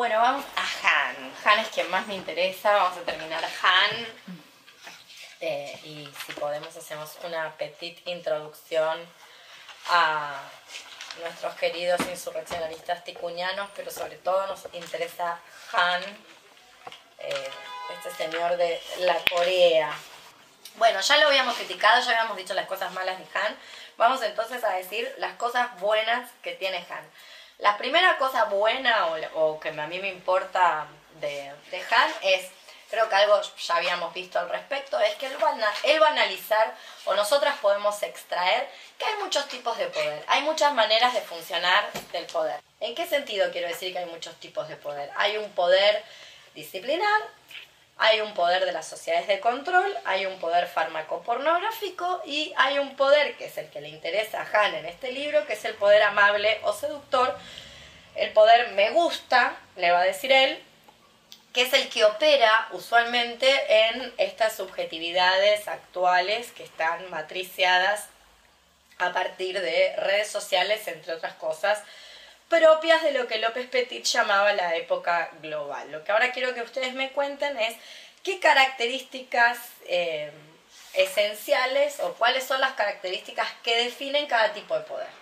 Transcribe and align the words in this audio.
Bueno, 0.00 0.18
vamos 0.18 0.46
a 0.56 1.10
Han. 1.10 1.34
Han 1.44 1.58
es 1.58 1.68
quien 1.68 1.90
más 1.90 2.06
me 2.06 2.14
interesa. 2.14 2.72
Vamos 2.72 2.96
a 2.96 3.02
terminar 3.02 3.44
Han. 3.44 4.06
Eh, 5.42 5.78
y 5.84 6.08
si 6.24 6.32
podemos 6.32 6.74
hacemos 6.74 7.18
una 7.22 7.54
petit 7.58 8.00
introducción 8.08 8.98
a 9.90 10.40
nuestros 11.20 11.54
queridos 11.56 12.00
insurreccionalistas 12.08 13.04
ticuñanos, 13.04 13.68
pero 13.76 13.90
sobre 13.90 14.16
todo 14.16 14.46
nos 14.46 14.66
interesa 14.72 15.38
Han, 15.74 16.02
eh, 17.18 17.50
este 17.92 18.24
señor 18.24 18.56
de 18.56 18.80
la 19.00 19.18
Corea. 19.30 19.92
Bueno, 20.76 20.98
ya 21.02 21.18
lo 21.18 21.26
habíamos 21.26 21.56
criticado, 21.56 22.00
ya 22.00 22.12
habíamos 22.12 22.38
dicho 22.38 22.54
las 22.54 22.66
cosas 22.66 22.90
malas 22.94 23.18
de 23.18 23.26
Han. 23.38 23.54
Vamos 23.98 24.22
entonces 24.22 24.64
a 24.64 24.70
decir 24.70 25.14
las 25.18 25.34
cosas 25.34 25.78
buenas 25.78 26.30
que 26.42 26.54
tiene 26.54 26.78
Han. 26.88 27.04
La 27.60 27.76
primera 27.76 28.16
cosa 28.16 28.44
buena 28.44 29.08
o, 29.34 29.60
que 29.60 29.68
a 29.68 29.86
mí 29.86 29.98
me 29.98 30.08
importa 30.08 30.86
de, 31.20 31.52
de, 31.70 31.82
Han 31.90 32.10
es, 32.22 32.46
creo 32.88 33.08
que 33.08 33.14
algo 33.16 33.38
ya 33.42 33.76
habíamos 33.76 34.14
visto 34.14 34.38
al 34.38 34.48
respecto, 34.48 34.98
es 34.98 35.14
que 35.16 35.26
él 35.26 35.36
va, 35.42 35.54
él 35.84 36.02
va 36.02 36.06
a 36.06 36.10
analizar 36.12 36.74
o 37.04 37.14
nosotras 37.14 37.56
podemos 37.60 38.02
extraer 38.02 38.66
que 38.98 39.04
hay 39.04 39.16
muchos 39.16 39.46
tipos 39.48 39.76
de 39.76 39.86
poder, 39.88 40.24
hay 40.26 40.42
muchas 40.42 40.72
maneras 40.72 41.12
de 41.12 41.20
funcionar 41.20 41.92
del 42.12 42.24
poder. 42.26 42.60
¿En 42.80 42.94
qué 42.94 43.06
sentido 43.06 43.50
quiero 43.52 43.68
decir 43.68 43.92
que 43.92 43.98
hay 43.98 44.06
muchos 44.06 44.34
tipos 44.36 44.66
de 44.68 44.76
poder? 44.76 45.10
Hay 45.16 45.36
un 45.36 45.50
poder 45.50 46.02
disciplinar, 46.54 47.20
hay 48.02 48.22
un 48.22 48.32
poder 48.32 48.64
de 48.64 48.72
las 48.72 48.88
sociedades 48.88 49.28
de 49.28 49.40
control, 49.40 49.94
hay 50.06 50.24
un 50.24 50.38
poder 50.38 50.66
farmacopornográfico 50.66 52.22
y 52.24 52.50
hay 52.56 52.78
un 52.78 52.96
poder 52.96 53.36
que 53.36 53.44
es 53.44 53.58
el 53.58 53.68
que 53.68 53.82
le 53.82 53.90
interesa 53.90 54.40
a 54.40 54.64
Han 54.64 54.74
en 54.74 54.86
este 54.86 55.12
libro, 55.12 55.46
que 55.46 55.52
es 55.52 55.64
el 55.66 55.74
poder 55.74 56.02
amable 56.02 56.60
o 56.62 56.72
seductor. 56.72 57.36
El 58.14 58.32
poder 58.32 58.72
me 58.72 58.88
gusta, 58.92 59.54
le 59.76 59.90
va 59.90 60.00
a 60.00 60.04
decir 60.04 60.32
él, 60.32 60.62
que 61.52 61.60
es 61.60 61.74
el 61.74 61.90
que 61.90 62.04
opera 62.04 62.68
usualmente 62.72 63.48
en 63.88 64.14
estas 64.16 64.56
subjetividades 64.56 65.68
actuales 65.68 66.52
que 66.52 66.64
están 66.64 67.10
matriciadas 67.10 68.08
a 68.96 69.12
partir 69.12 69.60
de 69.60 69.94
redes 69.96 70.28
sociales, 70.28 70.88
entre 70.88 71.12
otras 71.12 71.34
cosas, 71.34 71.82
propias 72.50 73.02
de 73.02 73.12
lo 73.12 73.26
que 73.28 73.38
López 73.38 73.68
Petit 73.68 74.04
llamaba 74.04 74.52
la 74.52 74.76
época 74.76 75.30
global. 75.40 75.90
Lo 75.90 76.04
que 76.04 76.12
ahora 76.12 76.32
quiero 76.32 76.52
que 76.52 76.60
ustedes 76.60 76.92
me 76.92 77.12
cuenten 77.12 77.56
es 77.58 77.76
qué 78.22 78.40
características 78.40 79.56
eh, 79.86 80.30
esenciales 80.92 82.00
o 82.00 82.12
cuáles 82.14 82.44
son 82.44 82.60
las 82.60 82.72
características 82.72 83.48
que 83.62 83.84
definen 83.84 84.26
cada 84.26 84.52
tipo 84.52 84.76
de 84.76 84.82
poder. 84.82 85.20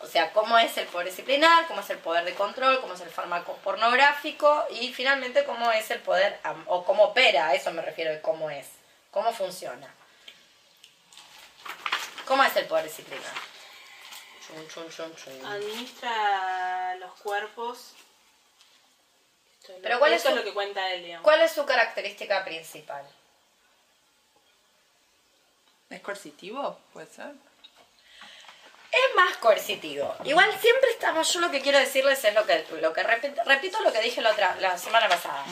O 0.00 0.06
sea, 0.08 0.32
cómo 0.32 0.58
es 0.58 0.76
el 0.76 0.86
poder 0.86 1.06
disciplinar, 1.06 1.68
cómo 1.68 1.80
es 1.80 1.90
el 1.90 1.98
poder 1.98 2.24
de 2.24 2.34
control, 2.34 2.80
cómo 2.80 2.94
es 2.94 3.00
el 3.00 3.08
fármaco 3.08 3.56
pornográfico 3.62 4.66
y 4.70 4.92
finalmente 4.92 5.44
cómo 5.44 5.70
es 5.70 5.88
el 5.92 6.00
poder, 6.00 6.40
o 6.66 6.84
cómo 6.84 7.04
opera, 7.04 7.46
a 7.46 7.54
eso 7.54 7.70
me 7.70 7.82
refiero 7.82 8.10
de 8.10 8.20
cómo 8.20 8.50
es, 8.50 8.66
cómo 9.12 9.32
funciona. 9.32 9.94
¿Cómo 12.26 12.42
es 12.42 12.56
el 12.56 12.66
poder 12.66 12.86
disciplinar? 12.86 13.51
Administra 15.46 16.96
los 16.96 17.12
cuerpos. 17.20 17.94
Pero 19.80 19.98
¿cuál 19.98 20.12
es, 20.12 20.22
su, 20.22 20.34
lo 20.34 20.42
que 20.42 20.52
cuenta 20.52 20.92
él, 20.92 21.18
¿Cuál 21.22 21.40
es 21.40 21.52
su 21.52 21.64
característica 21.64 22.44
principal? 22.44 23.04
¿Es 25.88 26.00
coercitivo? 26.00 26.80
¿Puede 26.92 27.06
ser? 27.06 27.32
Es 28.90 29.14
más 29.16 29.36
coercitivo. 29.36 30.14
Igual 30.24 30.50
siempre 30.60 30.90
estamos, 30.90 31.32
yo 31.32 31.40
lo 31.40 31.50
que 31.50 31.60
quiero 31.60 31.78
decirles 31.78 32.24
es 32.24 32.34
lo 32.34 32.44
que, 32.44 32.66
lo 32.80 32.92
que 32.92 33.02
repito, 33.02 33.80
lo 33.82 33.92
que 33.92 34.00
dije 34.00 34.20
la, 34.20 34.32
otra, 34.32 34.56
la 34.56 34.76
semana 34.76 35.08
pasada 35.08 35.44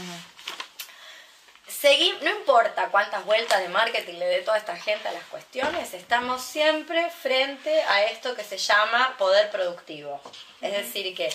no 2.22 2.30
importa 2.30 2.88
cuántas 2.90 3.24
vueltas 3.24 3.60
de 3.60 3.68
marketing 3.68 4.14
le 4.14 4.26
dé 4.26 4.42
toda 4.42 4.58
esta 4.58 4.76
gente 4.76 5.08
a 5.08 5.12
las 5.12 5.24
cuestiones, 5.24 5.94
estamos 5.94 6.42
siempre 6.42 7.10
frente 7.10 7.82
a 7.82 8.04
esto 8.04 8.34
que 8.34 8.44
se 8.44 8.58
llama 8.58 9.14
poder 9.18 9.50
productivo. 9.50 10.20
Es 10.60 10.72
decir, 10.72 11.14
que 11.14 11.30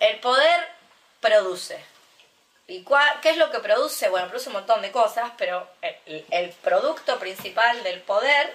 el 0.00 0.18
poder 0.20 0.68
produce. 1.20 1.82
¿Y 2.66 2.84
qué 3.22 3.30
es 3.30 3.36
lo 3.38 3.50
que 3.50 3.60
produce? 3.60 4.08
Bueno, 4.08 4.28
produce 4.28 4.48
un 4.50 4.54
montón 4.54 4.82
de 4.82 4.92
cosas, 4.92 5.32
pero 5.38 5.66
el 5.82 6.50
producto 6.62 7.18
principal 7.18 7.82
del 7.82 8.02
poder 8.02 8.54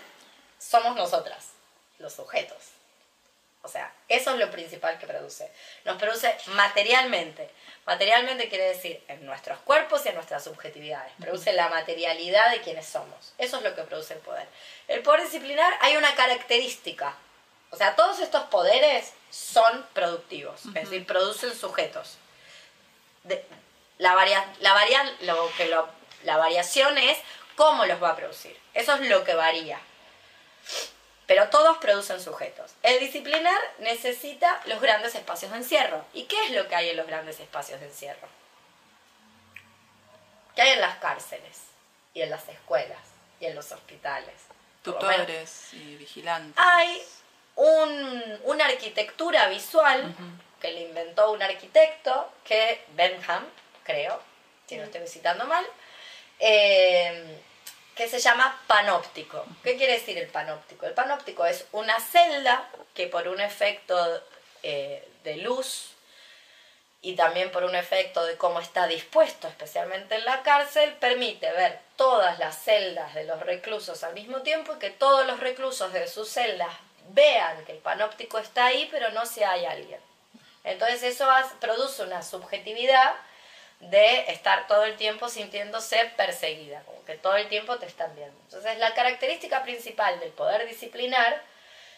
somos 0.60 0.96
nosotras, 0.96 1.50
los 1.98 2.14
sujetos. 2.14 2.74
O 3.66 3.70
sea, 3.70 3.94
eso 4.10 4.32
es 4.32 4.38
lo 4.38 4.52
principal 4.52 5.00
que 5.00 5.08
produce. 5.08 5.50
Nos 5.86 5.98
produce 5.98 6.36
materialmente. 6.48 7.50
Materialmente 7.86 8.50
quiere 8.50 8.66
decir 8.66 9.02
en 9.08 9.26
nuestros 9.26 9.58
cuerpos 9.60 10.06
y 10.06 10.10
en 10.10 10.16
nuestras 10.16 10.44
subjetividades. 10.44 11.14
Produce 11.18 11.54
la 11.54 11.70
materialidad 11.70 12.52
de 12.52 12.60
quienes 12.60 12.86
somos. 12.86 13.34
Eso 13.38 13.58
es 13.58 13.64
lo 13.64 13.74
que 13.74 13.84
produce 13.84 14.16
el 14.16 14.20
poder. 14.20 14.48
El 14.90 15.02
poder 15.02 15.24
disciplinar 15.24 15.74
hay 15.80 15.96
una 15.96 16.14
característica. 16.14 17.16
O 17.70 17.78
sea, 17.78 17.96
todos 17.96 18.20
estos 18.20 18.44
poderes 18.44 19.14
son 19.30 19.88
productivos. 19.94 20.66
Es 20.76 20.90
decir, 20.90 21.06
producen 21.06 21.56
sujetos. 21.56 22.18
la, 23.98 24.14
la, 24.60 25.14
lo 25.22 25.52
que 25.56 25.74
la 26.24 26.38
variación 26.38 26.98
es 26.98 27.18
cómo 27.56 27.86
los 27.86 28.04
va 28.04 28.10
a 28.10 28.16
producir. 28.18 28.60
Eso 28.74 28.96
es 28.96 29.08
lo 29.08 29.24
que 29.24 29.36
varía 29.36 29.80
pero 31.34 31.50
todos 31.50 31.80
producen 31.80 32.22
sujetos. 32.22 32.74
El 32.84 33.00
disciplinar 33.00 33.60
necesita 33.80 34.62
los 34.66 34.80
grandes 34.80 35.16
espacios 35.16 35.50
de 35.50 35.58
encierro. 35.58 36.06
¿Y 36.14 36.26
qué 36.26 36.46
es 36.46 36.52
lo 36.52 36.68
que 36.68 36.76
hay 36.76 36.90
en 36.90 36.98
los 36.98 37.08
grandes 37.08 37.40
espacios 37.40 37.80
de 37.80 37.88
encierro? 37.88 38.28
¿Qué 40.56 40.62
hay 40.62 40.74
en 40.74 40.82
las 40.82 41.00
cárceles? 41.00 41.62
Y 42.14 42.22
en 42.22 42.30
las 42.30 42.48
escuelas, 42.48 43.00
y 43.40 43.48
en 43.48 43.56
los 43.56 43.72
hospitales. 43.72 44.36
Tutores 44.84 45.74
y 45.74 45.96
vigilantes. 45.96 46.54
Hay 46.56 47.02
una 47.56 48.66
arquitectura 48.66 49.48
visual 49.48 50.14
que 50.62 50.72
le 50.72 50.82
inventó 50.82 51.32
un 51.32 51.42
arquitecto, 51.42 52.32
que 52.46 52.86
Benham, 52.90 53.44
creo, 53.84 54.22
si 54.68 54.78
no 54.78 54.84
estoy 54.84 55.02
visitando 55.02 55.46
mal, 55.48 55.66
eh, 56.38 57.42
que 57.96 58.08
se 58.08 58.20
llama 58.20 58.60
panóptico. 58.68 59.46
¿Qué 59.64 59.78
quiere 59.78 59.94
decir 59.94 60.18
el 60.18 60.28
panóptico? 60.28 60.86
El 60.86 60.94
panóptico 60.94 61.46
es 61.46 61.66
una 61.72 62.00
celda 62.00 62.68
que 62.94 63.08
por 63.08 63.28
un 63.28 63.40
efecto 63.40 64.22
eh, 64.64 65.08
de 65.24 65.38
luz 65.38 65.94
y 67.02 67.16
también 67.16 67.52
por 67.52 67.66
un 67.66 67.76
efecto 67.76 68.26
de 68.26 68.38
cómo 68.38 68.62
está 68.62 68.88
dispuesto, 68.88 69.48
especialmente 69.48 70.16
en 70.16 70.26
la 70.26 70.42
cárcel, 70.42 70.94
permite 70.94 71.52
ver 71.52 71.80
todas 71.98 72.40
las 72.40 72.64
celdas 72.64 73.14
de 73.14 73.26
los 73.26 73.42
reclusos 73.42 74.04
al 74.04 74.14
mismo 74.14 74.42
tiempo 74.42 74.74
y 74.74 74.80
que 74.80 74.90
todos 74.90 75.28
los 75.28 75.40
reclusos 75.42 75.92
de 75.92 76.08
sus 76.08 76.30
celdas 76.30 76.74
vean 77.10 77.66
que 77.66 77.74
el 77.74 77.80
panóptico 77.80 78.38
está 78.38 78.66
ahí, 78.68 78.88
pero 78.90 79.12
no 79.12 79.26
si 79.26 79.44
hay 79.44 79.66
alguien. 79.66 80.00
Entonces 80.64 81.04
eso 81.04 81.28
produce 81.60 82.04
una 82.04 82.24
subjetividad 82.24 83.14
de 83.90 84.32
estar 84.32 84.68
todo 84.68 84.84
el 84.86 84.96
tiempo 84.96 85.30
sintiéndose 85.30 86.12
perseguida, 86.18 86.82
como 86.84 87.04
que 87.06 87.16
todo 87.16 87.36
el 87.36 87.48
tiempo 87.48 87.78
te 87.78 87.86
están 87.86 88.16
viendo. 88.16 88.38
Entonces, 88.44 88.78
la 88.78 88.94
característica 88.94 89.64
principal 89.64 90.20
del 90.20 90.32
poder 90.32 90.68
disciplinar, 90.68 91.42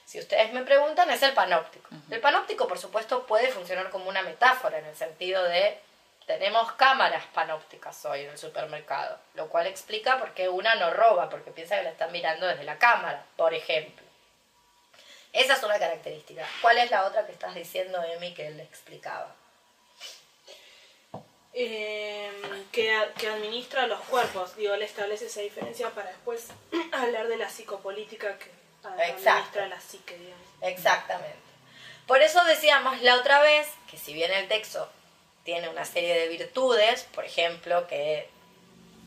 si 0.06 0.20
ustedes 0.20 0.52
me 0.54 0.64
preguntan, 0.64 1.10
es 1.10 1.24
el 1.24 1.34
panóptico. 1.34 1.90
El 2.10 2.20
panóptico, 2.20 2.68
por 2.68 2.78
supuesto, 2.78 3.26
puede 3.26 3.50
funcionar 3.50 3.90
como 3.90 4.10
una 4.10 4.22
metáfora 4.22 4.80
en 4.80 4.86
el 4.86 4.96
sentido 4.96 5.44
de 5.44 5.80
tenemos 6.26 6.72
cámaras 6.72 7.24
panópticas 7.34 8.04
hoy 8.06 8.22
en 8.22 8.32
el 8.32 8.38
supermercado, 8.38 9.20
lo 9.36 9.48
cual 9.48 9.68
explica 9.68 10.18
por 10.18 10.34
qué 10.34 10.50
una 10.50 10.74
no 10.76 10.92
roba, 10.92 11.30
porque 11.30 11.52
piensa 11.52 11.78
que 11.78 11.84
la 11.84 11.92
están 11.92 12.12
mirando 12.12 12.48
desde 12.48 12.64
la 12.64 12.80
cámara, 12.80 13.24
por 13.36 13.54
ejemplo. 13.54 14.04
Esa 15.32 15.54
es 15.54 15.64
una 15.64 15.78
característica. 15.78 16.48
¿Cuál 16.62 16.80
es 16.80 16.90
la 16.90 17.06
otra 17.06 17.26
que 17.26 17.32
estás 17.32 17.54
diciendo, 17.54 18.02
Emi, 18.04 18.34
que 18.34 18.48
él 18.48 18.60
explicaba? 18.60 19.36
Eh, 21.56 22.30
que, 22.72 22.94
que, 23.18 23.28
administra 23.30 23.88
los 23.88 24.02
cuerpos. 24.02 24.56
Digo, 24.58 24.76
le 24.76 24.86
establece 24.86 25.28
esa 25.28 25.42
diferencia 25.42 25.90
para 25.92 26.10
después 26.10 26.48
hablar 26.92 27.28
de 27.28 27.38
la 27.38 27.50
psicopolítica 27.50 28.38
que 28.38 28.52
administra 28.84 29.68
la 29.68 29.80
psique, 29.80 30.18
digamos. 30.18 30.46
Exactamente. 30.62 31.38
Por 32.08 32.22
eso 32.22 32.44
decíamos 32.44 33.02
la 33.02 33.16
otra 33.16 33.42
vez 33.42 33.68
que 33.90 33.98
si 33.98 34.14
bien 34.14 34.32
el 34.32 34.48
texto 34.48 34.88
tiene 35.44 35.70
una 35.70 35.86
serie 35.86 36.14
de 36.20 36.28
virtudes, 36.28 37.08
por 37.16 37.24
ejemplo, 37.24 37.88
que 37.88 38.28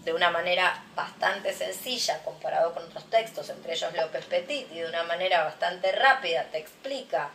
de 0.04 0.12
una 0.14 0.30
manera 0.30 0.82
bastante 0.94 1.52
sencilla 1.52 2.22
comparado 2.24 2.72
con 2.72 2.84
otros 2.84 3.08
textos, 3.10 3.50
entre 3.50 3.74
ellos 3.74 3.92
López 3.94 4.24
Petit, 4.24 4.66
y 4.72 4.78
de 4.78 4.86
una 4.86 5.02
manera 5.02 5.44
bastante 5.44 5.92
rápida 5.92 6.44
te 6.44 6.58
explica 6.58 7.30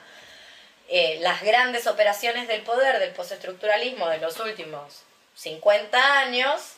eh, 0.95 1.17
las 1.21 1.41
grandes 1.41 1.87
operaciones 1.87 2.47
del 2.47 2.61
poder 2.61 2.99
del 2.99 3.13
postestructuralismo 3.13 4.07
de 4.09 4.19
los 4.19 4.39
últimos 4.39 5.01
50 5.33 6.19
años, 6.19 6.75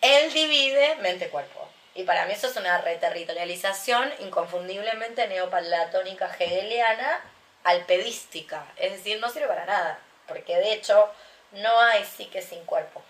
él 0.00 0.32
divide 0.32 0.94
mente-cuerpo. 1.02 1.68
Y 1.94 2.04
para 2.04 2.24
mí 2.24 2.32
eso 2.32 2.46
es 2.46 2.56
una 2.56 2.78
reterritorialización 2.80 4.10
inconfundiblemente 4.20 5.28
neoplatónica 5.28 6.34
hegeliana 6.38 7.22
alpedística. 7.64 8.64
Es 8.78 8.92
decir, 8.92 9.20
no 9.20 9.28
sirve 9.28 9.48
para 9.48 9.66
nada. 9.66 9.98
porque 10.26 10.56
de 10.56 10.72
hecho 10.72 11.12
no 11.52 11.80
hay 11.80 12.02
psique 12.06 12.40
sin 12.40 12.64
cuerpo. 12.64 13.02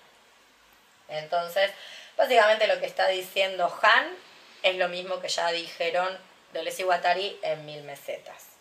Entonces, 1.09 1.71
básicamente 2.17 2.67
lo 2.67 2.81
que 2.81 2.87
está 2.87 3.07
diciendo 3.07 3.73
Han 3.83 4.17
es 4.65 4.75
lo 4.75 4.89
mismo 4.89 5.21
que 5.21 5.29
ya 5.29 5.53
dijeron 5.53 6.19
Deleuze 6.53 6.83
y 6.83 6.85
Guattari 6.87 7.39
en 7.43 7.65
Mil 7.65 7.85
Mesetas, 7.85 8.54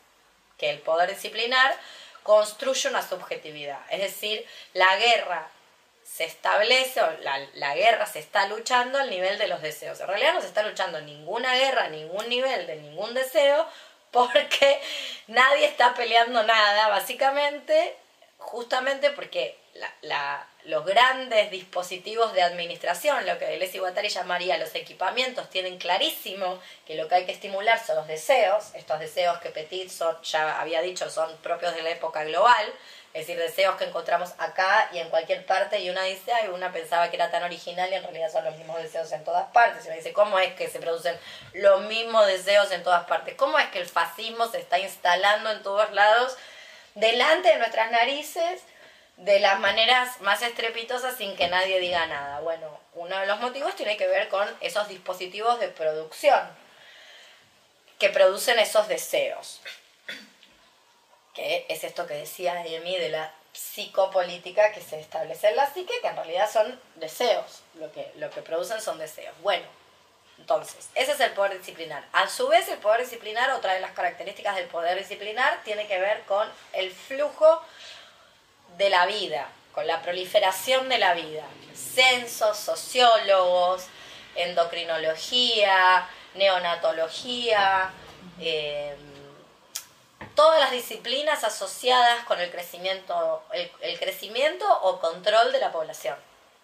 que 0.64 0.70
el 0.70 0.80
poder 0.80 1.10
disciplinar 1.10 1.76
construye 2.24 2.88
una 2.88 3.06
subjetividad, 3.06 3.82
es 3.90 4.00
decir, 4.00 4.48
la 4.74 4.96
guerra 4.96 5.50
se 6.06 6.24
establece, 6.24 7.02
o 7.02 7.12
la, 7.20 7.38
la, 7.56 7.76
guerra 7.76 8.06
se 8.06 8.20
está 8.20 8.48
luchando 8.48 8.98
al 8.98 9.10
nivel 9.10 9.38
de 9.38 9.50
los 9.50 9.62
deseos. 9.62 10.00
En 10.00 10.08
realidad 10.08 10.34
no 10.34 10.40
se 10.40 10.48
está 10.48 10.64
luchando 10.64 11.02
ninguna 11.02 11.54
guerra, 11.56 11.90
ningún 11.90 12.30
nivel 12.30 12.66
de 12.66 12.78
ningún 12.78 13.14
deseo, 13.14 13.68
porque 14.12 14.82
nadie 15.28 15.66
está 15.66 15.94
peleando 15.96 16.44
nada, 16.44 16.88
básicamente, 16.88 17.98
justamente 18.44 19.10
porque 19.12 19.58
la, 20.02 20.48
los 20.66 20.86
grandes 20.86 21.50
dispositivos 21.50 22.34
de 22.34 22.44
administración, 22.44 23.26
lo 23.26 23.38
que 23.40 23.46
Deleuze 23.46 23.78
y 23.78 23.80
Guattari 23.80 24.10
llamaría 24.10 24.58
los 24.58 24.76
equipamientos, 24.76 25.50
tienen 25.50 25.78
clarísimo 25.78 26.60
que 26.86 26.96
lo 26.96 27.08
que 27.08 27.16
hay 27.16 27.26
que 27.26 27.32
estimular 27.32 27.84
son 27.84 27.98
los 27.98 28.08
deseos, 28.08 28.74
estos 28.76 29.00
deseos 29.00 29.40
que 29.40 29.50
Petit 29.50 29.92
ya 30.24 30.62
había 30.62 30.82
dicho 30.82 31.10
son 31.10 31.36
propios 31.38 31.74
de 31.76 31.82
la 31.82 31.90
época 31.90 32.24
global, 32.24 32.74
es 33.14 33.28
decir, 33.28 33.38
deseos 33.38 33.76
que 33.76 33.84
encontramos 33.84 34.32
acá 34.40 34.90
y 34.92 34.98
en 34.98 35.10
cualquier 35.10 35.46
parte, 35.46 35.80
y 35.80 35.90
una 35.90 36.04
dice, 36.04 36.32
ay, 36.34 36.48
una 36.48 36.72
pensaba 36.72 37.10
que 37.10 37.16
era 37.16 37.30
tan 37.30 37.44
original 37.44 37.92
y 37.92 37.96
en 37.96 38.04
realidad 38.04 38.32
son 38.32 38.44
los 38.44 38.56
mismos 38.56 38.82
deseos 38.82 39.12
en 39.12 39.24
todas 39.24 39.52
partes. 39.52 39.86
Y 39.86 39.88
una 39.88 39.98
dice, 39.98 40.14
¿cómo 40.14 40.40
es 40.40 40.54
que 40.56 40.68
se 40.68 40.80
producen 40.80 41.16
los 41.54 41.82
mismos 41.82 42.26
deseos 42.26 42.72
en 42.72 42.82
todas 42.82 43.06
partes? 43.06 43.36
¿Cómo 43.36 43.60
es 43.60 43.68
que 43.68 43.78
el 43.78 43.86
fascismo 43.86 44.48
se 44.48 44.58
está 44.58 44.80
instalando 44.80 45.52
en 45.52 45.62
todos 45.62 45.92
lados, 45.92 46.36
delante 46.96 47.50
de 47.50 47.58
nuestras 47.58 47.92
narices, 47.92 48.62
de 49.18 49.40
las 49.40 49.60
maneras 49.60 50.22
más 50.22 50.42
estrepitosas 50.42 51.16
sin 51.18 51.36
que 51.36 51.48
nadie 51.48 51.80
diga 51.80 52.06
nada? 52.08 52.40
Bueno, 52.42 52.80
uno 52.94 53.18
de 53.18 53.28
los 53.28 53.40
motivos 53.40 53.76
tiene 53.76 53.98
que 53.98 54.08
ver 54.08 54.30
con 54.30 54.48
esos 54.62 54.88
dispositivos 54.88 55.60
de 55.60 55.70
producción 55.70 56.42
que 58.00 58.10
producen 58.10 58.60
esos 58.60 58.88
deseos 58.88 59.62
que 61.34 61.66
es 61.68 61.84
esto 61.84 62.06
que 62.06 62.14
decía 62.14 62.62
Amy 62.62 62.98
de 62.98 63.10
la 63.10 63.34
psicopolítica 63.54 64.72
que 64.72 64.82
se 64.82 65.00
establece 65.00 65.50
en 65.50 65.56
la 65.56 65.72
psique, 65.72 65.94
que 66.02 66.08
en 66.08 66.16
realidad 66.16 66.50
son 66.52 66.80
deseos, 66.96 67.62
lo 67.76 67.92
que, 67.92 68.12
lo 68.16 68.30
que 68.30 68.42
producen 68.42 68.82
son 68.82 68.98
deseos. 68.98 69.36
Bueno, 69.42 69.66
entonces, 70.44 70.90
ese 70.94 71.14
es 71.14 71.20
el 71.22 71.32
poder 71.32 71.58
disciplinar. 71.58 72.04
A 72.12 72.28
su 72.28 72.50
vez, 72.50 72.68
el 72.68 72.78
poder 72.80 73.00
disciplinar, 73.00 73.50
otra 73.52 73.76
de 73.76 73.80
las 73.80 73.94
características 73.94 74.58
del 74.58 74.66
poder 74.66 74.98
disciplinar, 74.98 75.62
tiene 75.64 75.88
que 75.88 75.98
ver 75.98 76.24
con 76.24 76.46
el 76.74 76.92
flujo 76.92 77.62
de 78.78 78.90
la 78.90 79.06
vida, 79.06 79.48
con 79.74 79.88
la 79.88 80.02
proliferación 80.02 80.90
de 80.90 80.98
la 80.98 81.14
vida. 81.14 81.46
Censos, 81.74 82.58
sociólogos, 82.58 83.86
endocrinología, 84.36 86.10
neonatología, 86.34 87.90
eh, 88.42 88.94
todas 90.36 90.60
las 90.60 90.72
disciplinas 90.72 91.46
asociadas 91.46 92.26
con 92.26 92.42
el 92.42 92.52
crecimiento, 92.52 93.44
el, 93.54 93.98
crecimiento 93.98 94.66
o 94.82 95.00
control 95.00 95.54
de 95.54 95.60
la 95.60 95.72
población, 95.72 96.18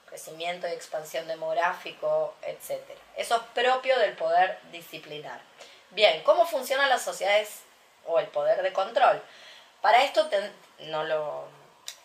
crecimiento 0.10 0.68
y 0.68 0.72
expansión 0.72 1.28
demográfico, 1.28 2.34
etc. 2.42 2.82
Eso 3.16 3.36
es 3.36 3.42
propio 3.54 3.98
del 4.00 4.14
poder 4.14 4.60
disciplinar. 4.72 5.40
Bien, 5.92 6.22
¿cómo 6.24 6.46
funcionan 6.46 6.90
las 6.90 7.04
sociedades 7.04 7.62
o 8.06 8.20
el 8.20 8.28
poder 8.28 8.62
de 8.62 8.74
control? 8.74 9.22
Para 9.82 10.04
esto 10.04 10.30
no 10.80 11.04
lo, 11.04 11.48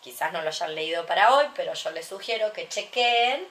quizás 0.01 0.31
no 0.31 0.41
lo 0.41 0.49
hayan 0.49 0.75
leído 0.75 1.05
para 1.05 1.33
hoy, 1.33 1.45
pero 1.55 1.73
yo 1.73 1.91
les 1.91 2.07
sugiero 2.07 2.53
que 2.53 2.69
chequeen, 2.69 3.47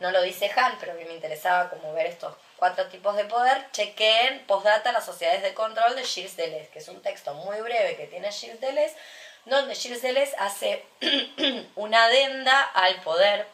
no 0.00 0.10
lo 0.10 0.22
dice 0.22 0.50
Han, 0.56 0.78
pero 0.78 0.92
a 0.92 0.94
mí 0.94 1.04
me 1.04 1.14
interesaba 1.14 1.68
como 1.68 1.92
ver 1.92 2.06
estos 2.06 2.34
cuatro 2.56 2.86
tipos 2.86 3.16
de 3.16 3.24
poder, 3.24 3.70
chequeen 3.72 4.44
postdata 4.46 4.92
las 4.92 5.04
sociedades 5.04 5.42
de 5.42 5.54
control 5.54 5.94
de 5.96 6.04
Gilles 6.04 6.36
Deleuze, 6.36 6.70
que 6.70 6.78
es 6.78 6.88
un 6.88 7.02
texto 7.02 7.34
muy 7.34 7.60
breve 7.60 7.96
que 7.96 8.06
tiene 8.06 8.32
Gilles 8.32 8.60
Deleuze, 8.60 8.96
donde 9.44 9.74
Gilles 9.74 10.02
Deleuze 10.02 10.34
hace 10.38 10.84
una 11.76 12.04
adenda 12.04 12.62
al 12.74 13.00
poder 13.02 13.46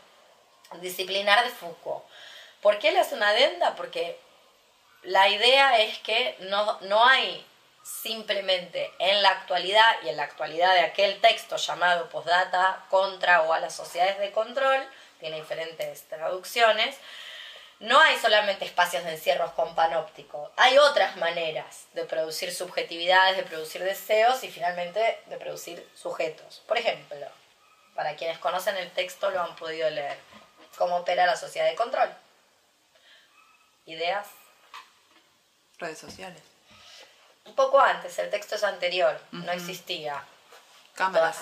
disciplinar 0.81 1.45
de 1.45 1.51
Foucault. 1.51 2.05
¿Por 2.61 2.79
qué 2.79 2.93
le 2.93 3.01
hace 3.01 3.15
una 3.15 3.29
adenda? 3.29 3.75
Porque 3.75 4.19
la 5.03 5.29
idea 5.29 5.79
es 5.79 5.99
que 5.99 6.37
no, 6.41 6.79
no 6.83 7.05
hay 7.05 7.45
simplemente 7.85 8.91
en 8.99 9.23
la 9.23 9.29
actualidad 9.29 9.97
y 10.03 10.09
en 10.09 10.17
la 10.17 10.23
actualidad 10.23 10.73
de 10.73 10.81
aquel 10.81 11.21
texto 11.21 11.57
llamado 11.57 12.09
postdata 12.09 12.85
contra 12.89 13.43
o 13.43 13.53
a 13.53 13.61
las 13.61 13.75
sociedades 13.77 14.19
de 14.19 14.33
control, 14.33 14.83
tiene 15.21 15.37
diferentes 15.37 16.09
traducciones, 16.09 16.97
no 17.81 18.01
hay 18.01 18.17
solamente 18.17 18.65
espacios 18.65 19.05
de 19.05 19.13
encierros 19.13 19.53
con 19.53 19.75
panóptico, 19.75 20.51
hay 20.57 20.79
otras 20.79 21.17
maneras 21.17 21.87
de 21.93 22.05
producir 22.05 22.55
subjetividades, 22.55 23.37
de 23.37 23.43
producir 23.43 23.83
deseos 23.85 24.43
y 24.45 24.51
finalmente 24.51 25.21
de 25.27 25.37
producir 25.37 25.87
sujetos. 25.95 26.63
Por 26.67 26.79
ejemplo, 26.79 27.27
para 27.95 28.17
quienes 28.17 28.39
conocen 28.39 28.77
el 28.79 28.91
texto 28.93 29.31
lo 29.31 29.43
han 29.43 29.55
podido 29.57 29.91
leer, 29.91 30.17
cómo 30.77 30.97
opera 30.97 31.27
la 31.27 31.37
sociedad 31.37 31.69
de 31.69 31.75
control. 31.75 32.09
¿Ideas? 33.87 34.27
Redes 35.79 35.99
sociales. 35.99 36.43
Un 37.45 37.55
poco 37.55 37.81
antes, 37.81 38.19
el 38.19 38.31
texto 38.31 38.55
es 38.55 38.65
anterior, 38.65 39.21
no 39.33 39.53
existía. 39.53 40.25
Cámaras. 40.95 41.39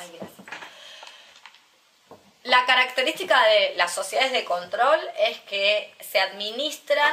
La 2.43 2.67
característica 2.67 3.41
de 3.45 3.75
las 3.77 3.95
sociedades 3.95 4.33
de 4.33 4.45
control 4.45 4.99
es 5.17 5.39
que 5.43 5.95
se 6.01 6.19
administran 6.21 7.13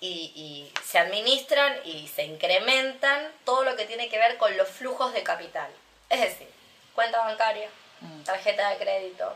y, 0.00 0.70
se 0.84 0.98
administran 0.98 1.74
y 1.84 2.08
se 2.08 2.24
incrementan 2.24 3.32
todo 3.46 3.64
lo 3.64 3.74
que 3.74 3.86
tiene 3.86 4.10
que 4.10 4.18
ver 4.18 4.36
con 4.36 4.54
los 4.58 4.68
flujos 4.68 5.14
de 5.14 5.22
capital. 5.22 5.70
Es 6.10 6.20
decir, 6.20 6.50
cuenta 6.94 7.24
bancaria, 7.24 7.70
mm. 8.00 8.22
tarjeta 8.24 8.68
de 8.68 8.76
crédito, 8.76 9.34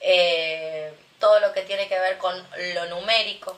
eh, 0.00 0.94
todo 1.22 1.38
lo 1.38 1.52
que 1.52 1.62
tiene 1.62 1.88
que 1.88 1.98
ver 1.98 2.18
con 2.18 2.34
lo 2.74 2.86
numérico. 2.86 3.56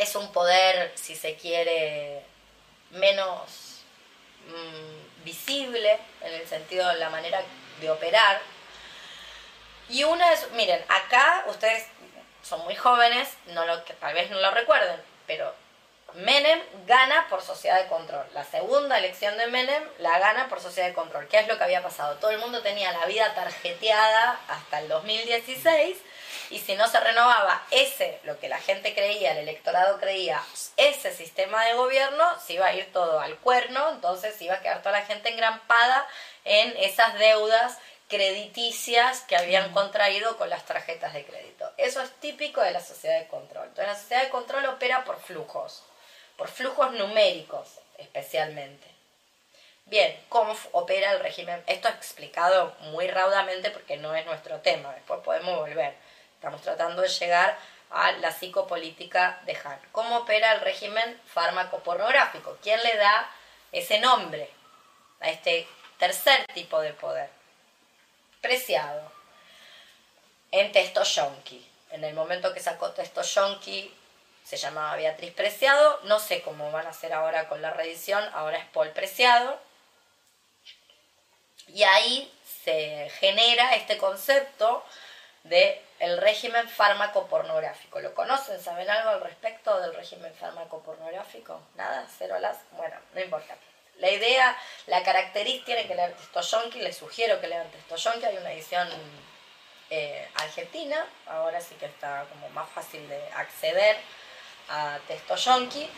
Es 0.00 0.16
un 0.16 0.32
poder, 0.32 0.90
si 0.94 1.14
se 1.14 1.36
quiere, 1.36 2.22
menos 2.92 3.82
mm, 4.48 5.24
visible 5.24 5.98
en 6.22 6.32
el 6.32 6.48
sentido 6.48 6.88
de 6.88 6.96
la 6.96 7.10
manera 7.10 7.42
de 7.80 7.90
operar 7.90 8.40
y 9.88 10.04
una 10.04 10.32
es, 10.32 10.50
miren, 10.52 10.84
acá 10.88 11.44
ustedes 11.46 11.86
son 12.42 12.64
muy 12.64 12.74
jóvenes, 12.74 13.28
no 13.48 13.64
lo, 13.66 13.82
tal 13.82 14.14
vez 14.14 14.30
no 14.30 14.40
lo 14.40 14.50
recuerden, 14.50 15.00
pero 15.26 15.54
Menem 16.14 16.60
gana 16.86 17.26
por 17.28 17.42
sociedad 17.42 17.80
de 17.82 17.88
control. 17.88 18.26
La 18.32 18.44
segunda 18.44 18.98
elección 18.98 19.36
de 19.36 19.46
Menem 19.48 19.82
la 19.98 20.18
gana 20.18 20.48
por 20.48 20.60
sociedad 20.60 20.88
de 20.88 20.94
control. 20.94 21.28
¿Qué 21.28 21.38
es 21.38 21.48
lo 21.48 21.58
que 21.58 21.64
había 21.64 21.82
pasado? 21.82 22.16
Todo 22.16 22.30
el 22.30 22.38
mundo 22.38 22.62
tenía 22.62 22.92
la 22.92 23.06
vida 23.06 23.34
tarjeteada 23.34 24.40
hasta 24.48 24.80
el 24.80 24.88
2016 24.88 25.98
y 26.50 26.58
si 26.60 26.74
no 26.76 26.88
se 26.88 27.00
renovaba 27.00 27.62
ese, 27.70 28.20
lo 28.24 28.38
que 28.38 28.48
la 28.48 28.58
gente 28.58 28.94
creía, 28.94 29.32
el 29.32 29.38
electorado 29.38 29.98
creía, 29.98 30.42
ese 30.76 31.12
sistema 31.12 31.64
de 31.64 31.74
gobierno, 31.74 32.24
se 32.40 32.54
iba 32.54 32.66
a 32.66 32.74
ir 32.74 32.92
todo 32.92 33.20
al 33.20 33.36
cuerno, 33.38 33.90
entonces 33.90 34.40
iba 34.42 34.54
a 34.54 34.60
quedar 34.60 34.82
toda 34.82 34.98
la 35.00 35.06
gente 35.06 35.30
engrampada 35.30 36.06
en 36.44 36.76
esas 36.76 37.18
deudas 37.18 37.78
crediticias 38.08 39.22
que 39.22 39.36
habían 39.36 39.72
contraído 39.72 40.36
con 40.36 40.48
las 40.48 40.64
tarjetas 40.64 41.12
de 41.12 41.24
crédito. 41.24 41.70
Eso 41.76 42.00
es 42.00 42.10
típico 42.20 42.60
de 42.60 42.70
la 42.70 42.80
sociedad 42.80 43.18
de 43.18 43.26
control. 43.26 43.66
Entonces 43.66 43.86
la 43.86 43.98
sociedad 43.98 44.22
de 44.22 44.30
control 44.30 44.66
opera 44.66 45.04
por 45.04 45.20
flujos, 45.20 45.82
por 46.36 46.48
flujos 46.48 46.92
numéricos 46.92 47.80
especialmente. 47.98 48.86
Bien, 49.86 50.18
¿cómo 50.28 50.56
opera 50.72 51.12
el 51.12 51.20
régimen? 51.20 51.62
Esto 51.66 51.88
explicado 51.88 52.74
muy 52.80 53.06
raudamente 53.08 53.70
porque 53.70 53.96
no 53.96 54.14
es 54.14 54.26
nuestro 54.26 54.60
tema, 54.60 54.92
después 54.94 55.20
podemos 55.20 55.58
volver. 55.58 55.94
Estamos 56.46 56.62
tratando 56.62 57.02
de 57.02 57.08
llegar 57.08 57.58
a 57.90 58.12
la 58.12 58.30
psicopolítica 58.30 59.40
de 59.46 59.58
Han. 59.64 59.80
¿Cómo 59.90 60.18
opera 60.18 60.52
el 60.52 60.60
régimen 60.60 61.20
fármaco-pornográfico? 61.26 62.56
¿Quién 62.62 62.80
le 62.84 62.96
da 62.96 63.28
ese 63.72 63.98
nombre 63.98 64.48
a 65.18 65.30
este 65.30 65.66
tercer 65.98 66.46
tipo 66.54 66.80
de 66.80 66.92
poder? 66.92 67.30
Preciado 68.40 69.10
en 70.52 70.70
Testo 70.70 71.02
Yonki. 71.02 71.68
En 71.90 72.04
el 72.04 72.14
momento 72.14 72.54
que 72.54 72.60
sacó 72.60 72.92
Testo 72.92 73.22
Yonki 73.22 73.92
se 74.44 74.56
llamaba 74.56 74.94
Beatriz 74.94 75.32
Preciado. 75.32 75.98
No 76.04 76.20
sé 76.20 76.42
cómo 76.42 76.70
van 76.70 76.86
a 76.86 76.90
hacer 76.90 77.12
ahora 77.12 77.48
con 77.48 77.60
la 77.60 77.70
reedición, 77.70 78.22
ahora 78.34 78.58
es 78.58 78.66
Paul 78.66 78.90
Preciado. 78.90 79.58
Y 81.66 81.82
ahí 81.82 82.32
se 82.62 83.10
genera 83.18 83.74
este 83.74 83.98
concepto 83.98 84.84
de 85.48 85.82
el 85.98 86.18
régimen 86.18 86.68
fármaco 86.68 87.26
pornográfico. 87.26 88.00
¿Lo 88.00 88.14
conocen? 88.14 88.60
¿Saben 88.60 88.88
algo 88.90 89.10
al 89.10 89.20
respecto 89.20 89.80
del 89.80 89.94
régimen 89.94 90.32
fármaco 90.34 90.80
pornográfico? 90.82 91.60
Nada, 91.74 92.06
cero 92.18 92.38
las. 92.38 92.58
Bueno, 92.72 92.96
no 93.14 93.20
importa. 93.20 93.56
La 93.98 94.10
idea, 94.10 94.56
la 94.86 95.02
característica, 95.02 95.66
tienen 95.66 95.88
que 95.88 95.94
leer 95.94 96.12
Testoyonki, 96.14 96.80
les 96.80 96.96
sugiero 96.96 97.40
que 97.40 97.48
lean 97.48 97.70
Testoyonki, 97.70 98.26
hay 98.26 98.36
una 98.36 98.52
edición 98.52 98.88
eh, 99.88 100.28
argentina, 100.34 101.06
ahora 101.26 101.60
sí 101.62 101.74
que 101.76 101.86
está 101.86 102.26
como 102.28 102.48
más 102.50 102.68
fácil 102.68 103.08
de 103.08 103.18
acceder 103.32 103.96
a 104.68 104.98
Testoyonki. 105.08 105.88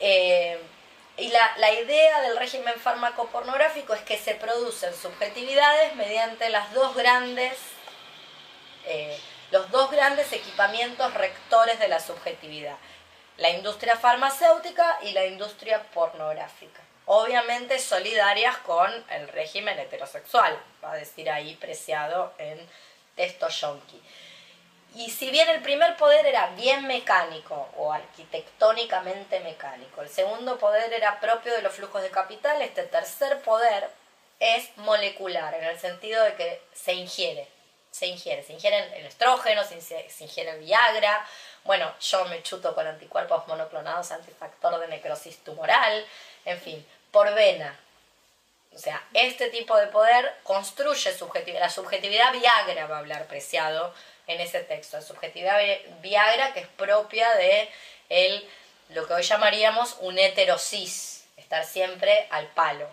Eh, 0.00 0.60
y 1.18 1.28
la, 1.28 1.54
la, 1.58 1.72
idea 1.72 2.22
del 2.22 2.36
régimen 2.36 2.74
fármaco-pornográfico 2.80 3.94
es 3.94 4.00
que 4.02 4.16
se 4.16 4.34
producen 4.34 4.94
subjetividades 4.94 5.94
mediante 5.94 6.48
las 6.48 6.72
dos 6.72 6.96
grandes, 6.96 7.52
eh, 8.90 9.16
los 9.52 9.70
dos 9.70 9.90
grandes 9.90 10.32
equipamientos 10.32 11.14
rectores 11.14 11.78
de 11.78 11.86
la 11.86 12.00
subjetividad, 12.00 12.76
la 13.36 13.50
industria 13.50 13.96
farmacéutica 13.96 14.98
y 15.02 15.12
la 15.12 15.26
industria 15.26 15.82
pornográfica. 15.94 16.80
Obviamente 17.06 17.78
solidarias 17.78 18.56
con 18.58 18.90
el 19.10 19.28
régimen 19.28 19.78
heterosexual, 19.78 20.58
va 20.82 20.92
a 20.92 20.96
decir 20.96 21.30
ahí 21.30 21.54
preciado 21.54 22.32
en 22.38 22.58
Testo 23.14 23.48
Yonki. 23.48 24.02
Y 24.96 25.10
si 25.10 25.30
bien 25.30 25.48
el 25.48 25.62
primer 25.62 25.96
poder 25.96 26.26
era 26.26 26.48
bien 26.56 26.88
mecánico 26.88 27.68
o 27.76 27.92
arquitectónicamente 27.92 29.38
mecánico, 29.38 30.02
el 30.02 30.08
segundo 30.08 30.58
poder 30.58 30.92
era 30.92 31.20
propio 31.20 31.54
de 31.54 31.62
los 31.62 31.74
flujos 31.74 32.02
de 32.02 32.10
capital, 32.10 32.60
este 32.60 32.82
tercer 32.82 33.40
poder 33.42 33.88
es 34.40 34.76
molecular, 34.78 35.54
en 35.54 35.64
el 35.64 35.78
sentido 35.78 36.24
de 36.24 36.34
que 36.34 36.60
se 36.74 36.94
ingiere, 36.94 37.46
se 37.90 38.06
ingiere, 38.06 38.42
se 38.42 38.52
ingiere 38.52 38.98
el 38.98 39.06
estrógeno, 39.06 39.62
se 39.64 40.24
ingiere 40.24 40.50
el 40.52 40.60
Viagra, 40.60 41.26
bueno, 41.64 41.92
yo 42.00 42.24
me 42.26 42.42
chuto 42.42 42.74
con 42.74 42.86
anticuerpos 42.86 43.46
monoclonados 43.46 44.10
antifactor 44.12 44.78
de 44.80 44.88
necrosis 44.88 45.38
tumoral, 45.44 46.06
en 46.44 46.60
fin, 46.60 46.86
por 47.10 47.32
vena. 47.34 47.78
O 48.74 48.78
sea, 48.78 49.04
este 49.12 49.50
tipo 49.50 49.76
de 49.76 49.88
poder 49.88 50.36
construye 50.42 51.12
subjetividad. 51.12 51.60
La 51.60 51.70
subjetividad 51.70 52.32
Viagra 52.32 52.86
va 52.86 52.96
a 52.96 52.98
hablar 53.00 53.26
preciado 53.26 53.92
en 54.26 54.40
ese 54.40 54.60
texto. 54.60 54.96
La 54.96 55.02
subjetividad 55.02 55.58
Viagra 56.00 56.52
que 56.54 56.60
es 56.60 56.68
propia 56.68 57.34
de 57.34 57.68
el, 58.08 58.48
lo 58.90 59.06
que 59.06 59.14
hoy 59.14 59.22
llamaríamos 59.22 59.96
un 60.00 60.18
heterosis, 60.18 61.24
estar 61.36 61.64
siempre 61.64 62.26
al 62.30 62.46
palo. 62.48 62.88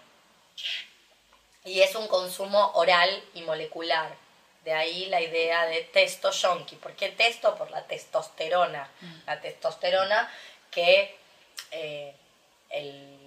Y 1.63 1.81
es 1.81 1.95
un 1.95 2.07
consumo 2.07 2.71
oral 2.73 3.23
y 3.33 3.43
molecular. 3.43 4.26
De 4.67 4.73
ahí 4.73 5.05
la 5.05 5.21
idea 5.21 5.65
de 5.65 5.83
testo 5.93 6.29
yonki. 6.29 6.75
¿Por 6.75 6.91
qué 6.91 7.07
testo? 7.07 7.55
Por 7.55 7.71
la 7.71 7.87
testosterona. 7.87 8.91
Mm. 8.99 9.19
La 9.25 9.39
testosterona 9.39 10.29
que 10.69 11.15
eh, 11.71 12.13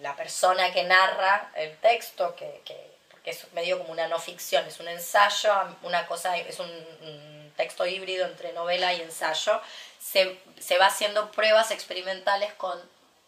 la 0.02 0.14
persona 0.16 0.70
que 0.70 0.82
narra 0.82 1.50
el 1.54 1.74
texto, 1.78 2.36
que, 2.36 2.60
que, 2.66 3.30
es 3.30 3.50
medio 3.54 3.78
como 3.78 3.90
una 3.92 4.06
no 4.06 4.18
ficción, 4.18 4.66
es 4.66 4.80
un 4.80 4.88
ensayo, 4.88 5.50
una 5.82 6.06
cosa, 6.06 6.36
es 6.36 6.58
un, 6.58 7.52
texto 7.56 7.86
híbrido 7.86 8.26
entre 8.26 8.52
novela 8.52 8.92
y 8.92 9.00
ensayo, 9.00 9.62
se, 9.98 10.38
se 10.58 10.76
va 10.76 10.86
haciendo 10.86 11.30
pruebas 11.30 11.70
experimentales 11.70 12.52
con 12.54 12.78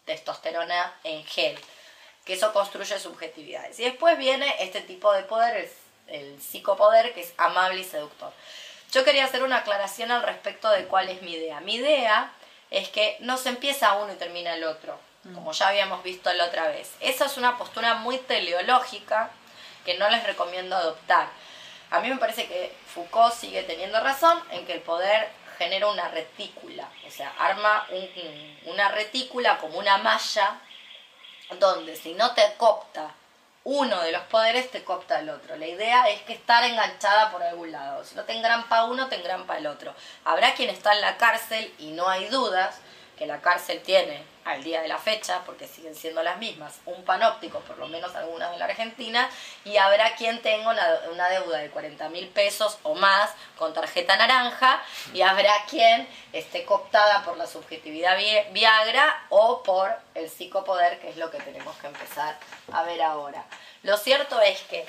testosterona 0.05 0.93
en 1.03 1.25
gel, 1.25 1.57
que 2.25 2.33
eso 2.33 2.53
construye 2.53 2.99
subjetividades. 2.99 3.79
Y 3.79 3.85
después 3.85 4.19
viene 4.19 4.55
este 4.59 4.81
tipo 4.81 5.11
de 5.13 5.23
poder, 5.23 5.57
el 5.57 5.69
el 6.07 6.41
psicopoder, 6.41 7.13
que 7.13 7.21
es 7.21 7.33
amable 7.37 7.81
y 7.81 7.83
seductor. 7.83 8.31
Yo 8.91 9.03
quería 9.03 9.25
hacer 9.25 9.43
una 9.43 9.57
aclaración 9.57 10.11
al 10.11 10.23
respecto 10.23 10.69
de 10.69 10.85
cuál 10.85 11.09
es 11.09 11.21
mi 11.21 11.33
idea. 11.33 11.59
Mi 11.61 11.75
idea 11.75 12.31
es 12.69 12.89
que 12.89 13.17
no 13.19 13.37
se 13.37 13.49
empieza 13.49 13.95
uno 13.95 14.13
y 14.13 14.17
termina 14.17 14.53
el 14.55 14.63
otro, 14.63 14.99
mm. 15.23 15.33
como 15.33 15.51
ya 15.51 15.69
habíamos 15.69 16.03
visto 16.03 16.31
la 16.33 16.45
otra 16.45 16.67
vez. 16.67 16.91
Esa 16.99 17.25
es 17.25 17.37
una 17.37 17.57
postura 17.57 17.95
muy 17.95 18.17
teleológica 18.17 19.31
que 19.85 19.97
no 19.97 20.09
les 20.09 20.23
recomiendo 20.23 20.75
adoptar. 20.75 21.27
A 21.91 21.99
mí 21.99 22.09
me 22.09 22.17
parece 22.17 22.47
que 22.47 22.75
Foucault 22.93 23.33
sigue 23.33 23.63
teniendo 23.63 23.99
razón 23.99 24.41
en 24.51 24.65
que 24.65 24.73
el 24.73 24.81
poder 24.81 25.29
genera 25.57 25.87
una 25.87 26.07
retícula, 26.09 26.89
o 27.07 27.11
sea, 27.11 27.31
arma 27.37 27.87
una 28.65 28.89
retícula 28.89 29.59
como 29.59 29.77
una 29.77 29.97
malla 29.99 30.59
donde 31.59 31.95
si 31.95 32.13
no 32.15 32.33
te 32.33 32.53
copta 32.57 33.13
uno 33.65 34.01
de 34.01 34.11
los 34.11 34.23
poderes 34.23 34.69
te 34.71 34.83
copta 34.83 35.19
el 35.19 35.29
otro. 35.29 35.55
La 35.55 35.67
idea 35.67 36.09
es 36.09 36.21
que 36.23 36.33
estar 36.33 36.63
enganchada 36.63 37.31
por 37.31 37.41
algún 37.43 37.71
lado. 37.71 38.03
Si 38.03 38.15
no 38.15 38.23
te 38.23 38.33
engrampa 38.33 38.85
uno, 38.85 39.07
te 39.07 39.15
engrampa 39.15 39.57
el 39.57 39.67
otro. 39.67 39.93
Habrá 40.25 40.53
quien 40.53 40.69
está 40.69 40.93
en 40.93 41.01
la 41.01 41.17
cárcel 41.17 41.73
y 41.79 41.91
no 41.91 42.09
hay 42.09 42.27
dudas 42.27 42.79
que 43.17 43.25
la 43.25 43.41
cárcel 43.41 43.81
tiene 43.81 44.32
al 44.45 44.63
día 44.63 44.81
de 44.81 44.87
la 44.87 44.97
fecha, 44.97 45.41
porque 45.45 45.67
siguen 45.67 45.95
siendo 45.95 46.23
las 46.23 46.37
mismas, 46.37 46.79
un 46.85 47.03
panóptico, 47.03 47.59
por 47.61 47.77
lo 47.77 47.87
menos 47.87 48.15
algunas 48.15 48.51
de 48.51 48.57
la 48.57 48.65
Argentina, 48.65 49.29
y 49.65 49.77
habrá 49.77 50.15
quien 50.15 50.41
tenga 50.41 50.69
una, 50.69 51.29
deuda 51.29 51.57
de 51.59 51.69
40 51.69 52.09
mil 52.09 52.27
pesos 52.29 52.77
o 52.83 52.95
más 52.95 53.31
con 53.57 53.73
tarjeta 53.73 54.17
naranja, 54.17 54.81
y 55.13 55.21
habrá 55.21 55.53
quien 55.69 56.07
esté 56.33 56.65
cooptada 56.65 57.23
por 57.23 57.37
la 57.37 57.47
subjetividad 57.47 58.17
Viagra 58.51 59.25
o 59.29 59.63
por 59.63 59.91
el 60.15 60.29
psicopoder, 60.29 60.99
que 60.99 61.09
es 61.09 61.17
lo 61.17 61.31
que 61.31 61.39
tenemos 61.39 61.75
que 61.77 61.87
empezar 61.87 62.37
a 62.71 62.83
ver 62.83 63.01
ahora. 63.01 63.45
Lo 63.83 63.97
cierto 63.97 64.39
es 64.41 64.59
que 64.63 64.85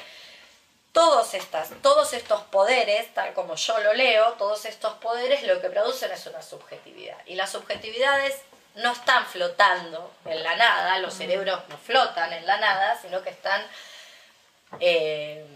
todos, 0.92 1.34
estas, 1.34 1.70
todos 1.82 2.12
estos 2.12 2.42
poderes, 2.42 3.12
tal 3.14 3.34
como 3.34 3.56
yo 3.56 3.78
lo 3.80 3.94
leo, 3.94 4.34
todos 4.34 4.64
estos 4.64 4.94
poderes 4.94 5.42
lo 5.42 5.61
que 5.61 5.68
producen 5.68 6.12
es 6.12 6.25
una 6.26 6.40
subjetividad. 6.40 7.18
Y 7.26 7.34
las 7.34 7.50
subjetividades 7.50 8.40
no 8.74 8.92
están 8.92 9.24
flotando 9.26 10.12
en 10.24 10.42
la 10.42 10.56
nada, 10.56 10.98
los 10.98 11.14
cerebros 11.14 11.60
no 11.68 11.78
flotan 11.78 12.32
en 12.32 12.46
la 12.46 12.58
nada, 12.58 12.98
sino 13.00 13.22
que 13.22 13.30
están, 13.30 13.62
eh, 14.80 15.46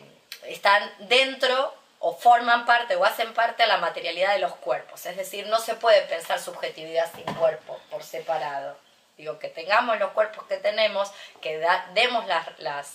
están 0.45 0.91
dentro 1.01 1.75
o 2.01 2.17
forman 2.17 2.65
parte 2.65 2.95
o 2.95 3.05
hacen 3.05 3.35
parte 3.35 3.65
a 3.65 3.67
la 3.67 3.79
materialidad 3.79 4.33
de 4.33 4.39
los 4.39 4.55
cuerpos. 4.57 5.05
Es 5.07 5.17
decir, 5.17 5.47
no 5.49 5.59
se 5.59 5.75
puede 5.75 6.03
pensar 6.03 6.39
subjetividad 6.39 7.11
sin 7.13 7.25
cuerpo 7.35 7.81
por 7.91 8.05
separado. 8.05 8.77
Digo, 9.17 9.41
que 9.41 9.49
tengamos 9.49 9.99
los 9.99 10.13
cuerpos 10.13 10.47
que 10.47 10.59
tenemos, 10.59 11.11
que 11.41 11.59
demos 11.95 12.27
las, 12.27 12.47
las 12.61 12.95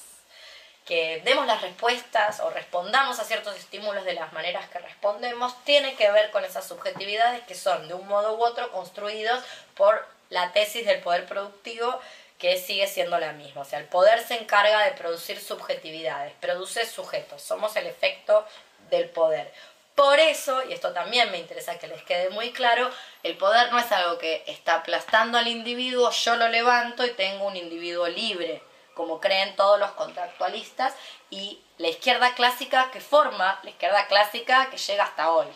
que 0.86 1.22
demos 1.24 1.46
las 1.48 1.62
respuestas 1.62 2.40
o 2.40 2.50
respondamos 2.50 3.20
a 3.20 3.24
ciertos 3.24 3.58
estímulos 3.58 4.04
de 4.06 4.14
las 4.14 4.32
maneras 4.34 4.70
que 4.70 4.80
respondemos, 4.80 5.62
tiene 5.64 5.96
que 5.96 6.12
ver 6.12 6.32
con 6.32 6.44
esas 6.44 6.68
subjetividades 6.68 7.42
que 7.44 7.56
son 7.56 7.88
de 7.88 7.94
un 7.94 8.08
modo 8.08 8.36
u 8.36 8.44
otro 8.44 8.72
construidos 8.72 9.44
por 9.76 10.06
la 10.34 10.52
tesis 10.52 10.86
del 10.86 11.00
poder 11.00 11.26
productivo 11.26 12.00
que 12.40 12.58
sigue 12.58 12.88
siendo 12.88 13.18
la 13.20 13.32
misma. 13.34 13.62
O 13.62 13.66
sea, 13.66 13.80
el 13.80 13.86
poder 13.86 14.20
se 14.26 14.36
encarga 14.36 14.84
de 14.84 14.92
producir 14.92 15.40
subjetividades, 15.40 16.34
produce 16.42 16.86
sujetos, 16.86 17.42
somos 17.42 17.76
el 17.76 17.86
efecto 17.86 18.46
del 18.90 19.10
poder. 19.10 19.54
Por 19.96 20.20
eso, 20.20 20.64
y 20.68 20.74
esto 20.74 20.92
también 20.92 21.30
me 21.32 21.38
interesa 21.38 21.78
que 21.78 21.88
les 21.88 22.02
quede 22.04 22.32
muy 22.32 22.52
claro, 22.52 22.90
el 23.22 23.38
poder 23.38 23.72
no 23.72 23.78
es 23.78 23.92
algo 23.92 24.18
que 24.18 24.44
está 24.48 24.76
aplastando 24.76 25.38
al 25.38 25.48
individuo, 25.48 26.10
yo 26.10 26.36
lo 26.36 26.48
levanto 26.48 27.06
y 27.06 27.12
tengo 27.12 27.46
un 27.46 27.56
individuo 27.56 28.08
libre, 28.08 28.64
como 28.96 29.20
creen 29.20 29.56
todos 29.56 29.80
los 29.80 29.92
contractualistas, 29.92 30.96
y 31.30 31.62
la 31.78 31.90
izquierda 31.90 32.34
clásica 32.34 32.90
que 32.92 33.02
forma, 33.02 33.60
la 33.62 33.70
izquierda 33.70 34.08
clásica 34.08 34.72
que 34.72 34.78
llega 34.78 35.04
hasta 35.04 35.32
hoy, 35.32 35.48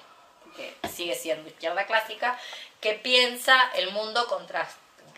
que 0.55 0.75
sigue 0.87 1.15
siendo 1.15 1.49
izquierda 1.49 1.87
clásica, 1.87 2.39
que 2.81 2.93
piensa 2.93 3.71
el 3.75 3.91
mundo 3.91 4.27
contra, 4.27 4.67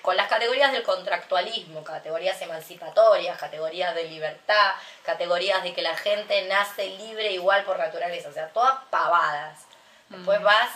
con 0.02 0.16
las 0.16 0.28
categorías 0.28 0.72
del 0.72 0.84
contractualismo, 0.84 1.84
categorías 1.84 2.42
emancipatorias, 2.42 3.38
categorías 3.38 3.94
de 3.96 4.06
libertad, 4.06 4.74
categorías 5.04 5.64
de 5.64 5.74
que 5.74 5.82
la 5.82 5.96
gente 5.96 6.42
nace 6.48 6.90
libre 6.98 7.32
igual 7.32 7.64
por 7.64 7.78
naturaleza, 7.78 8.30
o 8.30 8.34
sea, 8.34 8.48
todas 8.50 8.76
pavadas. 8.90 9.66
Después 10.10 10.42
vas 10.42 10.70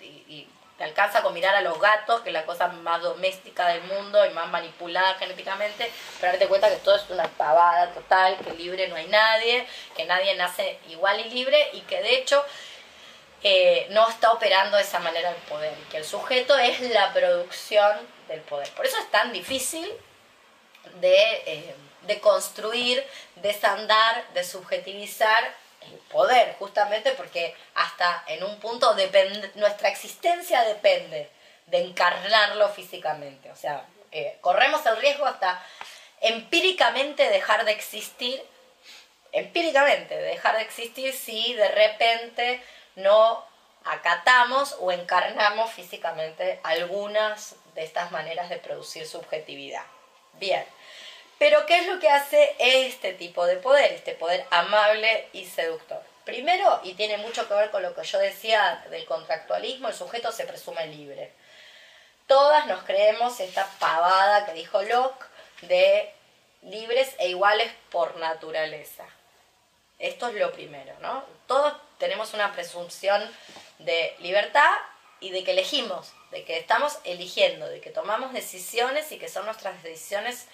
y, 0.00 0.48
te 0.76 0.82
alcanza 0.82 1.22
con 1.22 1.32
mirar 1.32 1.54
a 1.54 1.60
los 1.60 1.80
gatos, 1.80 2.22
que 2.22 2.30
es 2.30 2.32
la 2.32 2.44
cosa 2.44 2.66
más 2.66 3.00
doméstica 3.00 3.68
del 3.68 3.82
mundo 3.84 4.26
y 4.26 4.30
más 4.30 4.48
manipulada 4.48 5.14
genéticamente, 5.14 5.90
pero 6.20 6.32
darte 6.32 6.48
cuenta 6.48 6.68
que 6.68 6.76
todo 6.76 6.96
es 6.96 7.08
una 7.10 7.28
pavada 7.28 7.90
total, 7.92 8.36
que 8.38 8.50
libre 8.54 8.88
no 8.88 8.96
hay 8.96 9.06
nadie, 9.06 9.68
que 9.96 10.04
nadie 10.04 10.34
nace 10.34 10.80
igual 10.88 11.20
y 11.20 11.30
libre 11.30 11.70
y 11.74 11.82
que 11.82 12.02
de 12.02 12.16
hecho 12.16 12.44
eh, 13.46 13.86
no 13.90 14.08
está 14.08 14.32
operando 14.32 14.78
de 14.78 14.82
esa 14.82 15.00
manera 15.00 15.28
el 15.28 15.36
poder, 15.42 15.74
que 15.90 15.98
el 15.98 16.04
sujeto 16.06 16.56
es 16.56 16.80
la 16.80 17.12
producción 17.12 17.94
del 18.26 18.40
poder. 18.40 18.68
Por 18.70 18.86
eso 18.86 18.98
es 18.98 19.10
tan 19.10 19.34
difícil 19.34 19.86
de, 20.94 21.42
eh, 21.44 21.74
de 22.06 22.20
construir, 22.20 23.04
desandar, 23.36 24.26
de 24.32 24.44
subjetivizar 24.44 25.44
el 25.82 25.98
poder, 26.10 26.54
justamente 26.58 27.12
porque 27.12 27.54
hasta 27.74 28.24
en 28.28 28.42
un 28.44 28.58
punto 28.60 28.94
depende, 28.94 29.50
nuestra 29.56 29.90
existencia 29.90 30.62
depende 30.62 31.28
de 31.66 31.78
encarnarlo 31.82 32.70
físicamente. 32.70 33.52
O 33.52 33.56
sea, 33.56 33.84
eh, 34.10 34.38
corremos 34.40 34.86
el 34.86 34.96
riesgo 34.96 35.26
hasta 35.26 35.62
empíricamente 36.22 37.28
dejar 37.28 37.66
de 37.66 37.72
existir, 37.72 38.42
empíricamente 39.32 40.16
dejar 40.16 40.56
de 40.56 40.62
existir 40.62 41.12
si 41.12 41.52
de 41.52 41.68
repente 41.68 42.62
no 42.96 43.44
acatamos 43.84 44.76
o 44.80 44.92
encarnamos 44.92 45.70
físicamente 45.70 46.60
algunas 46.62 47.56
de 47.74 47.84
estas 47.84 48.10
maneras 48.10 48.48
de 48.48 48.56
producir 48.56 49.06
subjetividad. 49.06 49.84
Bien, 50.34 50.64
Pero 51.38 51.66
¿qué 51.66 51.78
es 51.80 51.86
lo 51.88 51.98
que 51.98 52.08
hace 52.08 52.54
este 52.58 53.12
tipo 53.12 53.44
de 53.44 53.56
poder, 53.56 53.92
este 53.92 54.14
poder 54.14 54.46
amable 54.50 55.28
y 55.32 55.44
seductor? 55.44 56.00
Primero, 56.24 56.80
y 56.84 56.94
tiene 56.94 57.18
mucho 57.18 57.46
que 57.46 57.54
ver 57.54 57.70
con 57.70 57.82
lo 57.82 57.94
que 57.94 58.04
yo 58.04 58.18
decía 58.18 58.84
del 58.88 59.04
contractualismo, 59.04 59.88
el 59.88 59.94
sujeto 59.94 60.32
se 60.32 60.46
presume 60.46 60.86
libre. 60.86 61.32
Todas 62.26 62.66
nos 62.66 62.82
creemos 62.84 63.40
esta 63.40 63.66
pavada 63.78 64.46
que 64.46 64.54
dijo 64.54 64.80
Locke 64.82 65.26
de 65.62 66.14
libres 66.62 67.14
e 67.18 67.28
iguales 67.28 67.70
por 67.90 68.16
naturaleza. 68.16 69.04
Esto 69.98 70.28
es 70.28 70.34
lo 70.34 70.52
primero, 70.52 70.94
¿no? 71.00 71.24
Todos 71.46 71.74
tenemos 71.98 72.34
una 72.34 72.52
presunción 72.52 73.22
de 73.78 74.14
libertad 74.20 74.70
y 75.20 75.30
de 75.30 75.44
que 75.44 75.52
elegimos, 75.52 76.12
de 76.30 76.44
que 76.44 76.58
estamos 76.58 76.98
eligiendo, 77.04 77.66
de 77.68 77.80
que 77.80 77.90
tomamos 77.90 78.32
decisiones 78.32 79.10
y 79.12 79.18
que 79.18 79.28
son 79.28 79.46
nuestras 79.46 79.82
decisiones 79.82 80.46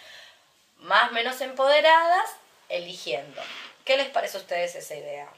más 0.78 1.10
o 1.10 1.14
menos 1.14 1.40
empoderadas, 1.40 2.30
eligiendo. 2.68 3.42
¿Qué 3.84 3.96
les 3.96 4.08
parece 4.08 4.36
a 4.38 4.40
ustedes 4.40 4.74
esa 4.76 4.94
idea? 4.94 5.28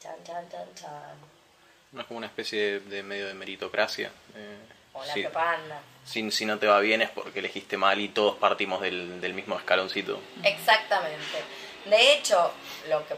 Chan, 0.00 0.16
chan, 0.24 0.48
chan, 0.50 0.74
chan. 0.74 1.16
No 1.92 2.00
es 2.00 2.06
como 2.06 2.18
una 2.18 2.26
especie 2.26 2.80
de, 2.80 3.02
medio 3.02 3.26
de 3.26 3.34
meritocracia. 3.34 4.10
Eh, 4.34 4.58
o 4.94 5.04
la 5.04 5.14
propaganda. 5.14 5.82
Si, 6.04 6.30
si, 6.30 6.46
no 6.46 6.58
te 6.58 6.66
va 6.66 6.80
bien 6.80 7.02
es 7.02 7.10
porque 7.10 7.38
elegiste 7.38 7.76
mal 7.76 8.00
y 8.00 8.08
todos 8.08 8.36
partimos 8.36 8.80
del, 8.80 9.20
del 9.20 9.34
mismo 9.34 9.56
escaloncito. 9.58 10.20
Exactamente. 10.42 11.44
De 11.84 12.12
hecho, 12.12 12.52
lo 12.88 13.06
que 13.06 13.16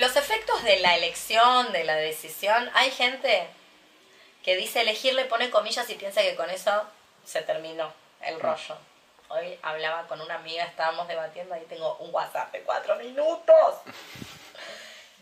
los 0.00 0.16
efectos 0.16 0.62
de 0.64 0.80
la 0.80 0.96
elección, 0.96 1.72
de 1.72 1.84
la 1.84 1.94
decisión, 1.94 2.70
hay 2.74 2.90
gente 2.90 3.46
que 4.42 4.56
dice 4.56 4.80
elegir, 4.80 5.14
le 5.14 5.24
pone 5.24 5.50
comillas 5.50 5.88
y 5.90 5.94
piensa 5.94 6.22
que 6.22 6.34
con 6.34 6.50
eso 6.50 6.82
se 7.24 7.42
terminó 7.42 7.92
el 8.20 8.40
rollo. 8.40 8.76
Hoy 9.28 9.58
hablaba 9.62 10.06
con 10.06 10.20
una 10.20 10.34
amiga, 10.34 10.64
estábamos 10.64 11.08
debatiendo, 11.08 11.54
ahí 11.54 11.64
tengo 11.68 11.96
un 11.96 12.12
WhatsApp 12.12 12.52
de 12.52 12.62
cuatro 12.62 12.96
minutos. 12.96 13.76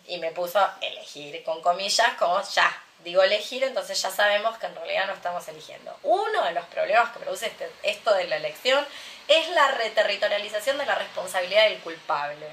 Y 0.05 0.19
me 0.19 0.33
puso 0.33 0.59
elegir 0.81 1.45
con 1.45 1.63
comillas 1.63 2.15
como 2.19 2.43
ya. 2.43 2.83
Digo 3.05 3.23
elegir, 3.23 3.65
entonces 3.65 4.01
ya 4.01 4.11
sabemos 4.11 4.59
que 4.59 4.67
en 4.67 4.75
realidad 4.75 5.07
no 5.07 5.15
estamos 5.15 5.47
eligiendo. 5.49 5.97
Uno 6.03 6.45
de 6.45 6.53
los 6.53 6.65
problemas 6.67 7.11
que 7.11 7.21
produce 7.21 7.47
este, 7.47 7.71
esto 7.83 8.15
de 8.15 8.29
la 8.29 8.37
elección 8.37 8.87
es 9.29 9.49
la 9.51 9.69
reterritorialización 9.73 10.79
de 10.79 10.87
la 10.87 10.95
responsabilidad 10.95 11.65
del 11.65 11.81
culpable. 11.81 12.47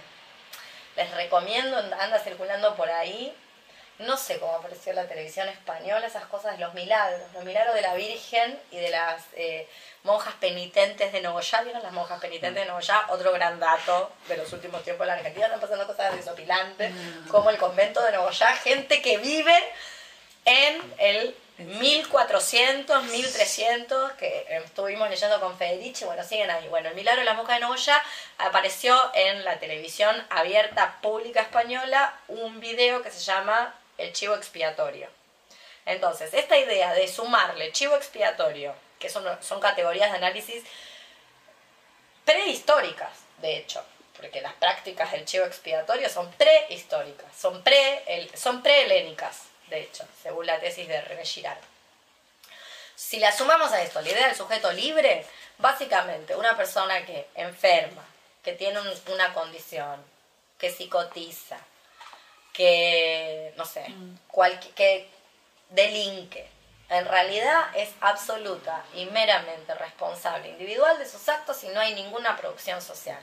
Les 0.95 1.11
recomiendo, 1.11 1.77
anda 1.77 2.19
circulando 2.19 2.75
por 2.75 2.89
ahí 2.89 3.35
no 3.99 4.15
sé 4.15 4.39
cómo 4.39 4.55
apareció 4.55 4.93
la 4.93 5.07
televisión 5.07 5.49
española, 5.49 6.07
esas 6.07 6.23
cosas 6.25 6.53
de 6.53 6.63
los 6.63 6.73
milagros, 6.73 7.19
los 7.33 7.43
milagros 7.43 7.75
de 7.75 7.81
la 7.81 7.95
Virgen 7.95 8.57
y 8.71 8.77
de 8.77 8.91
las 8.91 9.25
eh, 9.33 9.67
monjas 10.03 10.33
penitentes 10.35 11.11
de 11.11 11.19
Nogoyá. 11.21 11.63
¿Vieron 11.63 11.83
las 11.83 11.91
monjas 11.91 12.19
penitentes 12.21 12.63
de 12.63 12.69
Nogoyá? 12.69 13.07
Otro 13.09 13.33
gran 13.33 13.59
dato 13.59 14.13
de 14.29 14.37
los 14.37 14.51
últimos 14.53 14.83
tiempos 14.83 15.03
en 15.03 15.07
la 15.09 15.13
Argentina. 15.15 15.47
Están 15.47 15.59
pasando 15.59 15.85
cosas 15.85 16.15
desopilantes, 16.15 16.93
como 17.29 17.49
el 17.49 17.57
convento 17.57 18.01
de 18.01 18.13
Nogoyá. 18.13 18.55
Gente 18.55 19.01
que 19.01 19.17
vive 19.17 19.53
en 20.49 20.93
el 20.97 21.35
1400, 21.59 23.03
1300, 23.03 24.13
que 24.13 24.45
estuvimos 24.65 25.09
leyendo 25.09 25.39
con 25.39 25.57
Federici, 25.57 26.05
bueno, 26.05 26.23
siguen 26.23 26.49
ahí. 26.49 26.67
Bueno, 26.69 26.89
el 26.89 26.95
milagro 26.95 27.19
de 27.19 27.25
las 27.25 27.35
monjas 27.35 27.57
de 27.57 27.61
Nogoyá 27.61 28.01
apareció 28.39 28.97
en 29.13 29.43
la 29.45 29.59
televisión 29.59 30.15
abierta 30.29 30.97
pública 31.01 31.41
española 31.41 32.17
un 32.29 32.59
video 32.59 33.03
que 33.03 33.11
se 33.11 33.19
llama 33.19 33.75
el 33.97 34.11
chivo 34.13 34.35
expiatorio. 34.35 35.07
Entonces, 35.85 36.33
esta 36.33 36.57
idea 36.57 36.93
de 36.93 37.07
sumarle 37.07 37.71
chivo 37.71 37.95
expiatorio, 37.95 38.73
que 38.97 39.09
son, 39.09 39.25
son 39.41 39.59
categorías 39.59 40.11
de 40.11 40.17
análisis 40.17 40.63
prehistóricas, 42.25 43.11
de 43.39 43.57
hecho, 43.57 43.83
porque 44.15 44.41
las 44.41 44.53
prácticas 44.53 45.11
del 45.11 45.25
chivo 45.25 45.45
expiatorio 45.45 46.09
son 46.09 46.31
prehistóricas, 46.33 47.27
son 47.35 47.61
pre 47.63 48.29
son 48.35 48.63
prehelénicas, 48.63 49.49
de 49.69 49.81
hecho, 49.81 50.05
según 50.21 50.45
la 50.45 50.59
tesis 50.59 50.87
de 50.87 51.01
René 51.01 51.25
Girard. 51.25 51.59
Si 52.95 53.19
la 53.19 53.31
sumamos 53.31 53.71
a 53.71 53.81
esto, 53.81 54.01
la 54.01 54.09
idea 54.09 54.27
del 54.27 54.35
sujeto 54.35 54.71
libre, 54.73 55.25
básicamente 55.57 56.35
una 56.35 56.57
persona 56.57 57.05
que 57.05 57.27
enferma, 57.35 58.03
que 58.43 58.53
tiene 58.53 58.79
una 59.07 59.33
condición, 59.33 60.03
que 60.57 60.69
psicotiza, 60.69 61.57
que, 62.51 63.53
no 63.55 63.65
sé, 63.65 63.87
mm. 63.87 64.17
que 64.75 65.09
delinque, 65.69 66.49
en 66.89 67.05
realidad 67.05 67.69
es 67.75 67.89
absoluta 68.01 68.83
y 68.95 69.05
meramente 69.05 69.73
responsable 69.75 70.49
individual 70.49 70.97
de 70.97 71.07
sus 71.07 71.29
actos 71.29 71.63
y 71.63 71.67
no 71.69 71.79
hay 71.79 71.93
ninguna 71.93 72.35
producción 72.35 72.81
social. 72.81 73.19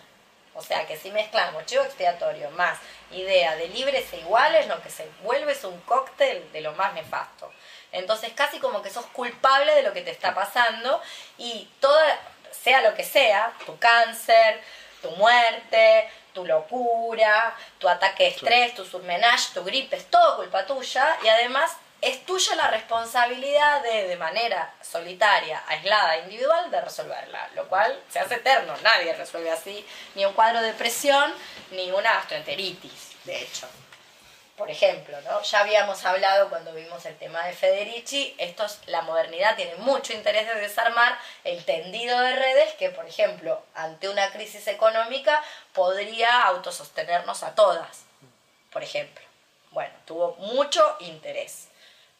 O 0.56 0.62
sea 0.62 0.86
que 0.86 0.96
si 0.96 1.10
mezclamos 1.10 1.66
chivo 1.66 1.84
expiatorio 1.84 2.50
más 2.52 2.78
idea 3.10 3.54
de 3.56 3.68
libres 3.68 4.10
e 4.12 4.18
iguales, 4.18 4.66
lo 4.66 4.82
que 4.82 4.88
se 4.88 5.06
vuelve 5.22 5.52
es 5.52 5.62
un 5.64 5.78
cóctel 5.82 6.50
de 6.50 6.62
lo 6.62 6.72
más 6.72 6.94
nefasto. 6.94 7.52
Entonces 7.92 8.32
casi 8.34 8.58
como 8.58 8.82
que 8.82 8.90
sos 8.90 9.04
culpable 9.06 9.74
de 9.74 9.82
lo 9.82 9.92
que 9.92 10.00
te 10.00 10.10
está 10.10 10.34
pasando 10.34 11.00
y 11.36 11.68
toda, 11.78 12.18
sea 12.50 12.80
lo 12.80 12.94
que 12.94 13.04
sea, 13.04 13.52
tu 13.66 13.78
cáncer, 13.78 14.60
tu 15.02 15.10
muerte, 15.12 16.10
tu 16.32 16.46
locura, 16.46 17.54
tu 17.78 17.88
ataque 17.88 18.24
de 18.24 18.28
estrés, 18.30 18.74
tu 18.74 18.84
submenage, 18.84 19.52
tu 19.52 19.62
gripe, 19.62 19.96
es 19.96 20.10
todo 20.10 20.36
culpa 20.36 20.64
tuya 20.64 21.18
y 21.22 21.28
además 21.28 21.76
es 22.06 22.24
tuya 22.24 22.54
la 22.54 22.70
responsabilidad 22.70 23.82
de, 23.82 24.08
de 24.08 24.16
manera 24.16 24.72
solitaria, 24.80 25.62
aislada, 25.66 26.18
individual, 26.18 26.70
de 26.70 26.80
resolverla, 26.80 27.48
lo 27.54 27.68
cual 27.68 28.00
se 28.08 28.20
hace 28.20 28.36
eterno, 28.36 28.74
nadie 28.82 29.12
resuelve 29.14 29.50
así 29.50 29.84
ni 30.14 30.24
un 30.24 30.32
cuadro 30.32 30.60
de 30.60 30.68
depresión 30.68 31.34
ni 31.72 31.90
una 31.90 32.14
gastroenteritis, 32.14 33.24
de 33.24 33.42
hecho 33.42 33.68
por 34.56 34.70
ejemplo, 34.70 35.20
¿no? 35.22 35.42
Ya 35.42 35.60
habíamos 35.60 36.04
hablado 36.04 36.48
cuando 36.48 36.72
vimos 36.72 37.04
el 37.04 37.16
tema 37.18 37.44
de 37.46 37.52
Federici, 37.52 38.34
esto 38.38 38.64
la 38.86 39.02
modernidad 39.02 39.54
tiene 39.54 39.74
mucho 39.76 40.14
interés 40.14 40.46
de 40.46 40.54
desarmar 40.60 41.18
el 41.44 41.62
tendido 41.64 42.18
de 42.20 42.34
redes 42.34 42.72
que, 42.74 42.88
por 42.88 43.06
ejemplo, 43.06 43.62
ante 43.74 44.08
una 44.08 44.32
crisis 44.32 44.66
económica 44.66 45.42
podría 45.74 46.44
autosostenernos 46.44 47.42
a 47.42 47.54
todas, 47.54 48.04
por 48.72 48.82
ejemplo. 48.82 49.24
Bueno, 49.72 49.92
tuvo 50.06 50.36
mucho 50.36 50.96
interés 51.00 51.65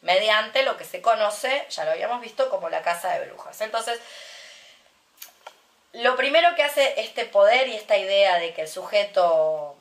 mediante 0.01 0.63
lo 0.63 0.77
que 0.77 0.85
se 0.85 1.01
conoce, 1.01 1.65
ya 1.69 1.85
lo 1.85 1.91
habíamos 1.91 2.21
visto, 2.21 2.49
como 2.49 2.69
la 2.69 2.81
casa 2.81 3.13
de 3.13 3.25
brujas. 3.25 3.59
Entonces, 3.61 3.99
lo 5.93 6.15
primero 6.15 6.55
que 6.55 6.63
hace 6.63 6.99
este 7.01 7.25
poder 7.25 7.67
y 7.67 7.75
esta 7.75 7.97
idea 7.97 8.37
de 8.39 8.53
que 8.53 8.61
el 8.61 8.67
sujeto 8.67 9.77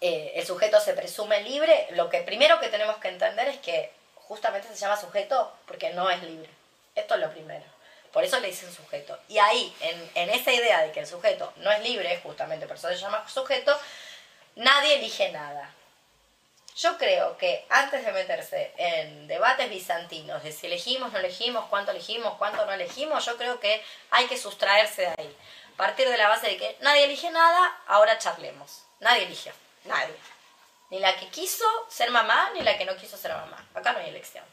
eh, 0.00 0.32
el 0.36 0.46
sujeto 0.46 0.80
se 0.80 0.94
presume 0.94 1.42
libre, 1.42 1.88
lo 1.92 2.08
que 2.08 2.20
primero 2.22 2.60
que 2.60 2.68
tenemos 2.68 2.96
que 2.98 3.08
entender 3.08 3.48
es 3.48 3.58
que 3.58 3.92
justamente 4.14 4.68
se 4.68 4.76
llama 4.76 5.00
sujeto 5.00 5.52
porque 5.66 5.90
no 5.90 6.10
es 6.10 6.22
libre. 6.22 6.48
Esto 6.94 7.14
es 7.14 7.20
lo 7.20 7.30
primero. 7.30 7.64
Por 8.12 8.24
eso 8.24 8.38
le 8.40 8.48
dicen 8.48 8.72
sujeto. 8.72 9.18
Y 9.28 9.38
ahí, 9.38 9.74
en, 9.80 10.10
en 10.14 10.30
esa 10.30 10.52
idea 10.52 10.82
de 10.82 10.92
que 10.92 11.00
el 11.00 11.06
sujeto 11.06 11.52
no 11.56 11.72
es 11.72 11.80
libre, 11.82 12.20
justamente 12.22 12.66
por 12.66 12.76
eso 12.76 12.88
se 12.88 12.96
llama 12.96 13.26
sujeto, 13.28 13.76
nadie 14.56 14.96
elige 14.96 15.32
nada. 15.32 15.74
Yo 16.76 16.96
creo 16.96 17.36
que 17.36 17.66
antes 17.68 18.04
de 18.04 18.12
meterse 18.12 18.72
en 18.78 19.28
debates 19.28 19.68
bizantinos 19.68 20.42
de 20.42 20.52
si 20.52 20.66
elegimos, 20.66 21.12
no 21.12 21.18
elegimos, 21.18 21.66
cuánto 21.68 21.90
elegimos, 21.90 22.34
cuánto 22.38 22.64
no 22.64 22.72
elegimos, 22.72 23.24
yo 23.26 23.36
creo 23.36 23.60
que 23.60 23.84
hay 24.10 24.26
que 24.26 24.38
sustraerse 24.38 25.02
de 25.02 25.14
ahí. 25.18 25.36
Partir 25.76 26.08
de 26.08 26.16
la 26.16 26.28
base 26.28 26.48
de 26.48 26.56
que 26.56 26.76
nadie 26.80 27.04
elige 27.04 27.30
nada, 27.30 27.78
ahora 27.86 28.18
charlemos. 28.18 28.84
Nadie 29.00 29.24
eligió. 29.24 29.52
Nadie. 29.84 30.14
Ni 30.90 30.98
la 30.98 31.16
que 31.16 31.28
quiso 31.28 31.64
ser 31.88 32.10
mamá, 32.10 32.50
ni 32.54 32.60
la 32.60 32.78
que 32.78 32.84
no 32.84 32.96
quiso 32.96 33.16
ser 33.16 33.32
mamá. 33.32 33.66
Acá 33.74 33.92
no 33.92 33.98
hay 33.98 34.08
elección. 34.08 34.44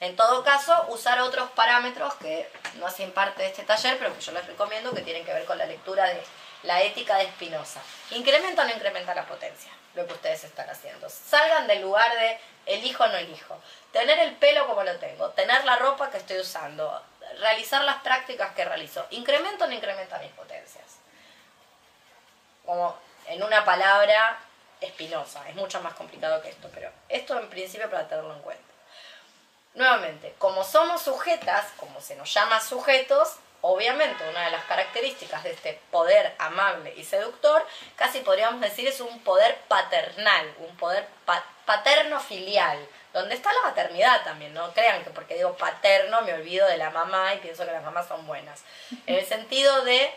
En 0.00 0.16
todo 0.16 0.42
caso, 0.42 0.86
usar 0.88 1.20
otros 1.20 1.50
parámetros 1.50 2.14
que 2.14 2.50
no 2.76 2.86
hacen 2.86 3.12
parte 3.12 3.42
de 3.42 3.48
este 3.48 3.64
taller, 3.64 3.98
pero 3.98 4.14
que 4.14 4.22
yo 4.22 4.32
les 4.32 4.46
recomiendo, 4.46 4.94
que 4.94 5.02
tienen 5.02 5.26
que 5.26 5.34
ver 5.34 5.44
con 5.44 5.58
la 5.58 5.66
lectura 5.66 6.06
de 6.06 6.22
la 6.62 6.82
ética 6.82 7.16
de 7.16 7.26
Spinoza. 7.26 7.80
¿Incrementa 8.10 8.62
o 8.62 8.64
no 8.64 8.74
incrementa 8.74 9.14
la 9.14 9.26
potencia? 9.26 9.72
Lo 9.94 10.06
que 10.06 10.12
ustedes 10.12 10.44
están 10.44 10.68
haciendo. 10.70 11.08
Salgan 11.08 11.66
del 11.66 11.82
lugar 11.82 12.12
de 12.18 12.38
elijo 12.66 13.04
o 13.04 13.08
no 13.08 13.16
elijo. 13.16 13.58
Tener 13.92 14.18
el 14.20 14.36
pelo 14.36 14.66
como 14.66 14.82
lo 14.82 14.96
tengo, 14.98 15.30
tener 15.30 15.64
la 15.64 15.76
ropa 15.76 16.10
que 16.10 16.18
estoy 16.18 16.38
usando, 16.38 17.02
realizar 17.38 17.82
las 17.84 18.02
prácticas 18.02 18.54
que 18.54 18.64
realizo. 18.64 19.06
¿Incrementa 19.10 19.64
o 19.64 19.68
no 19.68 19.74
incrementa 19.74 20.18
mis 20.18 20.32
potencias? 20.32 20.84
Como 22.64 22.96
en 23.26 23.42
una 23.42 23.64
palabra 23.64 24.38
espinosa. 24.80 25.48
Es 25.48 25.54
mucho 25.54 25.80
más 25.80 25.94
complicado 25.94 26.40
que 26.42 26.50
esto, 26.50 26.68
pero 26.72 26.90
esto 27.08 27.38
en 27.38 27.48
principio 27.48 27.90
para 27.90 28.08
tenerlo 28.08 28.34
en 28.34 28.42
cuenta. 28.42 28.64
Nuevamente, 29.74 30.34
como 30.38 30.64
somos 30.64 31.02
sujetas, 31.02 31.66
como 31.76 32.00
se 32.00 32.16
nos 32.16 32.32
llama 32.32 32.60
sujetos, 32.60 33.36
obviamente 33.62 34.28
una 34.28 34.44
de 34.46 34.50
las 34.50 34.64
características 34.64 35.42
de 35.44 35.50
este 35.52 35.80
poder 35.90 36.34
amable 36.38 36.94
y 36.96 37.04
seductor, 37.04 37.66
casi 37.96 38.20
podríamos 38.20 38.60
decir 38.60 38.88
es 38.88 39.00
un 39.00 39.20
poder 39.20 39.56
paternal, 39.68 40.54
un 40.58 40.76
poder 40.76 41.06
paterno-filial, 41.66 42.86
donde 43.12 43.34
está 43.34 43.52
la 43.52 43.62
maternidad 43.62 44.22
también, 44.24 44.54
no 44.54 44.72
crean 44.72 45.02
que 45.04 45.10
porque 45.10 45.34
digo 45.34 45.56
paterno 45.56 46.22
me 46.22 46.34
olvido 46.34 46.66
de 46.68 46.76
la 46.76 46.90
mamá 46.90 47.34
y 47.34 47.38
pienso 47.38 47.64
que 47.64 47.72
las 47.72 47.82
mamás 47.82 48.08
son 48.08 48.26
buenas. 48.26 48.62
En 49.06 49.16
el 49.16 49.26
sentido 49.26 49.84
de 49.84 50.12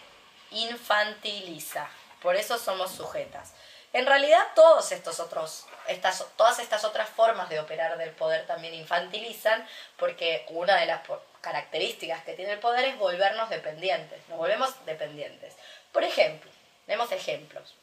infantiliza, 0.52 1.88
por 2.22 2.36
eso 2.36 2.58
somos 2.58 2.92
sujetas. 2.92 3.54
En 3.92 4.08
realidad 4.08 4.48
todos 4.56 4.92
estos 4.92 5.20
otros, 5.20 5.68
estas, 5.88 6.26
todas 6.36 6.58
estas 6.60 6.84
otras 6.84 7.10
formas 7.10 7.50
de 7.50 7.60
operar 7.60 7.98
del 7.98 8.10
poder 8.12 8.48
también 8.48 8.74
infantilizan, 8.74 9.68
porque 9.98 10.46
una 10.50 10.76
de 10.78 10.88
las 10.88 11.02
características 11.44 12.24
que 12.24 12.34
tiene 12.34 12.54
el 12.54 12.60
poder 12.60 12.86
es 12.86 12.98
volvernos 12.98 13.50
dependientes, 13.50 14.18
nos 14.30 14.38
volvemos 14.38 14.74
dependientes. 14.86 15.54
Por 15.92 16.04
ejemplo, 16.04 16.50
vemos 16.88 17.12
ejemplos. 17.12 17.76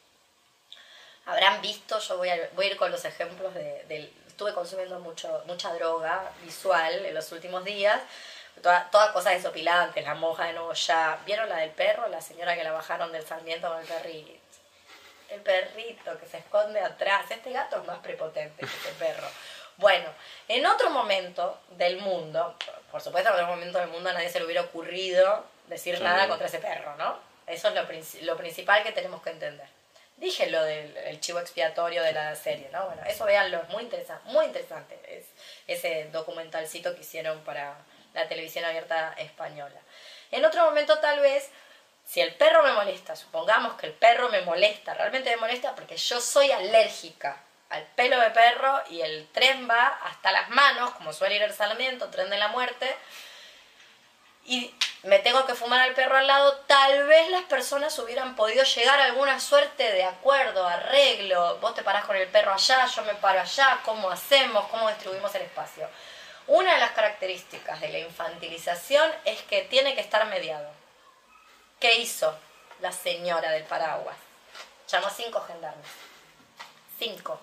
Habrán 1.27 1.61
visto, 1.61 1.99
yo 1.99 2.17
voy 2.17 2.29
a, 2.29 2.49
voy 2.55 2.65
a 2.65 2.69
ir 2.69 2.77
con 2.77 2.91
los 2.91 3.05
ejemplos 3.05 3.53
de, 3.53 4.11
estuve 4.27 4.53
consumiendo 4.55 4.99
mucho, 4.99 5.43
mucha 5.45 5.71
droga 5.75 6.31
visual 6.41 7.05
en 7.05 7.13
los 7.13 7.31
últimos 7.31 7.63
días, 7.63 8.01
todas 8.63 8.89
toda 8.89 9.13
cosas 9.13 9.33
desopilantes, 9.33 10.03
la 10.03 10.15
monja 10.15 10.45
de 10.45 10.53
nuevo 10.53 10.73
ya, 10.73 11.19
¿vieron 11.23 11.47
la 11.47 11.57
del 11.57 11.69
perro? 11.69 12.07
La 12.07 12.19
señora 12.19 12.55
que 12.55 12.63
la 12.63 12.71
bajaron 12.71 13.11
del 13.11 13.25
Sarmiento 13.25 13.69
con 13.69 13.79
el 13.79 13.85
perrito. 13.85 14.41
El 15.29 15.41
perrito 15.41 16.19
que 16.19 16.25
se 16.25 16.39
esconde 16.39 16.79
atrás. 16.81 17.29
Este 17.29 17.51
gato 17.51 17.79
es 17.79 17.87
más 17.87 17.99
prepotente 17.99 18.59
que 18.59 18.65
este 18.65 18.91
perro. 18.99 19.27
Bueno, 19.77 20.09
en 20.47 20.65
otro 20.65 20.89
momento 20.89 21.61
del 21.69 21.97
mundo, 21.97 22.55
por 22.91 23.01
supuesto 23.01 23.29
en 23.29 23.35
otro 23.35 23.47
momento 23.47 23.79
del 23.79 23.87
mundo 23.87 24.09
a 24.09 24.13
nadie 24.13 24.29
se 24.29 24.39
le 24.39 24.45
hubiera 24.45 24.61
ocurrido 24.61 25.45
decir 25.67 26.01
nada 26.01 26.27
contra 26.27 26.47
ese 26.47 26.59
perro, 26.59 26.95
¿no? 26.97 27.17
Eso 27.47 27.69
es 27.69 27.75
lo, 27.75 28.25
lo 28.25 28.37
principal 28.37 28.83
que 28.83 28.91
tenemos 28.91 29.21
que 29.21 29.31
entender. 29.31 29.67
Dije 30.17 30.51
lo 30.51 30.61
del 30.63 31.19
chivo 31.19 31.39
expiatorio 31.39 32.03
de 32.03 32.13
la 32.13 32.35
serie, 32.35 32.69
¿no? 32.71 32.85
Bueno, 32.85 33.01
eso 33.07 33.25
véanlo, 33.25 33.61
es 33.61 33.69
muy 33.69 33.83
interesante, 33.83 34.29
muy 34.31 34.45
interesante. 34.45 34.99
Es 35.07 35.25
ese 35.67 36.09
documentalcito 36.11 36.93
que 36.93 37.01
hicieron 37.01 37.39
para 37.39 37.75
la 38.13 38.27
televisión 38.27 38.65
abierta 38.65 39.15
española. 39.17 39.79
En 40.29 40.45
otro 40.45 40.63
momento 40.65 40.99
tal 40.99 41.21
vez, 41.21 41.49
si 42.05 42.21
el 42.21 42.35
perro 42.35 42.61
me 42.61 42.73
molesta, 42.73 43.15
supongamos 43.15 43.73
que 43.79 43.87
el 43.87 43.93
perro 43.93 44.29
me 44.29 44.41
molesta, 44.41 44.93
realmente 44.93 45.29
me 45.31 45.37
molesta 45.37 45.73
porque 45.73 45.97
yo 45.97 46.21
soy 46.21 46.51
alérgica 46.51 47.41
al 47.71 47.83
pelo 47.95 48.19
de 48.19 48.29
perro 48.31 48.81
y 48.89 49.01
el 49.01 49.27
tren 49.31 49.67
va 49.69 49.87
hasta 50.03 50.31
las 50.31 50.49
manos, 50.49 50.91
como 50.91 51.13
suele 51.13 51.35
ir 51.35 51.41
el 51.43 51.53
Sarmiento, 51.53 52.09
tren 52.09 52.29
de 52.29 52.37
la 52.37 52.49
muerte, 52.49 52.95
y 54.45 54.73
me 55.03 55.19
tengo 55.19 55.45
que 55.45 55.55
fumar 55.55 55.81
al 55.81 55.93
perro 55.93 56.17
al 56.17 56.27
lado, 56.27 56.57
tal 56.67 57.07
vez 57.07 57.29
las 57.29 57.43
personas 57.43 57.97
hubieran 57.99 58.35
podido 58.35 58.63
llegar 58.63 58.99
a 58.99 59.05
alguna 59.05 59.39
suerte 59.39 59.91
de 59.91 60.03
acuerdo, 60.03 60.67
arreglo, 60.67 61.57
vos 61.59 61.73
te 61.73 61.83
parás 61.83 62.05
con 62.05 62.15
el 62.15 62.27
perro 62.27 62.53
allá, 62.53 62.85
yo 62.87 63.03
me 63.03 63.15
paro 63.15 63.39
allá, 63.39 63.79
cómo 63.83 64.09
hacemos, 64.09 64.67
cómo 64.67 64.89
distribuimos 64.89 65.33
el 65.35 65.43
espacio. 65.43 65.87
Una 66.47 66.73
de 66.73 66.79
las 66.79 66.91
características 66.91 67.79
de 67.79 67.89
la 67.89 67.99
infantilización 67.99 69.09
es 69.25 69.41
que 69.43 69.61
tiene 69.61 69.95
que 69.95 70.01
estar 70.01 70.25
mediado. 70.25 70.69
¿Qué 71.79 71.95
hizo 71.95 72.37
la 72.79 72.91
señora 72.91 73.51
del 73.51 73.63
paraguas? 73.63 74.17
Llamó 74.87 75.09
cinco 75.09 75.41
gendarmes. 75.41 75.87
Cinco. 76.99 77.39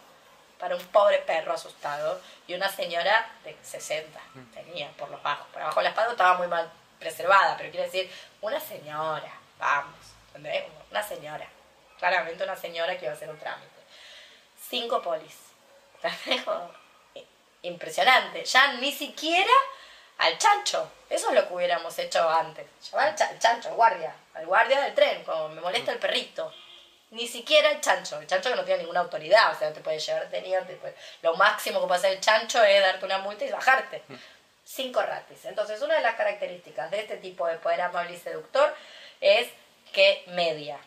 Para 0.58 0.74
un 0.74 0.84
pobre 0.86 1.18
perro 1.18 1.52
asustado 1.52 2.20
y 2.46 2.54
una 2.54 2.68
señora 2.68 3.30
de 3.44 3.56
60 3.62 4.18
tenía 4.52 4.90
por 4.92 5.10
los 5.10 5.22
bajos. 5.22 5.46
Por 5.52 5.62
abajo 5.62 5.80
de 5.80 5.84
la 5.84 5.90
espalda 5.90 6.10
estaba 6.12 6.38
muy 6.38 6.48
mal 6.48 6.70
preservada, 6.98 7.56
pero 7.56 7.70
quiere 7.70 7.86
decir 7.86 8.10
una 8.40 8.58
señora, 8.58 9.32
vamos, 9.58 9.94
¿entendés? 10.28 10.64
Una 10.90 11.02
señora, 11.02 11.46
claramente 11.98 12.44
una 12.44 12.56
señora 12.56 12.98
que 12.98 13.04
iba 13.04 13.12
a 13.12 13.16
hacer 13.16 13.30
un 13.30 13.38
trámite. 13.38 13.70
Cinco 14.68 15.00
polis. 15.00 15.36
Impresionante. 17.62 18.44
Ya 18.44 18.74
ni 18.74 18.92
siquiera 18.92 19.52
al 20.18 20.38
chancho. 20.38 20.90
Eso 21.08 21.28
es 21.28 21.34
lo 21.34 21.46
que 21.46 21.54
hubiéramos 21.54 21.98
hecho 21.98 22.28
antes. 22.28 22.66
Llamar 22.90 23.08
al 23.08 23.38
chancho, 23.38 23.68
al 23.68 23.74
guardia, 23.74 24.14
al 24.34 24.46
guardia 24.46 24.80
del 24.82 24.94
tren, 24.94 25.24
como 25.24 25.48
me 25.48 25.60
molesta 25.60 25.92
el 25.92 25.98
perrito. 25.98 26.52
Ni 27.10 27.26
siquiera 27.26 27.70
el 27.70 27.80
chancho, 27.80 28.20
el 28.20 28.26
chancho 28.26 28.50
que 28.50 28.56
no 28.56 28.64
tiene 28.64 28.80
ninguna 28.80 29.00
autoridad, 29.00 29.52
o 29.52 29.58
sea, 29.58 29.72
te 29.72 29.80
puede 29.80 29.98
llevar 29.98 30.28
detenido, 30.28 30.60
lo 31.22 31.34
máximo 31.36 31.80
que 31.80 31.86
puede 31.86 31.98
hacer 31.98 32.12
el 32.12 32.20
chancho 32.20 32.62
es 32.62 32.82
darte 32.82 33.04
una 33.06 33.18
multa 33.18 33.44
y 33.44 33.50
bajarte 33.50 34.02
cinco 34.68 35.00
ratis. 35.00 35.46
Entonces, 35.46 35.80
una 35.80 35.94
de 35.94 36.02
las 36.02 36.14
características 36.16 36.90
de 36.90 37.00
este 37.00 37.16
tipo 37.16 37.46
de 37.46 37.56
poder 37.56 37.80
amable 37.80 38.14
y 38.14 38.18
seductor 38.18 38.74
es 39.20 39.48
que 39.92 40.24
media. 40.28 40.78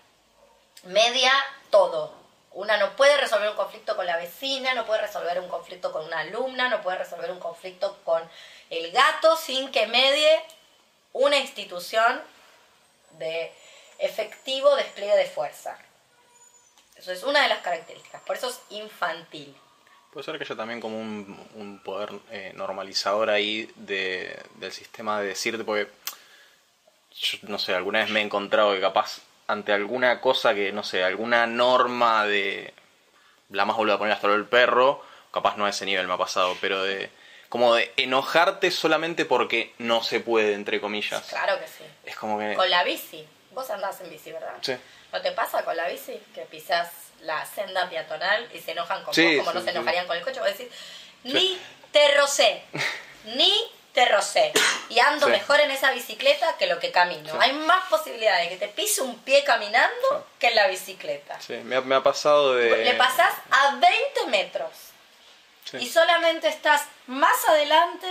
Media 0.84 1.32
todo. 1.72 2.14
Una 2.52 2.78
no 2.78 2.96
puede 2.96 3.18
resolver 3.18 3.50
un 3.50 3.56
conflicto 3.56 3.96
con 3.96 4.06
la 4.06 4.18
vecina, 4.18 4.74
no 4.74 4.86
puede 4.86 5.02
resolver 5.02 5.40
un 5.40 5.48
conflicto 5.48 5.92
con 5.92 6.06
una 6.06 6.20
alumna, 6.20 6.70
no 6.70 6.82
puede 6.82 6.98
resolver 6.98 7.32
un 7.32 7.40
conflicto 7.40 7.98
con 8.04 8.30
el 8.70 8.92
gato 8.92 9.36
sin 9.38 9.72
que 9.72 9.88
medie 9.88 10.42
una 11.14 11.38
institución 11.38 12.22
de 13.12 13.52
efectivo 14.00 14.76
despliegue 14.76 15.16
de 15.16 15.26
fuerza. 15.26 15.78
Eso 17.02 17.12
es 17.12 17.24
una 17.24 17.42
de 17.42 17.50
las 17.50 17.64
características, 17.64 18.22
por 18.22 18.36
eso 18.36 18.48
es 18.48 18.62
infantil. 18.70 19.56
Puede 20.14 20.24
ser 20.24 20.38
que 20.38 20.44
haya 20.44 20.56
también 20.56 20.80
como 20.80 21.00
un, 21.00 21.82
poder 21.84 22.12
eh, 22.30 22.52
normalizador 22.56 23.32
ahí 23.32 23.72
de, 23.76 24.40
del 24.56 24.72
sistema 24.72 25.20
de 25.20 25.30
decirte, 25.30 25.64
porque 25.64 25.92
yo 27.12 27.40
no 27.44 27.58
sé, 27.58 27.74
alguna 27.74 28.00
vez 28.00 28.10
me 28.12 28.20
he 28.20 28.24
encontrado 28.24 28.74
que 28.74 28.82
capaz 28.82 29.22
ante 29.48 29.74
alguna 29.74 30.22
cosa 30.22 30.54
que, 30.54 30.72
no 30.72 30.84
sé, 30.84 31.04
alguna 31.04 31.48
norma 31.48 32.28
de 32.28 32.72
la 33.50 33.66
más 33.66 33.78
vuelvo 33.78 33.94
a 33.94 33.98
poner 33.98 34.14
hasta 34.14 34.28
el 34.28 34.46
perro, 34.46 35.04
capaz 35.32 35.58
no 35.58 35.66
a 35.66 35.70
ese 35.70 35.88
nivel 35.88 36.08
me 36.08 36.14
ha 36.14 36.18
pasado, 36.18 36.56
pero 36.62 36.84
de 36.84 37.10
como 37.50 37.74
de 37.74 37.92
enojarte 37.98 38.70
solamente 38.70 39.26
porque 39.26 39.74
no 39.80 40.04
se 40.04 40.20
puede, 40.20 40.54
entre 40.54 40.80
comillas. 40.80 41.22
Claro 41.30 41.60
que 41.60 41.68
sí. 41.68 41.84
Es 42.06 42.16
como 42.16 42.40
que... 42.40 42.54
Con 42.54 42.70
la 42.70 42.84
bici. 42.84 43.28
Vos 43.52 43.70
andás 43.72 44.00
en 44.00 44.10
bici, 44.10 44.32
¿verdad? 44.32 44.54
Sí. 44.62 44.74
¿No 45.12 45.21
te 45.21 45.32
pasa 45.32 45.63
con 45.63 45.76
la 45.76 45.88
bici? 45.88 46.21
Que 46.34 46.41
pisás 46.41 46.89
la 47.21 47.45
senda 47.45 47.89
peatonal 47.89 48.50
y 48.54 48.60
se 48.60 48.71
enojan 48.71 49.04
con 49.04 49.13
vos 49.13 49.36
como 49.38 49.54
no 49.54 49.62
se 49.62 49.69
enojarían 49.71 50.08
con 50.08 50.17
el 50.17 50.24
coche. 50.24 50.39
Vos 50.39 50.50
decís, 50.50 50.71
ni 51.24 51.60
te 51.91 52.15
rocé, 52.15 52.63
ni 53.26 53.71
te 53.93 54.06
rocé. 54.06 54.54
Y 54.89 55.00
ando 55.00 55.28
mejor 55.28 55.60
en 55.60 55.71
esa 55.71 55.91
bicicleta 55.91 56.56
que 56.58 56.67
lo 56.67 56.80
que 56.80 56.91
camino. 56.91 57.34
Hay 57.39 57.54
más 57.54 57.88
posibilidades 57.89 58.50
de 58.50 58.58
que 58.58 58.67
te 58.67 58.71
pise 58.71 59.02
un 59.02 59.19
pie 59.19 59.43
caminando 59.43 60.28
que 60.39 60.47
en 60.47 60.56
la 60.56 60.67
bicicleta. 60.67 61.39
Sí, 61.41 61.56
me 61.56 61.76
ha, 61.76 61.82
me 61.82 61.95
ha 61.95 62.04
pasado 62.04 62.56
de... 62.56 62.84
Le 62.84 62.93
pasás 62.93 63.34
a 63.52 63.76
20 63.76 64.28
metros. 64.28 64.71
Y 65.74 65.88
solamente 65.88 66.47
estás 66.47 66.86
más 67.08 67.47
adelante 67.47 68.08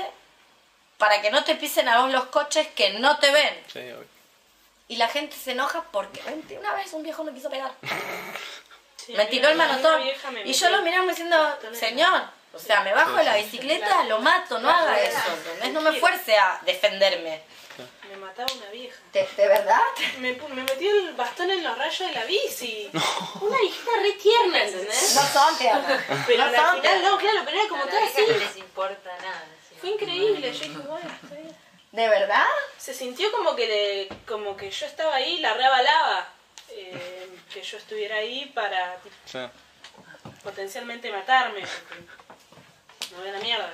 para 0.96 1.20
que 1.20 1.30
no 1.30 1.44
te 1.44 1.54
pisen 1.56 1.88
a 1.88 2.00
vos 2.00 2.12
los 2.12 2.26
coches 2.26 2.66
que 2.68 2.90
no 2.94 3.18
te 3.18 3.30
ven. 3.30 3.64
Sí, 3.72 3.80
y 4.90 4.96
la 4.96 5.06
gente 5.06 5.36
se 5.36 5.52
enoja 5.52 5.84
porque 5.92 6.20
una 6.58 6.74
vez 6.74 6.92
un 6.92 7.04
viejo 7.04 7.22
me 7.22 7.32
quiso 7.32 7.48
pegar. 7.48 7.72
me 9.16 9.24
tiró 9.26 9.48
el 9.48 9.56
manotón. 9.56 10.02
Y 10.44 10.52
yo 10.52 10.68
lo 10.68 10.82
miraba 10.82 11.06
diciendo, 11.06 11.36
señor, 11.72 12.22
o 12.52 12.58
sea, 12.58 12.80
me 12.80 12.92
bajo 12.92 13.14
de 13.14 13.22
la 13.22 13.36
bicicleta, 13.36 14.02
lo 14.04 14.18
mato, 14.18 14.58
no 14.58 14.68
haga 14.68 15.00
eso, 15.00 15.18
No 15.72 15.80
me 15.80 15.92
fuerce 15.92 16.36
a 16.36 16.60
defenderme. 16.66 17.40
Me 18.10 18.16
mataba 18.16 18.52
una 18.52 18.68
vieja. 18.70 18.98
¿De, 19.12 19.28
verdad? 19.36 19.80
Me, 20.18 20.32
me 20.32 20.62
metió 20.64 20.90
el 20.90 21.14
bastón 21.14 21.48
en 21.52 21.62
los 21.62 21.78
rayos 21.78 22.08
de 22.08 22.12
la 22.12 22.24
bici. 22.24 22.90
Una 23.40 23.62
hijita 23.62 23.90
re 24.02 24.12
tierna, 24.14 24.64
¿entendés? 24.64 25.14
No 25.14 25.22
son 25.22 25.56
tiernas. 25.56 26.02
Pero 26.26 26.42
al 26.42 26.50
final 26.50 27.02
no, 27.04 27.16
claro, 27.16 27.42
pero 27.44 27.60
era 27.60 27.68
como 27.68 27.84
todo 27.84 28.00
así. 28.04 28.22
No 28.28 28.36
les 28.38 28.56
importa 28.56 29.16
nada. 29.18 29.46
Fue 29.80 29.90
increíble, 29.90 30.52
yo 30.52 30.58
dije, 30.58 30.78
bueno. 30.78 31.08
¿De 31.92 32.08
verdad? 32.08 32.46
Se 32.78 32.94
sintió 32.94 33.30
como 33.32 33.56
que, 33.56 33.66
le, 33.66 34.16
como 34.26 34.56
que 34.56 34.70
yo 34.70 34.86
estaba 34.86 35.16
ahí, 35.16 35.38
la 35.38 35.54
reavalaba. 35.54 36.28
Eh, 36.70 37.28
que 37.52 37.62
yo 37.62 37.78
estuviera 37.78 38.16
ahí 38.16 38.46
para 38.54 38.96
potencialmente 40.44 41.10
matarme. 41.10 41.62
No 43.10 43.22
ve 43.24 43.32
la 43.32 43.40
mierda. 43.40 43.72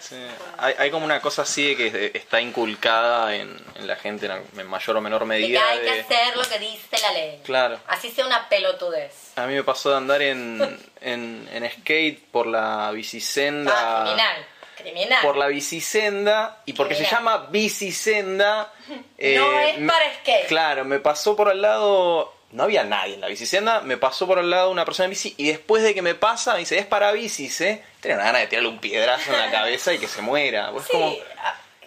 Hay, 0.56 0.74
hay, 0.78 0.90
como 0.90 1.04
una 1.04 1.20
cosa 1.20 1.42
así 1.42 1.74
de 1.74 1.76
que 1.76 2.10
está 2.14 2.40
inculcada 2.40 3.34
en, 3.34 3.54
en 3.74 3.86
la 3.86 3.96
gente 3.96 4.26
en, 4.26 4.66
mayor 4.66 4.96
o 4.96 5.00
menor 5.02 5.26
medida. 5.26 5.60
De 5.74 5.82
que 5.82 5.90
hay 5.90 6.04
que 6.06 6.14
hacer 6.14 6.36
lo 6.38 6.42
que 6.42 6.58
dice 6.58 6.98
la 7.02 7.12
ley. 7.12 7.42
Claro. 7.44 7.78
Así 7.86 8.10
sea 8.10 8.24
una 8.24 8.48
pelotudez. 8.48 9.36
A 9.36 9.46
mí 9.46 9.52
me 9.52 9.62
pasó 9.62 9.90
de 9.90 9.96
andar 9.98 10.22
en, 10.22 10.80
en, 11.02 11.46
en 11.52 11.70
skate 11.70 12.24
por 12.30 12.46
la 12.46 12.90
bicisenda. 12.92 13.74
Ah, 13.76 14.04
criminal 14.04 14.46
por 15.22 15.36
la 15.36 15.46
bicisenda 15.46 16.62
y 16.66 16.72
porque 16.72 16.94
se 16.94 17.04
llama 17.04 17.46
bicisenda. 17.50 18.72
no 18.88 18.94
eh, 19.18 19.70
es 19.70 19.86
para 19.86 20.14
skate. 20.20 20.46
Claro, 20.46 20.84
me 20.84 21.00
pasó 21.00 21.36
por 21.36 21.48
al 21.48 21.62
lado. 21.62 22.32
No 22.52 22.62
había 22.62 22.84
nadie 22.84 23.14
en 23.14 23.20
la 23.20 23.26
bicisenda, 23.26 23.80
me 23.80 23.96
pasó 23.96 24.26
por 24.26 24.38
al 24.38 24.48
lado 24.48 24.70
una 24.70 24.84
persona 24.84 25.06
en 25.06 25.10
bici 25.10 25.34
y 25.36 25.48
después 25.48 25.82
de 25.82 25.94
que 25.94 26.00
me 26.00 26.14
pasa 26.14 26.54
me 26.54 26.60
dice, 26.60 26.78
es 26.78 26.86
para 26.86 27.10
bicis, 27.10 27.60
¿eh? 27.60 27.82
Tenía 28.00 28.16
una 28.16 28.26
ganas 28.26 28.42
de 28.42 28.46
tirarle 28.46 28.68
un 28.68 28.78
piedrazo 28.78 29.32
en 29.32 29.38
la 29.38 29.50
cabeza 29.50 29.92
y 29.92 29.98
que 29.98 30.06
se 30.06 30.22
muera. 30.22 30.70
Pues 30.70 30.86
sí, 30.86 31.22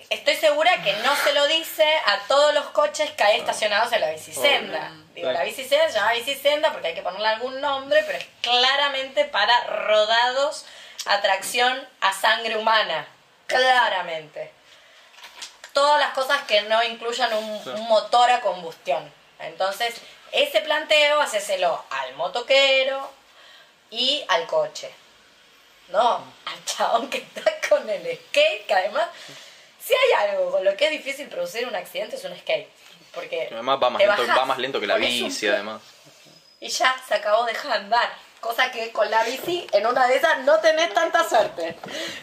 estoy 0.09 0.35
segura 0.35 0.83
que 0.83 0.93
no 0.97 1.15
se 1.15 1.33
lo 1.33 1.47
dice 1.47 1.85
a 2.05 2.19
todos 2.27 2.53
los 2.53 2.65
coches 2.67 3.09
que 3.11 3.23
hay 3.23 3.39
estacionados 3.39 3.91
en 3.93 4.01
la 4.01 4.11
bicisenda. 4.11 4.91
Digo, 5.15 5.31
la 5.31 5.43
bicisenda 5.43 5.87
se 5.87 5.95
llama 5.95 6.13
bicisenda 6.13 6.71
porque 6.71 6.89
hay 6.89 6.93
que 6.93 7.01
ponerle 7.01 7.27
algún 7.27 7.61
nombre, 7.61 8.03
pero 8.05 8.17
es 8.17 8.27
claramente 8.41 9.25
para 9.25 9.63
rodados 9.65 10.65
atracción 11.05 11.87
a 12.01 12.13
sangre 12.13 12.57
humana, 12.57 13.07
claramente. 13.47 14.51
Todas 15.73 15.99
las 15.99 16.13
cosas 16.13 16.41
que 16.43 16.61
no 16.63 16.83
incluyan 16.83 17.33
un, 17.33 17.69
un 17.69 17.87
motor 17.87 18.29
a 18.29 18.41
combustión. 18.41 19.11
Entonces, 19.39 19.95
ese 20.31 20.61
planteo, 20.61 21.21
hacéselo 21.21 21.83
al 21.89 22.15
motoquero 22.15 23.09
y 23.89 24.23
al 24.27 24.45
coche. 24.45 24.91
No, 25.89 26.23
al 26.45 26.65
chabón 26.65 27.09
que 27.09 27.19
está 27.19 27.51
con 27.67 27.89
el 27.89 28.01
skate, 28.01 28.65
que 28.67 28.73
además, 28.73 29.07
si 29.83 29.93
hay 29.93 30.29
algo 30.29 30.51
con 30.51 30.63
lo 30.63 30.75
que 30.75 30.85
es 30.85 30.91
difícil 30.91 31.27
producir 31.27 31.67
un 31.67 31.75
accidente 31.75 32.15
es 32.15 32.23
un 32.25 32.37
skate. 32.37 32.69
Porque 33.13 33.49
además 33.51 33.79
va 33.81 33.89
más, 33.89 33.99
lento, 34.01 34.21
bajás, 34.21 34.37
va 34.37 34.45
más 34.45 34.57
lento 34.59 34.79
que 34.79 34.85
la 34.85 34.97
bici, 34.97 35.47
además. 35.47 35.81
Y 36.59 36.69
ya 36.69 36.95
se 37.07 37.15
acabó, 37.15 37.45
deja 37.45 37.67
de 37.69 37.73
andar. 37.73 38.13
Cosa 38.39 38.71
que 38.71 38.91
con 38.91 39.09
la 39.11 39.23
bici, 39.23 39.67
en 39.73 39.85
una 39.85 40.07
de 40.07 40.15
esas, 40.15 40.39
no 40.39 40.59
tenés 40.59 40.93
tanta 40.93 41.27
suerte. 41.27 41.75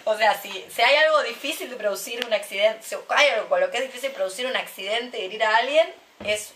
O 0.04 0.16
sea, 0.16 0.34
si, 0.40 0.50
si 0.70 0.82
hay 0.82 0.96
algo 0.96 1.22
difícil 1.22 1.68
de 1.68 1.76
producir 1.76 2.24
un 2.24 2.32
accidente, 2.32 2.82
si 2.82 2.96
hay 3.08 3.28
algo 3.30 3.48
con 3.48 3.60
lo 3.60 3.70
que 3.70 3.78
es 3.78 3.82
difícil 3.84 4.10
producir 4.12 4.46
un 4.46 4.56
accidente 4.56 5.18
y 5.18 5.26
herir 5.26 5.44
a 5.44 5.56
alguien, 5.56 5.92
es, 6.24 6.54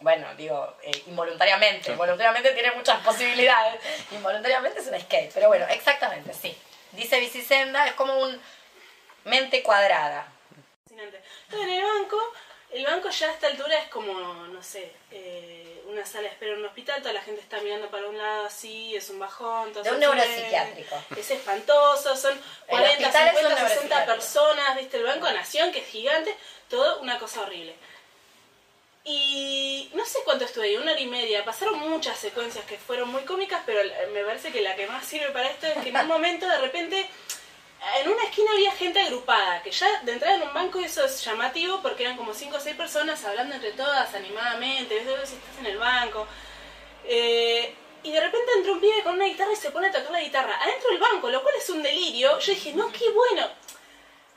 bueno, 0.00 0.32
digo, 0.36 0.76
eh, 0.82 1.02
involuntariamente. 1.08 1.90
Involuntariamente 1.90 2.52
tiene 2.52 2.70
muchas 2.72 3.02
posibilidades. 3.02 3.80
Involuntariamente 4.12 4.78
es 4.78 4.86
un 4.86 5.00
skate. 5.00 5.32
Pero 5.34 5.48
bueno, 5.48 5.66
exactamente, 5.70 6.32
sí. 6.32 6.56
Dice 6.92 7.18
Bicisenda, 7.18 7.88
es 7.88 7.94
como 7.94 8.16
un 8.16 8.40
mente 9.24 9.62
cuadrada. 9.62 10.26
Fascinante. 10.84 11.20
Entonces, 11.44 11.68
en 11.68 11.74
el 11.74 11.84
banco, 11.84 12.32
el 12.70 12.84
banco 12.84 13.10
ya 13.10 13.28
a 13.28 13.32
esta 13.32 13.46
altura 13.48 13.76
es 13.78 13.88
como, 13.88 14.12
no 14.12 14.62
sé, 14.62 14.92
eh, 15.10 15.69
una 15.90 16.06
sala 16.06 16.22
de 16.22 16.28
espera 16.28 16.52
en 16.52 16.60
un 16.60 16.66
hospital, 16.66 17.00
toda 17.00 17.12
la 17.12 17.22
gente 17.22 17.40
está 17.40 17.60
mirando 17.60 17.88
para 17.88 18.08
un 18.08 18.16
lado 18.16 18.46
así, 18.46 18.94
es 18.94 19.10
un 19.10 19.18
bajón. 19.18 19.72
De 19.72 19.90
un 19.90 20.00
neuropsiquiátrico. 20.00 20.96
Es 21.16 21.30
espantoso, 21.30 22.16
son 22.16 22.40
40, 22.66 22.90
hospital 22.90 23.28
es 23.28 23.32
un 23.32 23.38
50, 23.38 23.48
60 23.48 23.58
neuropsiquiátrico. 23.58 24.14
personas, 24.14 24.76
viste, 24.76 24.96
el 24.96 25.04
Banco 25.04 25.30
Nación, 25.30 25.72
que 25.72 25.80
es 25.80 25.86
gigante, 25.86 26.34
todo 26.68 27.00
una 27.00 27.18
cosa 27.18 27.42
horrible. 27.42 27.74
Y 29.04 29.90
no 29.94 30.04
sé 30.04 30.18
cuánto 30.24 30.44
estuve 30.44 30.66
ahí, 30.66 30.76
una 30.76 30.92
hora 30.92 31.00
y 31.00 31.06
media. 31.06 31.44
Pasaron 31.44 31.78
muchas 31.78 32.18
secuencias 32.18 32.64
que 32.66 32.76
fueron 32.76 33.08
muy 33.08 33.22
cómicas, 33.22 33.62
pero 33.64 33.80
me 34.12 34.22
parece 34.24 34.52
que 34.52 34.60
la 34.60 34.76
que 34.76 34.86
más 34.86 35.06
sirve 35.06 35.30
para 35.30 35.48
esto 35.48 35.66
es 35.66 35.78
que 35.78 35.88
en 35.88 35.96
un 35.96 36.06
momento 36.06 36.46
de 36.46 36.58
repente 36.58 37.08
en 38.00 38.08
una 38.08 38.24
esquina 38.24 38.50
había 38.52 38.72
gente 38.72 39.00
agrupada, 39.00 39.62
que 39.62 39.70
ya 39.70 39.86
de 40.02 40.12
entrada 40.12 40.36
en 40.36 40.42
un 40.42 40.52
banco 40.52 40.78
eso 40.80 41.04
es 41.04 41.24
llamativo 41.24 41.80
porque 41.80 42.04
eran 42.04 42.16
como 42.16 42.34
5 42.34 42.56
o 42.56 42.60
6 42.60 42.76
personas 42.76 43.24
hablando 43.24 43.54
entre 43.54 43.72
todas 43.72 44.14
animadamente, 44.14 44.94
ves 44.94 45.28
si 45.28 45.36
estás 45.36 45.58
en 45.60 45.66
el 45.66 45.78
banco. 45.78 46.26
Eh, 47.04 47.74
y 48.02 48.12
de 48.12 48.20
repente 48.20 48.52
entra 48.56 48.72
un 48.72 48.80
pibe 48.80 49.02
con 49.02 49.14
una 49.14 49.26
guitarra 49.26 49.52
y 49.52 49.56
se 49.56 49.70
pone 49.70 49.88
a 49.88 49.92
tocar 49.92 50.10
la 50.10 50.20
guitarra 50.20 50.58
adentro 50.62 50.90
del 50.90 50.98
banco, 50.98 51.30
lo 51.30 51.42
cual 51.42 51.54
es 51.56 51.68
un 51.70 51.82
delirio. 51.82 52.38
Yo 52.38 52.52
dije, 52.52 52.72
no, 52.74 52.90
qué 52.92 53.10
bueno. 53.10 53.46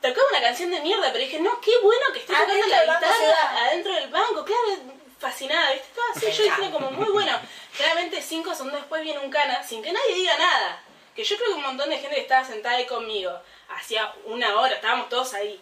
Tocaba 0.00 0.26
una 0.30 0.40
canción 0.42 0.70
de 0.70 0.80
mierda, 0.80 1.12
pero 1.12 1.24
dije, 1.24 1.40
no, 1.40 1.60
qué 1.60 1.72
bueno 1.82 2.04
que 2.12 2.20
esté 2.20 2.32
tocando 2.32 2.52
Adentro 2.52 2.70
la 2.70 2.94
guitarra 2.94 3.64
adentro 3.66 3.94
del 3.94 4.08
banco. 4.08 4.44
Claro, 4.44 4.60
fascinada, 5.18 5.72
¿viste? 5.72 5.88
Estaba 5.88 6.08
así, 6.14 6.26
yo 6.26 6.44
diciendo 6.44 6.78
como 6.78 6.90
muy 6.90 7.10
bueno. 7.10 7.32
Claramente 7.76 8.20
cinco 8.20 8.54
segundos 8.54 8.80
después 8.80 9.02
viene 9.02 9.20
un 9.20 9.30
cana 9.30 9.62
sin 9.62 9.82
que 9.82 9.92
nadie 9.92 10.14
diga 10.14 10.36
nada. 10.36 10.83
Que 11.14 11.24
yo 11.24 11.36
creo 11.36 11.50
que 11.50 11.54
un 11.54 11.62
montón 11.62 11.90
de 11.90 11.98
gente 11.98 12.20
estaba 12.20 12.44
sentada 12.44 12.76
ahí 12.76 12.86
conmigo, 12.86 13.32
hacía 13.68 14.12
una 14.24 14.58
hora, 14.60 14.74
estábamos 14.74 15.08
todos 15.08 15.34
ahí. 15.34 15.60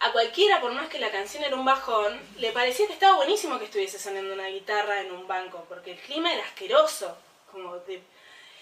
A 0.00 0.12
cualquiera, 0.12 0.60
por 0.60 0.72
más 0.72 0.88
que 0.88 0.98
la 0.98 1.10
canción 1.10 1.44
era 1.44 1.56
un 1.56 1.64
bajón, 1.64 2.20
le 2.36 2.52
parecía 2.52 2.86
que 2.86 2.92
estaba 2.92 3.16
buenísimo 3.16 3.58
que 3.58 3.64
estuviese 3.64 3.98
sonando 3.98 4.34
una 4.34 4.48
guitarra 4.48 5.00
en 5.00 5.12
un 5.12 5.26
banco, 5.26 5.64
porque 5.68 5.92
el 5.92 5.98
clima 5.98 6.32
era 6.32 6.44
asqueroso. 6.44 7.16
Como. 7.50 7.80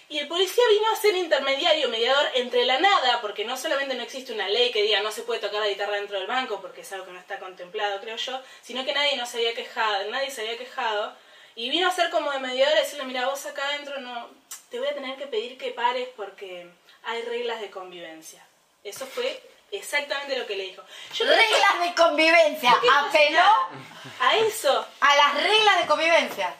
Y 0.09 0.19
el 0.19 0.27
policía 0.27 0.63
vino 0.69 0.91
a 0.91 0.95
ser 0.95 1.15
intermediario, 1.15 1.89
mediador 1.89 2.27
entre 2.35 2.65
la 2.65 2.79
nada, 2.79 3.19
porque 3.21 3.45
no 3.45 3.57
solamente 3.57 3.95
no 3.95 4.03
existe 4.03 4.31
una 4.31 4.47
ley 4.47 4.71
que 4.71 4.83
diga 4.83 5.01
no 5.01 5.11
se 5.11 5.23
puede 5.23 5.39
tocar 5.39 5.61
la 5.61 5.67
guitarra 5.67 5.95
dentro 5.95 6.17
del 6.17 6.27
banco, 6.27 6.61
porque 6.61 6.81
es 6.81 6.91
algo 6.93 7.05
que 7.05 7.13
no 7.13 7.19
está 7.19 7.39
contemplado, 7.39 7.99
creo 7.99 8.15
yo, 8.15 8.41
sino 8.61 8.85
que 8.85 8.93
nadie 8.93 9.17
no 9.17 9.25
se 9.25 9.37
había 9.37 9.53
quejado, 9.53 10.09
nadie 10.11 10.29
se 10.29 10.41
había 10.41 10.57
quejado, 10.57 11.15
y 11.55 11.69
vino 11.69 11.87
a 11.87 11.91
ser 11.91 12.09
como 12.09 12.31
de 12.31 12.39
mediador 12.39 12.77
y 12.77 12.81
decirle, 12.81 13.05
mira, 13.05 13.27
vos 13.27 13.45
acá 13.45 13.67
adentro 13.69 13.99
no, 14.01 14.29
te 14.73 14.79
voy 14.79 14.87
a 14.87 14.95
tener 14.95 15.15
que 15.19 15.27
pedir 15.27 15.55
que 15.55 15.69
pares 15.69 16.09
porque 16.17 16.67
hay 17.03 17.21
reglas 17.21 17.61
de 17.61 17.69
convivencia. 17.69 18.43
Eso 18.83 19.05
fue 19.05 19.39
exactamente 19.69 20.35
lo 20.35 20.47
que 20.47 20.55
le 20.55 20.63
dijo. 20.63 20.81
Yo 21.13 21.25
Reglas 21.25 21.79
de 21.79 21.93
convivencia. 21.93 22.71
Apeló 22.91 23.67
a 24.19 24.35
eso. 24.37 24.87
a 24.99 25.15
las 25.15 25.35
reglas 25.35 25.77
de 25.79 25.85
convivencia. 25.85 26.55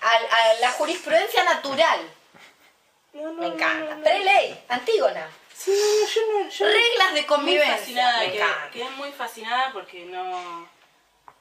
A, 0.00 0.08
a 0.10 0.54
la 0.54 0.72
jurisprudencia 0.72 1.44
natural. 1.44 2.00
No, 3.12 3.32
no, 3.32 3.32
Me 3.42 3.46
encanta. 3.46 3.94
no. 3.94 4.02
Preley, 4.02 4.64
Antígona. 4.68 5.30
Sí, 5.56 5.70
yo 6.16 6.48
yo 6.48 6.66
Reglas 6.66 7.14
de 7.14 7.20
muy 7.20 7.24
convivencia. 7.28 7.76
fascinada, 7.76 8.18
Me 8.18 8.32
quedé, 8.32 8.42
encanta. 8.42 8.70
quedé 8.72 8.90
muy 8.90 9.12
fascinada 9.12 9.72
porque 9.72 10.00
no, 10.06 10.68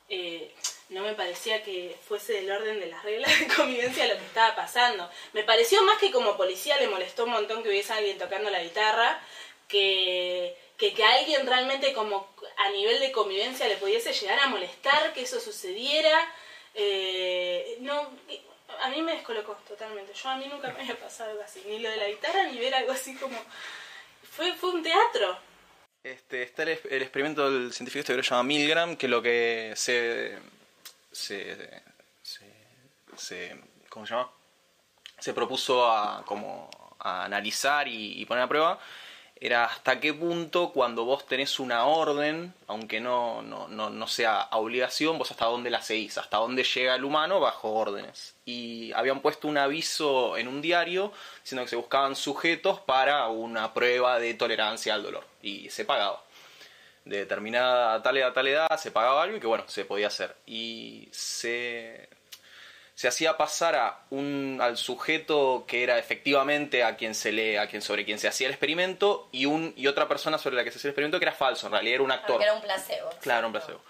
eh, 0.08 0.54
no 0.91 1.04
me 1.04 1.13
parecía 1.13 1.63
que 1.63 1.95
fuese 2.06 2.34
del 2.34 2.51
orden 2.51 2.80
de 2.80 2.88
las 2.88 3.01
reglas 3.04 3.39
de 3.39 3.47
convivencia 3.47 4.08
lo 4.08 4.17
que 4.17 4.25
estaba 4.25 4.56
pasando. 4.56 5.10
Me 5.32 5.43
pareció 5.43 5.82
más 5.84 5.97
que 5.97 6.12
como 6.12 6.36
policía 6.36 6.77
le 6.80 6.89
molestó 6.89 7.23
un 7.23 7.32
montón 7.32 7.63
que 7.63 7.69
hubiese 7.69 7.93
alguien 7.93 8.17
tocando 8.17 8.49
la 8.49 8.62
guitarra, 8.62 9.21
que, 9.69 10.56
que, 10.77 10.93
que 10.93 11.04
alguien 11.04 11.47
realmente 11.47 11.93
como 11.93 12.30
a 12.58 12.69
nivel 12.71 12.99
de 12.99 13.13
convivencia 13.13 13.69
le 13.69 13.77
pudiese 13.77 14.12
llegar 14.12 14.39
a 14.39 14.47
molestar 14.47 15.13
que 15.13 15.21
eso 15.21 15.39
sucediera. 15.39 16.30
Eh, 16.75 17.77
no, 17.80 18.12
a 18.82 18.89
mí 18.89 19.01
me 19.01 19.13
descolocó 19.13 19.54
totalmente. 19.65 20.13
Yo 20.13 20.27
a 20.27 20.36
mí 20.36 20.45
nunca 20.47 20.73
me 20.73 20.82
había 20.82 20.99
pasado 20.99 21.32
algo 21.32 21.43
así, 21.43 21.63
ni 21.67 21.80
lo 21.80 21.89
de 21.89 21.97
la 21.97 22.10
guitarra 22.10 22.43
ni 22.47 22.60
ver 22.60 22.75
algo 22.75 22.91
así 22.91 23.15
como... 23.15 23.38
Fue, 24.30 24.54
fue 24.54 24.71
un 24.71 24.84
teatro. 24.84 25.38
Este, 26.04 26.43
está 26.43 26.63
el, 26.63 26.80
el 26.89 27.01
experimento 27.01 27.49
del 27.49 27.71
científico 27.73 27.99
este 27.99 28.13
que 28.13 28.17
lo 28.17 28.23
llama 28.23 28.43
Milgram, 28.43 28.95
que 28.95 29.08
lo 29.08 29.21
que 29.21 29.73
se, 29.75 30.38
se, 31.12 31.82
se, 32.21 32.45
se- 33.15 33.60
¿cómo 33.89 34.06
se 34.06 34.13
llama? 34.13 34.30
Se 35.19 35.34
propuso 35.34 35.86
a, 35.89 36.24
como, 36.26 36.69
a 37.00 37.26
analizar 37.26 37.88
y, 37.88 38.26
poner 38.26 38.43
a 38.43 38.47
prueba 38.47 38.80
era 39.43 39.65
hasta 39.65 40.00
qué 40.00 40.13
punto 40.13 40.71
cuando 40.71 41.04
vos 41.04 41.26
tenés 41.26 41.60
una 41.60 41.86
orden, 41.86 42.54
aunque 42.67 43.02
no, 43.02 43.41
no, 43.41 43.67
no, 43.67 43.89
no 43.89 44.08
sea 44.08 44.47
obligación, 44.52 45.17
vos 45.17 45.32
hasta 45.32 45.45
dónde 45.45 45.71
la 45.71 45.82
seguís, 45.82 46.19
hasta 46.19 46.38
dónde 46.38 46.63
llega 46.63 46.93
el 46.93 47.04
humano 47.04 47.39
bajo 47.39 47.71
órdenes. 47.71 48.36
Y 48.45 48.91
habían 48.93 49.19
puesto 49.21 49.47
un 49.47 49.58
aviso 49.58 50.38
en 50.38 50.47
un 50.47 50.62
diario 50.62 51.12
diciendo 51.41 51.63
que 51.63 51.71
se 51.71 51.76
buscaban 51.76 52.15
sujetos 52.15 52.80
para 52.82 53.28
una 53.30 53.74
prueba 53.74 54.19
de 54.19 54.36
tolerancia 54.36 54.93
al 54.93 55.02
dolor. 55.02 55.26
Y 55.41 55.71
se 55.71 55.86
pagaba. 55.86 56.21
De 57.06 57.18
determinada 57.18 58.02
tal 58.04 58.18
edad 58.18 58.30
a 58.30 58.34
tal 58.34 58.48
edad 58.48 58.78
se 58.78 58.92
pagaba 58.92 59.24
algo 59.24 59.38
y 59.38 59.40
que 59.40 59.48
bueno, 59.48 59.64
se 59.68 59.86
podía 59.86 60.08
hacer. 60.08 60.36
Y 60.46 61.10
se, 61.12 62.10
se 62.94 63.08
hacía 63.08 63.38
pasar 63.38 63.76
a 63.76 64.06
un, 64.12 64.60
al 64.62 64.78
sujeto 64.78 65.66
que 65.68 65.82
era 65.82 65.98
efectivamente 65.98 66.84
a 66.84 66.96
quien 66.98 67.16
se 67.16 67.32
le, 67.32 67.58
a 67.58 67.68
quien 67.68 67.82
sobre 67.82 68.06
quien 68.06 68.20
se 68.20 68.28
hacía 68.28 68.48
el 68.48 68.54
experimento 68.54 69.30
y 69.32 69.48
un 69.48 69.74
y 69.76 69.88
otra 69.88 70.08
persona 70.08 70.38
sobre 70.38 70.56
la 70.56 70.64
que 70.64 70.72
se 70.72 70.78
hacía 70.78 70.90
el 70.90 70.92
experimento 70.92 71.18
que 71.18 71.26
era 71.26 71.34
falso, 71.34 71.66
en 71.66 71.74
realidad 71.74 71.96
era 71.96 72.04
un 72.04 72.12
actor. 72.12 72.36
Porque 72.36 72.46
era 72.46 72.54
un 72.54 72.62
placebo. 72.62 73.10
Claro, 73.22 73.48
un 73.48 73.54
placebo. 73.54 73.82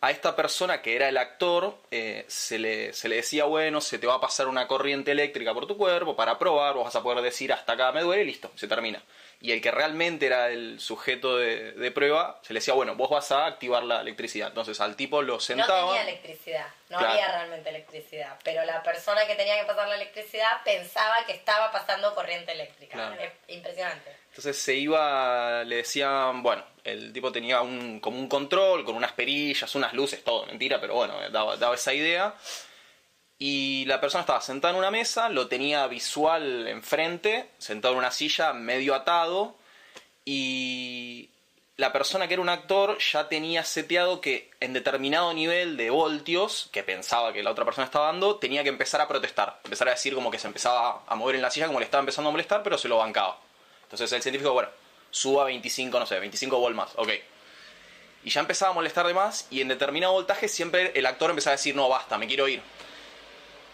A 0.00 0.10
esta 0.10 0.36
persona 0.36 0.82
que 0.82 0.94
era 0.94 1.08
el 1.08 1.16
actor 1.16 1.78
eh, 1.90 2.26
se, 2.28 2.58
le, 2.58 2.92
se 2.92 3.08
le 3.08 3.16
decía, 3.16 3.46
bueno, 3.46 3.80
se 3.80 3.98
te 3.98 4.06
va 4.06 4.16
a 4.16 4.20
pasar 4.20 4.48
una 4.48 4.68
corriente 4.68 5.12
eléctrica 5.12 5.54
por 5.54 5.66
tu 5.66 5.78
cuerpo 5.78 6.14
para 6.14 6.38
probar, 6.38 6.74
vos 6.74 6.84
vas 6.84 6.94
a 6.94 7.02
poder 7.02 7.24
decir 7.24 7.52
hasta 7.52 7.72
acá 7.72 7.90
me 7.90 8.02
duele 8.02 8.22
y 8.22 8.26
listo, 8.26 8.52
se 8.54 8.68
termina. 8.68 9.02
Y 9.40 9.52
el 9.52 9.60
que 9.60 9.70
realmente 9.70 10.26
era 10.26 10.48
el 10.50 10.80
sujeto 10.80 11.36
de, 11.36 11.72
de 11.72 11.90
prueba, 11.90 12.40
se 12.42 12.52
le 12.54 12.60
decía, 12.60 12.72
bueno, 12.74 12.94
vos 12.94 13.10
vas 13.10 13.30
a 13.32 13.46
activar 13.46 13.82
la 13.84 14.00
electricidad. 14.00 14.48
Entonces 14.48 14.80
al 14.80 14.96
tipo 14.96 15.20
lo 15.22 15.34
No 15.34 15.40
sentaba. 15.40 15.86
tenía 15.92 16.02
electricidad, 16.02 16.66
no 16.88 16.98
Claro. 16.98 17.12
había 17.12 17.28
realmente 17.32 17.68
electricidad, 17.70 18.38
pero 18.42 18.64
la 18.64 18.82
persona 18.82 19.26
que 19.26 19.34
tenía 19.34 19.58
que 19.60 19.66
pasar 19.66 19.88
la 19.88 19.96
electricidad 19.96 20.62
pensaba 20.64 21.16
que 21.26 21.32
estaba 21.32 21.70
pasando 21.72 22.14
corriente 22.14 22.52
eléctrica. 22.52 22.94
Claro. 22.94 23.16
Es 23.20 23.30
impresionante. 23.48 24.16
Entonces 24.30 24.56
se 24.58 24.74
iba, 24.74 25.62
le 25.64 25.76
decían, 25.76 26.42
bueno, 26.42 26.64
el 26.82 27.12
tipo 27.12 27.30
tenía 27.30 27.60
un, 27.60 28.00
como 28.00 28.18
un 28.18 28.28
control 28.28 28.84
con 28.84 28.96
unas 28.96 29.12
perillas, 29.12 29.74
unas 29.74 29.92
luces, 29.92 30.24
todo, 30.24 30.46
mentira, 30.46 30.80
pero 30.80 30.94
bueno, 30.94 31.18
daba, 31.30 31.56
daba 31.56 31.74
esa 31.74 31.92
idea. 31.94 32.34
Y 33.38 33.84
la 33.86 34.00
persona 34.00 34.20
estaba 34.20 34.40
sentada 34.40 34.72
en 34.72 34.78
una 34.78 34.90
mesa, 34.90 35.28
lo 35.28 35.48
tenía 35.48 35.86
visual 35.86 36.68
enfrente, 36.68 37.50
sentado 37.58 37.94
en 37.94 37.98
una 37.98 38.10
silla, 38.10 38.52
medio 38.52 38.94
atado, 38.94 39.56
y 40.24 41.30
la 41.76 41.92
persona 41.92 42.28
que 42.28 42.34
era 42.34 42.42
un 42.42 42.48
actor 42.48 42.98
ya 42.98 43.28
tenía 43.28 43.64
seteado 43.64 44.20
que 44.20 44.50
en 44.60 44.72
determinado 44.72 45.34
nivel 45.34 45.76
de 45.76 45.90
voltios, 45.90 46.68
que 46.72 46.84
pensaba 46.84 47.32
que 47.32 47.42
la 47.42 47.50
otra 47.50 47.64
persona 47.64 47.86
estaba 47.86 48.06
dando, 48.06 48.36
tenía 48.36 48.62
que 48.62 48.68
empezar 48.68 49.00
a 49.00 49.08
protestar, 49.08 49.60
empezar 49.64 49.88
a 49.88 49.92
decir 49.92 50.14
como 50.14 50.30
que 50.30 50.38
se 50.38 50.46
empezaba 50.46 51.02
a 51.06 51.14
mover 51.16 51.34
en 51.34 51.42
la 51.42 51.50
silla, 51.50 51.66
como 51.66 51.80
le 51.80 51.84
estaba 51.86 52.00
empezando 52.00 52.28
a 52.28 52.32
molestar, 52.32 52.62
pero 52.62 52.78
se 52.78 52.88
lo 52.88 52.98
bancaba. 52.98 53.40
Entonces 53.82 54.12
el 54.12 54.22
científico, 54.22 54.52
bueno, 54.52 54.68
suba 55.10 55.44
25, 55.44 55.98
no 55.98 56.06
sé, 56.06 56.20
25 56.20 56.58
volt 56.58 56.76
más, 56.76 56.92
ok. 56.96 57.10
Y 58.22 58.30
ya 58.30 58.40
empezaba 58.40 58.70
a 58.70 58.74
molestar 58.74 59.06
de 59.06 59.14
más 59.14 59.48
y 59.50 59.60
en 59.60 59.68
determinado 59.68 60.12
voltaje 60.12 60.48
siempre 60.48 60.92
el 60.94 61.04
actor 61.06 61.30
empezaba 61.30 61.54
a 61.54 61.56
decir, 61.56 61.74
no, 61.74 61.88
basta, 61.88 62.16
me 62.16 62.26
quiero 62.26 62.48
ir. 62.48 62.62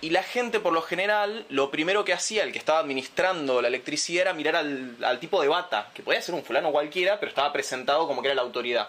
Y 0.03 0.11
la 0.11 0.23
gente, 0.23 0.61
por 0.61 0.73
lo 0.73 0.81
general, 0.81 1.45
lo 1.51 1.71
primero 1.71 2.05
que 2.05 2.15
hacía, 2.15 2.45
el 2.45 2.53
que 2.53 2.59
estaba 2.59 2.79
administrando 2.79 3.61
la 3.61 3.69
electricidad, 3.69 4.23
era 4.23 4.33
mirar 4.33 4.57
al, 4.57 5.19
tipo 5.21 5.43
de 5.43 5.49
bata, 5.49 5.91
que 5.93 6.03
podía 6.03 6.23
ser 6.23 6.35
un 6.35 6.43
fulano 6.43 6.73
cualquiera, 6.73 7.21
pero 7.21 7.29
estaba 7.29 7.53
presentado 7.53 8.07
como 8.07 8.23
que 8.23 8.29
era 8.29 8.35
la 8.35 8.43
autoridad. 8.43 8.89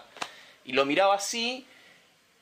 Y 0.64 0.72
lo 0.72 0.86
miraba 0.86 1.14
así, 1.14 1.66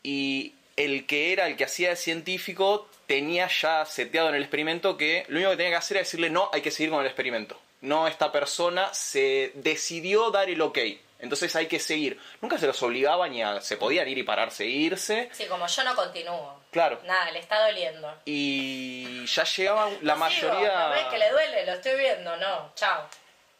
y 0.04 0.54
el 0.76 1.04
que 1.06 1.32
era 1.32 1.48
el 1.48 1.56
que 1.56 1.64
hacía 1.64 1.90
de 1.90 1.96
científico 1.96 2.88
tenía 3.06 3.48
ya 3.48 3.84
seteado 3.86 4.28
en 4.28 4.36
el 4.36 4.42
experimento 4.42 4.96
que 4.96 5.24
lo 5.26 5.38
único 5.38 5.50
que 5.50 5.56
tenía 5.56 5.70
que 5.72 5.76
hacer 5.76 5.96
era 5.96 6.04
decirle 6.04 6.30
no, 6.30 6.48
hay 6.52 6.62
que 6.62 6.70
seguir 6.70 6.90
con 6.90 7.00
el 7.00 7.06
experimento. 7.06 7.60
No, 7.80 8.06
esta 8.06 8.30
persona 8.30 8.94
se 8.94 9.50
decidió 9.56 10.30
dar 10.30 10.48
el 10.48 10.60
ok. 10.60 10.78
Entonces 11.22 11.54
hay 11.56 11.66
que 11.66 11.78
seguir. 11.78 12.18
Nunca 12.40 12.58
se 12.58 12.66
los 12.66 12.82
obligaba 12.82 13.28
ni 13.28 13.42
a... 13.42 13.60
Se 13.60 13.76
podían 13.76 14.08
ir 14.08 14.18
y 14.18 14.22
pararse 14.22 14.64
e 14.64 14.68
irse. 14.68 15.28
Sí, 15.32 15.46
como 15.46 15.66
yo 15.66 15.84
no 15.84 15.94
continúo. 15.94 16.60
Claro. 16.70 17.00
Nada, 17.04 17.30
le 17.30 17.38
está 17.40 17.64
doliendo. 17.66 18.12
Y 18.24 19.24
ya 19.26 19.44
llegaban 19.44 19.98
la 20.02 20.14
No 20.16 20.30
sigo, 20.30 20.48
mayoría... 20.48 20.78
¿no 20.88 20.90
ves 20.90 21.04
que 21.06 21.18
le 21.18 21.30
duele? 21.30 21.66
Lo 21.66 21.72
estoy 21.72 21.98
viendo. 21.98 22.36
No, 22.36 22.72
chao. 22.74 23.08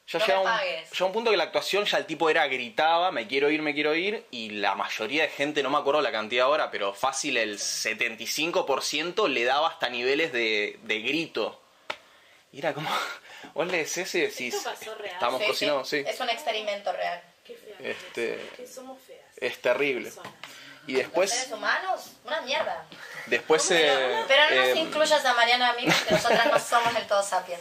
Ya 0.09 0.19
No 0.19 0.25
me 0.25 0.27
llegaba 0.27 0.41
un, 0.41 0.59
pagues. 0.59 0.91
llegaba 0.91 1.07
un 1.07 1.13
punto 1.13 1.31
que 1.31 1.37
la 1.37 1.45
actuación 1.45 1.85
ya 1.85 1.99
el 1.99 2.07
tipo 2.07 2.29
era 2.31 2.47
gritaba, 2.49 3.13
me 3.13 3.29
quiero 3.29 3.49
ir, 3.49 3.63
me 3.63 3.75
quiero 3.75 3.95
ir, 3.95 4.27
y 4.33 4.51
la 4.51 4.75
mayoría 4.75 5.23
de 5.23 5.29
gente, 5.29 5.63
no 5.63 5.71
me 5.71 5.79
acuerdo 5.79 6.01
la 6.01 6.11
cantidad 6.11 6.47
ahora, 6.47 6.69
pero 6.71 6.93
fácil 6.93 7.37
el 7.37 7.59
75% 7.59 9.29
le 9.29 9.45
daba 9.45 9.69
hasta 9.69 9.89
niveles 9.89 10.33
de, 10.33 10.79
de 10.83 11.01
grito. 11.01 11.61
Y 12.53 12.59
era 12.59 12.73
como, 12.75 12.89
vos 13.55 13.67
le 13.69 13.79
decís 13.85 14.13
y 14.15 14.21
decís, 14.23 14.55
Esto 14.55 14.71
pasó 14.71 14.95
real. 14.97 15.15
estamos 15.15 15.41
Sí, 15.43 15.47
cocinando, 15.47 15.85
sí. 15.85 16.03
Es 16.07 16.19
un 16.21 16.29
experimento 16.31 16.93
real. 16.93 17.23
Este-. 17.83 18.51
Es 19.37 19.63
terrible. 19.63 20.13
Y 20.87 20.93
¿Los 20.93 21.03
después, 21.03 21.31
seres 21.31 21.53
humanos? 21.53 22.13
Una 22.25 22.41
mierda. 22.41 22.85
después 23.27 23.71
eh, 23.71 24.25
Pero 24.27 24.43
no 24.51 24.57
nos 24.57 24.67
eh, 24.67 24.81
incluyas 24.81 25.25
a 25.25 25.35
Mariana 25.35 25.67
y 25.67 25.71
a 25.71 25.87
mí 25.87 25.93
porque 25.93 26.15
nosotras 26.15 26.47
no 26.47 26.59
somos 26.59 26.95
del 26.95 27.07
todo 27.07 27.23
sapiens. 27.23 27.61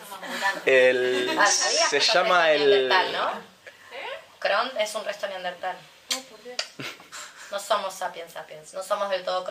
el, 0.66 1.38
Ah, 1.38 1.46
¿sabías 1.46 1.90
se 1.90 2.00
llama 2.00 2.52
el... 2.52 2.88
¿no? 2.90 3.32
Cron 4.40 4.72
es 4.80 4.96
un 4.96 5.04
resto 5.04 5.28
neandertal. 5.28 5.76
No, 6.12 6.22
por 6.22 6.44
Dios. 6.44 6.58
No 7.52 7.60
somos 7.60 7.94
sapiens 7.94 8.32
sapiens. 8.32 8.74
No 8.74 8.82
somos 8.84 9.10
del 9.10 9.24
todo 9.24 9.44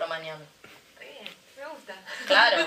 me 1.58 1.66
gusta. 1.66 1.94
Claro. 2.26 2.66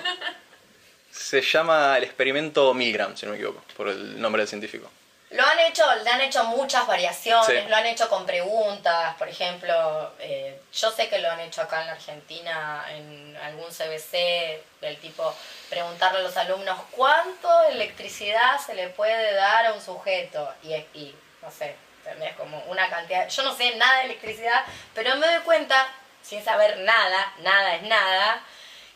Se 1.11 1.41
llama 1.41 1.97
el 1.97 2.03
experimento 2.03 2.73
Milgram, 2.73 3.15
si 3.17 3.25
no 3.25 3.31
me 3.31 3.37
equivoco, 3.37 3.63
por 3.75 3.87
el 3.89 4.19
nombre 4.21 4.41
del 4.41 4.47
científico. 4.49 4.89
Lo 5.31 5.45
han 5.45 5.59
hecho, 5.59 5.83
le 6.03 6.09
han 6.09 6.19
hecho 6.19 6.43
muchas 6.43 6.85
variaciones, 6.85 7.63
Sí. 7.63 7.69
lo 7.69 7.75
han 7.77 7.85
hecho 7.85 8.09
con 8.09 8.25
preguntas, 8.25 9.15
por 9.15 9.29
ejemplo, 9.29 10.11
eh, 10.19 10.59
yo 10.73 10.91
sé 10.91 11.07
que 11.07 11.19
lo 11.19 11.31
han 11.31 11.39
hecho 11.39 11.61
acá 11.61 11.81
en 11.81 11.87
la 11.87 11.93
Argentina, 11.93 12.85
en 12.89 13.37
algún 13.37 13.71
CBC, 13.71 14.61
del 14.81 14.97
tipo 14.99 15.33
preguntarle 15.69 16.19
a 16.19 16.23
los 16.23 16.35
alumnos 16.35 16.77
cuánto 16.91 17.63
electricidad 17.69 18.59
se 18.59 18.73
le 18.73 18.89
puede 18.89 19.33
dar 19.33 19.67
a 19.67 19.73
un 19.73 19.81
sujeto 19.81 20.53
y, 20.63 20.73
y 20.73 21.15
no 21.41 21.49
sé, 21.49 21.77
¿entendés? 21.99 22.35
Como 22.35 22.59
una 22.67 22.89
cantidad, 22.89 23.29
yo 23.29 23.43
no 23.43 23.55
sé 23.55 23.73
nada 23.77 23.99
de 23.99 24.05
electricidad, 24.05 24.65
pero 24.93 25.15
me 25.15 25.27
doy 25.27 25.39
cuenta, 25.43 25.87
sin 26.21 26.43
saber 26.43 26.79
nada, 26.79 27.33
nada 27.39 27.75
es 27.75 27.83
nada, 27.83 28.41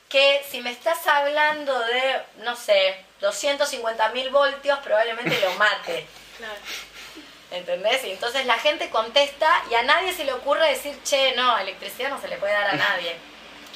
que 0.09 0.45
si 0.49 0.59
me 0.59 0.71
estás 0.71 1.07
hablando 1.07 1.79
de, 1.79 2.21
no 2.39 2.57
sé, 2.57 3.03
250 3.21 4.09
mil 4.09 4.29
voltios, 4.31 4.77
probablemente 4.79 5.39
lo 5.39 5.51
mate. 5.53 6.05
Claro. 6.37 6.59
¿Entendés? 7.51 8.03
Y 8.03 8.11
entonces 8.11 8.45
la 8.45 8.57
gente 8.57 8.89
contesta 8.89 9.63
y 9.69 9.75
a 9.75 9.83
nadie 9.83 10.13
se 10.13 10.25
le 10.25 10.33
ocurre 10.33 10.69
decir, 10.69 10.97
che, 11.03 11.33
no, 11.35 11.57
electricidad 11.57 12.09
no 12.09 12.19
se 12.19 12.27
le 12.27 12.37
puede 12.37 12.53
dar 12.53 12.69
a 12.69 12.73
nadie. 12.89 13.15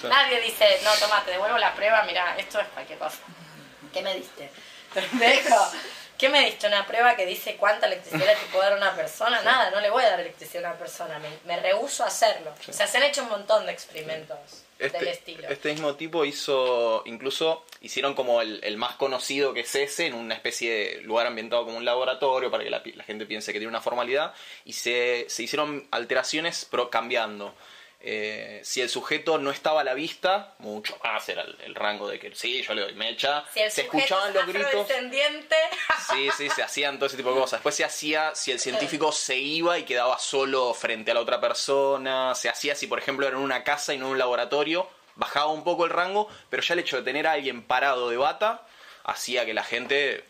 Nadie 0.04 0.42
dice, 0.42 0.80
no, 0.84 0.92
toma, 0.94 1.24
te 1.24 1.32
devuelvo 1.32 1.58
la 1.58 1.74
prueba, 1.74 2.04
mira, 2.04 2.36
esto 2.38 2.60
es 2.60 2.68
cualquier 2.70 3.00
cosa. 3.00 3.20
¿Qué 3.94 4.02
me 4.02 4.14
diste? 4.16 4.50
¿Dejo? 5.14 5.72
¿Qué 6.18 6.30
me 6.30 6.46
diste? 6.46 6.68
¿Una 6.68 6.86
prueba 6.86 7.16
que 7.16 7.26
dice 7.26 7.56
cuánta 7.56 7.86
electricidad 7.86 8.26
le 8.26 8.36
puedo 8.52 8.64
dar 8.64 8.74
a 8.74 8.78
una 8.78 8.96
persona? 8.96 9.42
Nada, 9.42 9.72
no 9.72 9.80
le 9.80 9.90
voy 9.90 10.04
a 10.04 10.10
dar 10.10 10.20
electricidad 10.20 10.66
a 10.66 10.70
una 10.70 10.78
persona, 10.78 11.20
me, 11.20 11.30
me 11.46 11.62
rehúso 11.62 12.04
a 12.04 12.08
hacerlo. 12.08 12.54
O 12.68 12.74
sea, 12.74 12.88
se 12.88 12.98
han 12.98 13.04
hecho 13.04 13.24
un 13.24 13.30
montón 13.30 13.66
de 13.66 13.72
experimentos 13.72 14.38
del 14.80 14.88
Este, 14.88 15.10
estilo. 15.12 15.48
este 15.50 15.72
mismo 15.72 15.96
tipo 15.96 16.26
hizo, 16.26 17.04
incluso 17.06 17.66
hicieron 17.82 18.14
como 18.14 18.42
el, 18.42 18.60
el 18.64 18.78
más 18.78 18.96
conocido 18.96 19.54
que 19.54 19.60
es 19.62 19.76
ese, 19.76 20.08
en 20.08 20.14
una 20.14 20.36
especie 20.36 20.72
de 20.72 21.02
lugar 21.02 21.28
ambientado 21.28 21.66
como 21.66 21.78
un 21.78 21.86
laboratorio 21.86 22.50
para 22.50 22.64
que 22.64 22.70
la, 22.70 22.82
la 22.96 23.04
gente 23.04 23.26
piense 23.26 23.52
que 23.54 23.60
tiene 23.60 23.70
una 23.70 23.82
formalidad, 23.82 24.34
y 24.66 24.74
se, 24.74 25.26
se 25.28 25.44
hicieron 25.44 25.88
alteraciones 25.92 26.66
pero 26.72 26.90
cambiando. 26.90 27.54
Eh, 28.02 28.62
si 28.64 28.80
el 28.80 28.88
sujeto 28.88 29.38
no 29.38 29.52
estaba 29.52 29.82
a 29.82 29.84
la 29.84 29.94
vista, 29.94 30.56
mucho 30.60 30.98
más 31.04 31.28
era 31.28 31.42
el, 31.42 31.58
el 31.66 31.76
rango 31.76 32.08
de 32.08 32.18
que 32.18 32.34
sí, 32.34 32.62
yo 32.62 32.74
le 32.74 32.82
doy 32.84 32.94
mecha, 32.94 33.44
Si 33.54 33.60
el 33.60 33.70
se 33.70 33.82
escuchaban 33.82 34.30
es 34.30 34.36
los 34.36 34.48
gritos. 34.48 34.88
Sí, 36.10 36.30
sí, 36.38 36.50
se 36.50 36.64
hacían 36.64 36.98
todo 36.98 37.08
ese 37.08 37.18
tipo 37.18 37.34
de 37.34 37.40
cosas. 37.42 37.60
Después 37.60 37.76
se 37.76 37.84
hacía 37.84 38.34
si 38.36 38.52
el 38.52 38.60
científico 38.60 39.12
se 39.12 39.36
iba 39.38 39.78
y 39.78 39.84
quedaba 39.84 40.18
solo 40.18 40.74
frente 40.74 41.12
a 41.12 41.14
la 41.14 41.20
otra 41.20 41.40
persona. 41.42 42.34
Se 42.36 42.48
hacía 42.50 42.74
si, 42.74 42.88
por 42.88 43.00
ejemplo, 43.00 43.28
era 43.28 43.38
en 43.38 43.44
una 43.44 43.64
casa 43.64 43.94
y 43.94 43.98
no 43.98 44.06
en 44.06 44.12
un 44.14 44.18
laboratorio. 44.18 44.88
Bajaba 45.16 45.48
un 45.48 45.64
poco 45.66 45.84
el 45.86 45.92
rango, 45.92 46.30
pero 46.50 46.64
ya 46.64 46.74
el 46.74 46.80
hecho 46.80 46.96
de 46.98 47.04
tener 47.04 47.28
a 47.28 47.34
alguien 47.34 47.62
parado 47.64 48.10
de 48.10 48.16
bata 48.18 48.66
hacía 49.04 49.46
que 49.46 49.54
la 49.54 49.64
gente, 49.64 50.24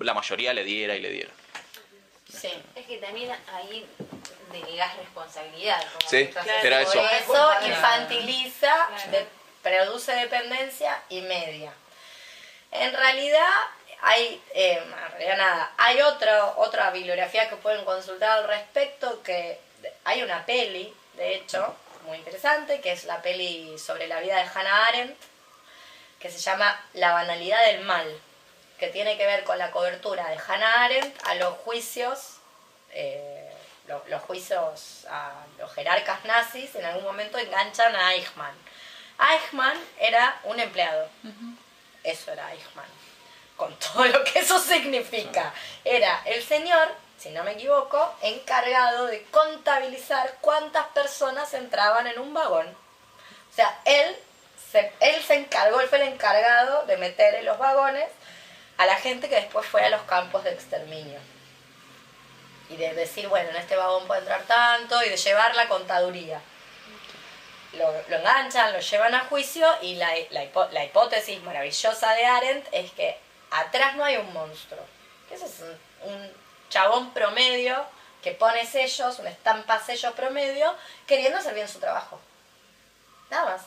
la 0.00 0.14
mayoría, 0.14 0.54
le 0.54 0.64
diera 0.64 0.96
y 0.96 1.00
le 1.00 1.10
diera. 1.10 1.30
sí. 2.32 2.48
Es 2.74 2.86
que 2.86 2.96
también 2.98 3.30
ahí 3.52 3.84
delegás 4.60 4.96
responsabilidad. 4.96 5.82
Como 5.98 6.08
Sí, 6.10 6.30
era 6.62 6.80
eso. 6.80 7.00
Eso 7.06 7.52
infantiliza, 7.66 8.72
Claro. 8.88 9.10
de- 9.10 9.26
produce 9.62 10.12
dependencia 10.14 11.02
y 11.08 11.20
media. 11.22 11.72
En 12.70 12.92
realidad 12.92 13.48
hay, 14.02 14.42
eh, 14.52 14.82
en 14.82 15.10
realidad 15.12 15.36
nada, 15.38 15.72
hay 15.78 16.02
otra, 16.02 16.46
otra 16.56 16.90
bibliografía 16.90 17.48
que 17.48 17.56
pueden 17.56 17.84
consultar 17.84 18.30
al 18.38 18.46
respecto, 18.48 19.22
que 19.22 19.58
hay 20.04 20.22
una 20.22 20.44
peli, 20.44 20.94
de 21.14 21.34
hecho, 21.36 21.74
muy 22.06 22.18
interesante, 22.18 22.80
que 22.82 22.92
es 22.92 23.04
la 23.04 23.22
peli 23.22 23.78
sobre 23.78 24.06
la 24.06 24.20
vida 24.20 24.36
de 24.36 24.42
Hannah 24.54 24.86
Arendt, 24.86 25.18
que 26.20 26.30
se 26.30 26.38
llama 26.38 26.78
La 26.92 27.12
banalidad 27.12 27.64
del 27.66 27.80
mal, 27.80 28.20
que 28.78 28.88
tiene 28.88 29.16
que 29.16 29.24
ver 29.24 29.44
con 29.44 29.56
la 29.58 29.70
cobertura 29.70 30.28
de 30.28 30.36
Hannah 30.46 30.84
Arendt 30.84 31.26
a 31.26 31.34
los 31.36 31.54
juicios, 31.58 32.36
eh, 32.92 33.43
lo- 33.86 34.04
los 34.08 34.22
juicios 34.22 35.06
a 35.10 35.32
los 35.58 35.72
jerarcas 35.74 36.24
nazis, 36.24 36.74
en 36.74 36.84
algún 36.84 37.04
momento 37.04 37.38
enganchan 37.38 37.94
a 37.94 38.14
Eichmann. 38.14 38.54
Eichmann 39.18 39.78
era 39.98 40.40
un 40.44 40.58
empleado, 40.58 41.08
eso 42.02 42.32
era 42.32 42.52
Eichmann, 42.52 42.86
con 43.56 43.74
todo 43.78 44.04
lo 44.06 44.24
que 44.24 44.40
eso 44.40 44.58
significa. 44.58 45.52
Era 45.84 46.22
el 46.24 46.42
señor, 46.42 46.88
si 47.18 47.30
no 47.30 47.44
me 47.44 47.52
equivoco, 47.52 48.14
encargado 48.22 49.06
de 49.06 49.22
contabilizar 49.30 50.36
cuántas 50.40 50.86
personas 50.88 51.52
entraban 51.54 52.06
en 52.06 52.18
un 52.18 52.34
vagón. 52.34 52.66
O 52.66 53.54
sea, 53.54 53.78
él 53.84 54.16
se, 54.72 54.92
él 55.00 55.22
se 55.22 55.34
encargó, 55.34 55.80
él 55.80 55.88
fue 55.88 55.98
el 55.98 56.08
encargado 56.12 56.84
de 56.86 56.96
meter 56.96 57.36
en 57.36 57.44
los 57.44 57.56
vagones 57.58 58.08
a 58.78 58.86
la 58.86 58.96
gente 58.96 59.28
que 59.28 59.36
después 59.36 59.64
fue 59.66 59.84
a 59.84 59.90
los 59.90 60.02
campos 60.02 60.42
de 60.42 60.50
exterminio. 60.52 61.20
Y 62.70 62.76
de 62.76 62.94
decir, 62.94 63.28
bueno, 63.28 63.50
en 63.50 63.56
este 63.56 63.76
vagón 63.76 64.06
puede 64.06 64.20
entrar 64.20 64.42
tanto 64.44 65.02
y 65.04 65.10
de 65.10 65.16
llevar 65.16 65.54
la 65.54 65.68
contaduría. 65.68 66.40
Lo, 67.72 67.92
enganchan, 68.08 68.72
lo 68.72 68.78
llevan 68.80 69.14
a 69.14 69.24
juicio 69.26 69.66
y 69.82 69.96
la, 69.96 70.10
la, 70.30 70.44
hipo- 70.44 70.70
la 70.70 70.84
hipótesis 70.84 71.42
maravillosa 71.42 72.12
de 72.14 72.24
Arendt 72.24 72.66
es 72.72 72.90
que 72.92 73.18
atrás 73.50 73.96
no 73.96 74.04
hay 74.04 74.16
un 74.16 74.32
monstruo. 74.32 74.84
Que 75.28 75.34
es 75.34 75.42
un, 75.42 76.10
un 76.12 76.32
chabón 76.70 77.12
promedio 77.12 77.84
que 78.22 78.32
pone 78.32 78.64
sellos, 78.64 79.18
una 79.18 79.30
estampa 79.30 79.78
sello 79.80 80.14
promedio, 80.14 80.74
queriendo 81.06 81.38
hacer 81.38 81.54
bien 81.54 81.68
su 81.68 81.80
trabajo. 81.80 82.18
Nada 83.28 83.44
más. 83.44 83.62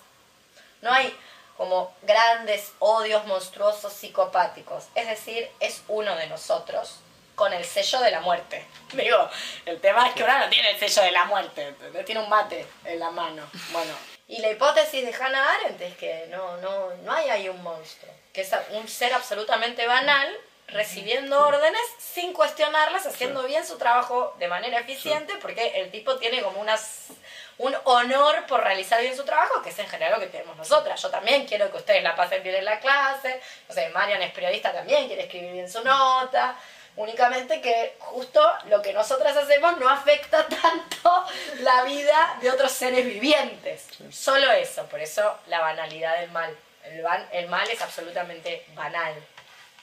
No 0.81 0.91
hay 0.91 1.15
como 1.57 1.93
grandes 2.03 2.71
odios 2.79 3.25
monstruosos 3.25 3.91
psicopáticos. 3.93 4.85
Es 4.95 5.07
decir, 5.07 5.51
es 5.59 5.83
uno 5.87 6.15
de 6.15 6.27
nosotros 6.27 6.99
con 7.37 7.53
el 7.53 7.63
sello 7.63 7.99
de 7.99 8.09
la 8.09 8.19
muerte. 8.19 8.65
Digo, 8.93 9.29
el 9.67 9.79
tema 9.79 10.07
es 10.07 10.15
que 10.15 10.23
uno 10.23 10.39
no 10.39 10.49
tiene 10.49 10.71
el 10.71 10.79
sello 10.79 11.03
de 11.03 11.11
la 11.11 11.25
muerte, 11.25 11.75
tiene 12.03 12.19
un 12.19 12.29
mate 12.29 12.65
en 12.83 12.99
la 12.99 13.11
mano. 13.11 13.43
Bueno, 13.71 13.93
y 14.27 14.41
la 14.41 14.49
hipótesis 14.49 15.05
de 15.05 15.13
Hannah 15.13 15.53
Arendt 15.53 15.79
es 15.81 15.95
que 15.97 16.25
no, 16.31 16.57
no, 16.57 16.89
no 17.03 17.13
hay 17.13 17.29
ahí 17.29 17.47
un 17.47 17.61
monstruo, 17.61 18.11
que 18.33 18.41
es 18.41 18.51
un 18.71 18.87
ser 18.87 19.13
absolutamente 19.13 19.85
banal 19.85 20.35
recibiendo 20.69 21.47
órdenes 21.47 21.81
sin 21.99 22.33
cuestionarlas, 22.33 23.05
haciendo 23.05 23.43
bien 23.43 23.65
su 23.65 23.77
trabajo 23.77 24.35
de 24.39 24.47
manera 24.47 24.79
eficiente, 24.79 25.35
porque 25.39 25.79
el 25.79 25.91
tipo 25.91 26.17
tiene 26.17 26.41
como 26.41 26.59
unas 26.59 27.11
un 27.59 27.75
honor 27.85 28.45
por 28.47 28.63
realizar 28.63 29.01
bien 29.01 29.15
su 29.15 29.23
trabajo, 29.25 29.61
que 29.61 29.69
es 29.69 29.79
en 29.79 29.87
general 29.87 30.13
lo 30.13 30.19
que 30.19 30.27
tenemos 30.27 30.57
nosotras. 30.57 31.01
Yo 31.01 31.09
también 31.09 31.47
quiero 31.47 31.71
que 31.71 31.77
ustedes 31.77 32.03
la 32.03 32.15
pasen 32.15 32.43
bien 32.43 32.55
en 32.55 32.65
la 32.65 32.79
clase, 32.79 33.41
no 33.67 33.73
sé, 33.73 33.89
Marian 33.89 34.21
es 34.21 34.31
periodista 34.31 34.71
también, 34.71 35.07
quiere 35.07 35.23
escribir 35.23 35.53
bien 35.53 35.71
su 35.71 35.83
nota, 35.83 36.55
únicamente 36.97 37.61
que 37.61 37.93
justo 37.99 38.41
lo 38.69 38.81
que 38.81 38.91
nosotras 38.93 39.35
hacemos 39.37 39.77
no 39.79 39.87
afecta 39.89 40.45
tanto 40.61 41.23
la 41.61 41.83
vida 41.83 42.37
de 42.41 42.51
otros 42.51 42.71
seres 42.71 43.05
vivientes. 43.05 43.87
Solo 44.11 44.51
eso, 44.51 44.85
por 44.87 44.99
eso 44.99 45.37
la 45.47 45.61
banalidad 45.61 46.19
del 46.19 46.31
mal 46.31 46.53
El, 46.83 47.01
ban- 47.03 47.27
el 47.31 47.47
mal 47.47 47.67
es 47.69 47.81
absolutamente 47.81 48.65
banal. 48.75 49.13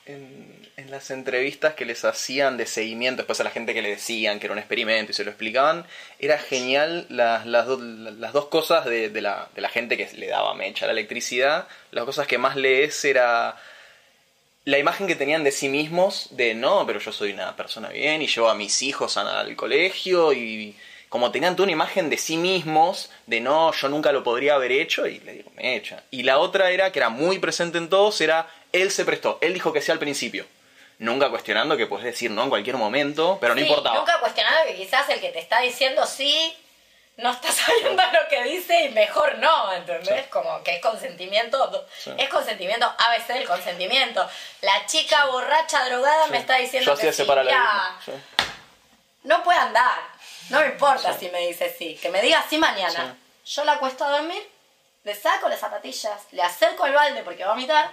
en, 0.07 0.69
en 0.77 0.91
las 0.91 1.11
entrevistas 1.11 1.75
que 1.75 1.85
les 1.85 2.05
hacían 2.05 2.57
de 2.57 2.67
seguimiento, 2.67 3.23
después 3.23 3.41
a 3.41 3.45
la 3.45 3.51
gente 3.51 3.73
que 3.75 3.81
le 3.83 3.91
decían 3.91 4.39
que 4.41 4.47
era 4.47 4.53
un 4.53 4.59
experimento 4.59 5.13
y 5.13 5.15
se 5.15 5.25
lo 5.25 5.31
explicaban, 5.31 5.87
era 6.19 6.37
genial 6.39 7.07
las, 7.09 7.47
las, 7.47 7.67
do- 7.67 7.79
las 7.81 8.33
dos 8.33 8.47
cosas 8.47 8.85
de, 8.87 9.09
de 9.09 9.21
la, 9.23 9.49
de 9.55 9.61
la 9.63 9.69
gente 9.69 9.97
que 9.97 10.11
le 10.15 10.27
daba 10.27 10.53
mecha 10.55 10.85
a 10.85 10.89
la 10.89 10.93
electricidad. 10.93 11.69
Las 11.91 12.05
cosas 12.05 12.27
que 12.27 12.39
más 12.39 12.57
lees 12.57 13.05
era 13.05 13.57
la 14.65 14.79
imagen 14.79 15.07
que 15.07 15.15
tenían 15.15 15.45
de 15.45 15.53
sí 15.53 15.69
mismos, 15.69 16.29
de 16.31 16.55
no, 16.55 16.87
pero 16.87 16.99
yo 16.99 17.13
soy 17.13 17.33
una 17.33 17.55
persona 17.57 17.89
bien 17.89 18.23
y 18.23 18.27
llevo 18.27 18.49
a 18.49 18.55
mis 18.55 18.83
hijos 18.83 19.17
al 19.17 19.55
colegio 19.57 20.33
y 20.33 20.77
como 21.09 21.31
tenían 21.31 21.55
toda 21.55 21.65
una 21.65 21.73
imagen 21.73 22.11
de 22.11 22.17
sí 22.17 22.37
mismos, 22.37 23.11
de 23.27 23.41
no, 23.41 23.73
yo 23.73 23.89
nunca 23.89 24.11
lo 24.11 24.25
podría 24.25 24.55
haber 24.55 24.73
hecho 24.73 25.07
y 25.07 25.21
le 25.21 25.35
digo, 25.35 25.51
me 25.55 25.77
echa. 25.77 26.03
Y 26.11 26.23
la 26.25 26.39
otra 26.39 26.71
era, 26.71 26.91
que 26.91 26.99
era 26.99 27.09
muy 27.09 27.39
presente 27.39 27.79
en 27.79 27.89
todos, 27.89 28.21
era, 28.21 28.49
él 28.73 28.91
se 28.91 29.05
prestó, 29.05 29.39
él 29.41 29.55
dijo 29.55 29.73
que 29.73 29.81
sí 29.81 29.93
al 29.93 29.99
principio. 29.99 30.47
Nunca 30.99 31.29
cuestionando 31.29 31.77
que 31.77 31.87
puedes 31.87 32.05
decir 32.07 32.31
no 32.31 32.45
en 32.45 32.49
cualquier 32.49 32.77
momento, 32.77 33.39
pero 33.41 33.55
no 33.55 33.61
Sí, 33.61 33.67
importaba. 33.67 33.97
Nunca 33.97 34.19
cuestionado 34.21 34.57
que 34.67 34.77
quizás 34.77 35.09
el 35.11 35.21
que 35.21 35.29
te 35.31 35.41
está 35.41 35.61
diciendo 35.61 36.07
sí 36.07 36.53
no 37.17 37.31
está 37.31 37.51
sabiendo 37.53 38.03
lo 38.13 38.29
que 38.29 38.43
dice 38.45 38.83
y 38.85 38.89
mejor 38.91 39.39
no, 39.39 39.73
¿entendés? 39.73 40.25
Sí. 40.25 40.31
Como 40.31 40.63
que 40.63 40.77
es 40.77 40.83
consentimiento, 40.83 41.87
Sí. 41.99 42.13
es 42.19 42.29
consentimiento 42.29 42.87
ABC 42.99 43.29
del 43.29 43.47
consentimiento. 43.47 44.29
La 44.63 44.85
chica 44.87 45.27
borracha 45.27 45.85
drogada 45.85 46.27
me 46.29 46.39
está 46.39 46.57
diciendo 46.57 46.97
que 46.97 47.13
sí, 47.13 47.25
ya, 47.49 47.99
sí. 48.05 48.13
no 49.25 49.43
puede 49.43 49.59
andar. 49.59 49.99
No 50.51 50.61
me 50.61 50.67
importa 50.67 51.17
si 51.17 51.29
me 51.31 51.47
dice 51.47 51.75
sí, 51.77 51.99
que 52.01 52.11
me 52.11 52.21
diga 52.21 52.45
sí 52.49 52.59
mañana. 52.59 53.17
Yo 53.47 53.65
la 53.65 53.73
acuesto 53.75 54.05
a 54.05 54.11
dormir, 54.11 54.43
le 55.05 55.15
saco 55.15 55.49
las 55.49 55.61
zapatillas, 55.61 56.21
le 56.33 56.43
acerco 56.43 56.87
el 56.87 56.93
balde 56.93 57.23
porque 57.23 57.45
va 57.45 57.51
a 57.51 57.55
vomitar 57.55 57.91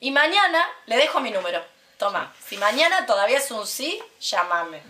y 0.00 0.10
mañana 0.10 0.66
le 0.86 0.96
dejo 0.96 1.20
mi 1.20 1.30
número. 1.30 1.64
Toma, 1.98 2.34
si 2.46 2.58
mañana 2.58 3.06
todavía 3.06 3.38
es 3.38 3.50
un 3.50 3.66
sí, 3.66 4.02
llámame. 4.20 4.82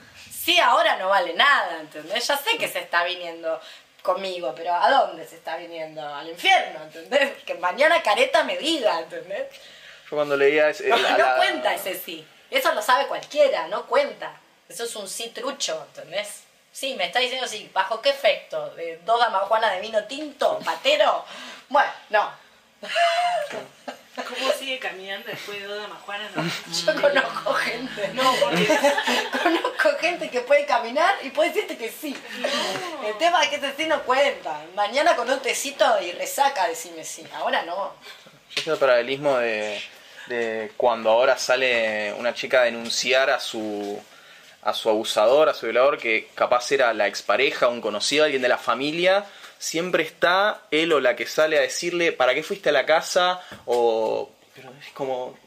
Sí, 0.47 0.61
ahora 0.61 0.95
no 0.97 1.09
vale 1.09 1.35
nada, 1.35 1.81
¿entendés? 1.81 2.25
Ya 2.29 2.37
sé 2.37 2.57
que 2.57 2.69
se 2.69 2.79
está 2.79 3.03
viniendo 3.03 3.61
conmigo, 4.01 4.55
pero 4.57 4.73
¿a 4.73 4.89
dónde 4.89 5.27
se 5.27 5.35
está 5.35 5.57
viniendo? 5.57 6.01
Al 6.07 6.29
infierno, 6.29 6.85
¿entendés? 6.85 7.43
Que 7.43 7.55
mañana 7.57 8.01
careta 8.01 8.45
me 8.45 8.57
diga, 8.57 9.01
¿entendés? 9.01 9.49
Yo 10.09 10.11
cuando 10.17 10.37
leía 10.37 10.71
ese- 10.71 10.87
No, 10.89 10.97
la- 10.99 11.11
no 11.11 11.19
la- 11.19 11.37
cuenta 11.39 11.75
ese 11.75 11.99
sí. 11.99 12.25
Eso 12.49 12.73
lo 12.75 12.81
sabe 12.81 13.09
cualquiera, 13.09 13.67
no 13.67 13.87
cuenta. 13.87 14.37
Eso 14.69 14.85
es 14.85 14.95
un 14.95 15.09
sí 15.09 15.31
trucho, 15.31 15.85
¿entendés? 15.89 16.45
Sí, 16.71 16.95
me 16.95 17.07
está 17.07 17.19
diciendo 17.19 17.49
sí. 17.49 17.69
¿Bajo 17.75 18.01
qué 18.01 18.11
efecto? 18.11 18.71
¿De 18.77 18.99
dos 18.99 19.19
damajuanas 19.19 19.73
de 19.73 19.81
vino 19.81 20.05
tinto? 20.05 20.61
¿Patero? 20.65 21.25
Bueno, 21.69 21.91
no. 22.11 22.31
¿Cómo 24.17 24.51
sigue 24.59 24.79
caminando 24.79 25.29
después 25.29 25.61
de 25.61 25.67
Doda 25.67 25.89
Majuana? 25.89 26.29
No. 26.35 26.43
Yo 26.43 27.01
conozco 27.01 27.53
gente. 27.55 28.09
No, 28.15 28.35
porque 28.41 28.67
Conozco 29.43 29.91
gente 30.01 30.31
que 30.31 30.41
puede 30.41 30.65
caminar 30.65 31.15
y 31.23 31.31
puede 31.31 31.51
decirte 31.51 31.77
que 31.77 31.91
sí. 31.91 32.17
El 33.07 33.19
tema 33.19 33.43
es 33.43 33.51
que 33.51 33.57
ese 33.57 33.75
sí 33.77 33.87
no 33.87 34.03
cuenta. 34.03 34.61
Mañana 34.75 35.15
con 35.17 35.29
un 35.29 35.41
tecito 35.41 35.85
y 36.01 36.13
resaca 36.13 36.67
decime 36.67 37.05
sí. 37.05 37.27
Ahora 37.35 37.63
no. 37.65 37.93
Yo 38.65 38.73
el 38.73 38.79
paralelismo 38.79 39.37
de, 39.37 39.81
de 40.29 40.73
cuando 40.77 41.11
ahora 41.11 41.37
sale 41.37 42.15
una 42.15 42.33
chica 42.33 42.63
a 42.63 42.65
denunciar 42.65 43.29
a 43.29 43.39
su 43.39 44.03
a 44.63 44.73
su 44.73 44.89
abusador, 44.89 45.49
a 45.49 45.55
su 45.55 45.67
violador, 45.67 45.97
que 45.97 46.29
capaz 46.35 46.73
era 46.73 46.93
la 46.93 47.07
expareja, 47.07 47.69
un 47.69 47.81
conocido, 47.81 48.25
alguien 48.25 48.43
de 48.43 48.49
la 48.49 48.59
familia, 48.59 49.25
siempre 49.59 50.03
está 50.03 50.63
él 50.71 50.93
o 50.93 51.01
la 51.01 51.17
que 51.17 51.27
sale 51.27 51.59
a 51.59 51.63
decirle, 51.63 52.13
¿para 52.13 52.35
qué 52.35 52.43
fuiste 52.43 52.69
a 52.69 52.73
la 52.73 52.87
casa? 52.87 53.41
O... 53.67 54.31
Pero 54.55 54.73
es 54.81 54.93
como... 54.93 55.39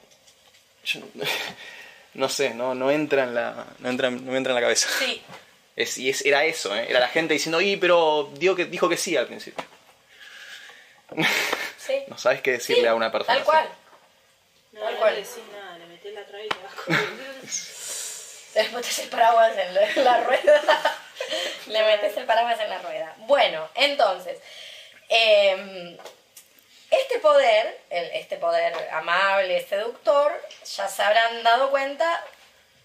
yo 0.83 0.99
no, 0.99 1.07
no 2.15 2.29
sé, 2.29 2.53
no, 2.53 2.75
no 2.75 2.91
entra 2.91 3.23
en 3.23 3.35
la... 3.35 3.65
No, 3.79 3.89
entra, 3.89 4.09
no 4.09 4.31
me 4.31 4.37
entra 4.37 4.51
en 4.51 4.55
la 4.55 4.61
cabeza. 4.61 4.89
Sí. 4.99 5.21
Es, 5.75 5.97
y 5.97 6.09
es, 6.09 6.25
era 6.25 6.43
eso, 6.45 6.75
¿eh? 6.75 6.87
era 6.89 6.99
la 6.99 7.07
gente 7.07 7.33
diciendo, 7.33 7.61
y 7.61 7.77
pero 7.77 8.29
dijo 8.35 8.55
que, 8.55 8.65
dijo 8.65 8.89
que 8.89 8.97
sí 8.97 9.15
al 9.15 9.27
principio. 9.27 9.63
Sí. 11.77 11.93
No 12.07 12.17
sabes 12.19 12.41
qué 12.41 12.51
decirle 12.51 12.81
Sí, 12.83 12.87
a 12.87 12.93
una 12.93 13.11
persona. 13.11 13.33
Tal 13.33 13.37
así. 13.41 13.45
cual. 13.49 13.69
no, 14.73 14.79
Tal 14.81 14.93
no 14.93 14.99
cual. 14.99 15.15
le 15.15 15.21
decís 15.21 15.43
nada, 15.51 15.77
le 15.79 15.85
metés 15.87 16.13
la 16.13 16.23
traba 16.25 16.43
y 16.43 16.49
te 16.49 16.55
vas 16.61 16.73
el 18.99 19.07
paraguas 19.09 19.57
en 19.57 19.73
la, 19.73 19.89
en 19.89 20.03
la 20.03 20.23
rueda. 20.23 20.98
Le 21.67 21.83
metes 21.83 22.15
el 22.17 22.25
paraguas 22.25 22.59
en 22.59 22.69
la 22.69 22.79
rueda. 22.79 23.13
Bueno, 23.19 23.67
entonces, 23.75 24.39
eh, 25.09 25.97
este 26.89 27.19
poder, 27.19 27.79
el- 27.89 28.11
este 28.13 28.37
poder 28.37 28.73
amable, 28.91 29.65
seductor, 29.67 30.31
ya 30.75 30.87
se 30.87 31.03
habrán 31.03 31.43
dado 31.43 31.69
cuenta, 31.69 32.23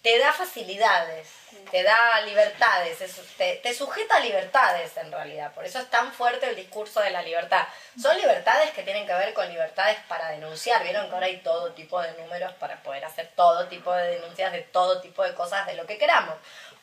te 0.03 0.19
da 0.19 0.33
facilidades, 0.35 1.27
te 1.71 1.83
da 1.83 2.21
libertades, 2.23 3.01
es- 3.01 3.17
te, 3.39 3.57
te 3.57 3.73
sujeta 3.73 4.17
a 4.17 4.21
libertades 4.21 4.95
en 4.99 5.11
realidad. 5.11 5.53
Por 5.55 5.65
eso 5.65 5.79
es 5.79 5.89
tan 5.89 6.13
fuerte 6.13 6.47
el 6.47 6.57
discurso 6.57 7.01
de 7.01 7.11
la 7.11 7.23
libertad. 7.23 7.67
Son 8.01 8.15
libertades 8.19 8.71
que 8.73 8.83
tienen 8.83 9.07
que 9.07 9.15
ver 9.15 9.33
con 9.33 9.49
libertades 9.49 9.97
para 10.07 10.29
denunciar. 10.31 10.83
Vieron 10.83 11.09
que 11.09 11.15
ahora 11.15 11.27
hay 11.27 11.39
todo 11.39 11.73
tipo 11.73 12.03
de 12.03 12.13
números 12.15 12.53
para 12.55 12.83
poder 12.83 13.05
hacer 13.07 13.31
todo 13.35 13.67
tipo 13.69 13.91
de 13.95 14.19
denuncias 14.19 14.53
de 14.53 14.61
todo 14.61 15.01
tipo 15.01 15.23
de 15.23 15.33
cosas 15.35 15.67
de 15.67 15.75
lo 15.75 15.87
que 15.87 15.97
queramos. 15.97 16.35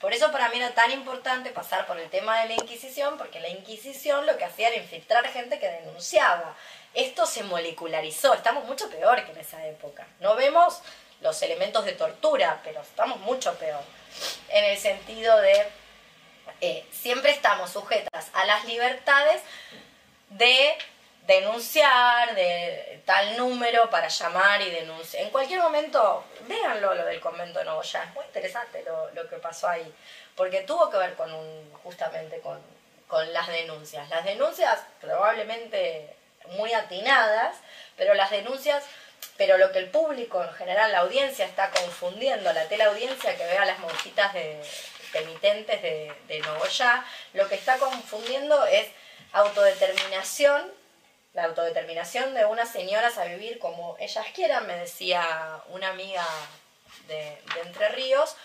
Por 0.01 0.13
eso 0.13 0.31
para 0.31 0.49
mí 0.49 0.57
era 0.57 0.71
tan 0.71 0.91
importante 0.91 1.51
pasar 1.51 1.85
por 1.85 1.99
el 1.99 2.09
tema 2.09 2.41
de 2.41 2.49
la 2.49 2.53
Inquisición, 2.55 3.17
porque 3.17 3.39
la 3.39 3.49
Inquisición 3.49 4.25
lo 4.25 4.35
que 4.37 4.45
hacía 4.45 4.69
era 4.69 4.77
infiltrar 4.77 5.27
gente 5.27 5.59
que 5.59 5.69
denunciaba. 5.69 6.55
Esto 6.93 7.25
se 7.25 7.43
molecularizó, 7.43 8.33
estamos 8.33 8.65
mucho 8.65 8.89
peor 8.89 9.23
que 9.23 9.31
en 9.31 9.37
esa 9.37 9.65
época. 9.67 10.07
No 10.19 10.35
vemos 10.35 10.81
los 11.21 11.41
elementos 11.43 11.85
de 11.85 11.93
tortura, 11.93 12.59
pero 12.63 12.81
estamos 12.81 13.19
mucho 13.19 13.53
peor. 13.59 13.83
En 14.49 14.65
el 14.65 14.77
sentido 14.77 15.39
de 15.39 15.67
eh, 16.61 16.85
siempre 16.91 17.31
estamos 17.31 17.69
sujetas 17.69 18.29
a 18.33 18.45
las 18.45 18.65
libertades 18.65 19.41
de 20.29 20.75
denunciar, 21.27 22.35
de 22.35 23.01
tal 23.05 23.37
número 23.37 23.89
para 23.89 24.07
llamar 24.07 24.61
y 24.61 24.71
denunciar. 24.71 25.23
En 25.23 25.29
cualquier 25.29 25.59
momento, 25.59 26.25
véanlo 26.47 26.93
lo 26.93 27.05
del 27.05 27.19
convento 27.19 27.59
de 27.59 27.65
Nogoyá, 27.65 28.03
es 28.03 28.13
muy 28.13 28.25
interesante 28.25 28.83
lo, 28.83 29.11
lo 29.11 29.29
que 29.29 29.37
pasó 29.37 29.67
ahí, 29.67 29.93
porque 30.35 30.61
tuvo 30.61 30.89
que 30.89 30.97
ver 30.97 31.13
con 31.15 31.31
un, 31.33 31.73
justamente 31.83 32.39
con, 32.39 32.59
con 33.07 33.31
las 33.33 33.47
denuncias. 33.47 34.09
Las 34.09 34.25
denuncias 34.25 34.79
probablemente 34.99 36.15
muy 36.49 36.73
atinadas, 36.73 37.55
pero 37.95 38.13
las 38.13 38.31
denuncias, 38.31 38.83
pero 39.37 39.57
lo 39.57 39.71
que 39.71 39.79
el 39.79 39.89
público 39.89 40.43
en 40.43 40.53
general, 40.53 40.91
la 40.91 40.99
audiencia 40.99 41.45
está 41.45 41.69
confundiendo, 41.69 42.51
la 42.51 42.67
teleaudiencia 42.67 43.37
que 43.37 43.45
vea 43.45 43.65
las 43.65 43.79
monjitas 43.79 44.33
de 44.33 44.61
penitentes 45.13 45.81
de, 45.81 46.11
de 46.27 46.39
Nogoyá, 46.39 47.05
lo 47.33 47.47
que 47.47 47.55
está 47.55 47.77
confundiendo 47.77 48.65
es 48.65 48.87
autodeterminación, 49.33 50.80
la 51.33 51.45
autodeterminación 51.45 52.33
de 52.33 52.45
unas 52.45 52.69
señoras 52.71 53.17
a 53.17 53.25
vivir 53.25 53.57
como 53.59 53.95
ellas 53.99 54.25
quieran, 54.33 54.67
me 54.67 54.75
decía 54.75 55.61
una 55.69 55.89
amiga 55.89 56.25
de, 57.07 57.37
Entre 57.63 57.89
Ríos, 57.89 58.35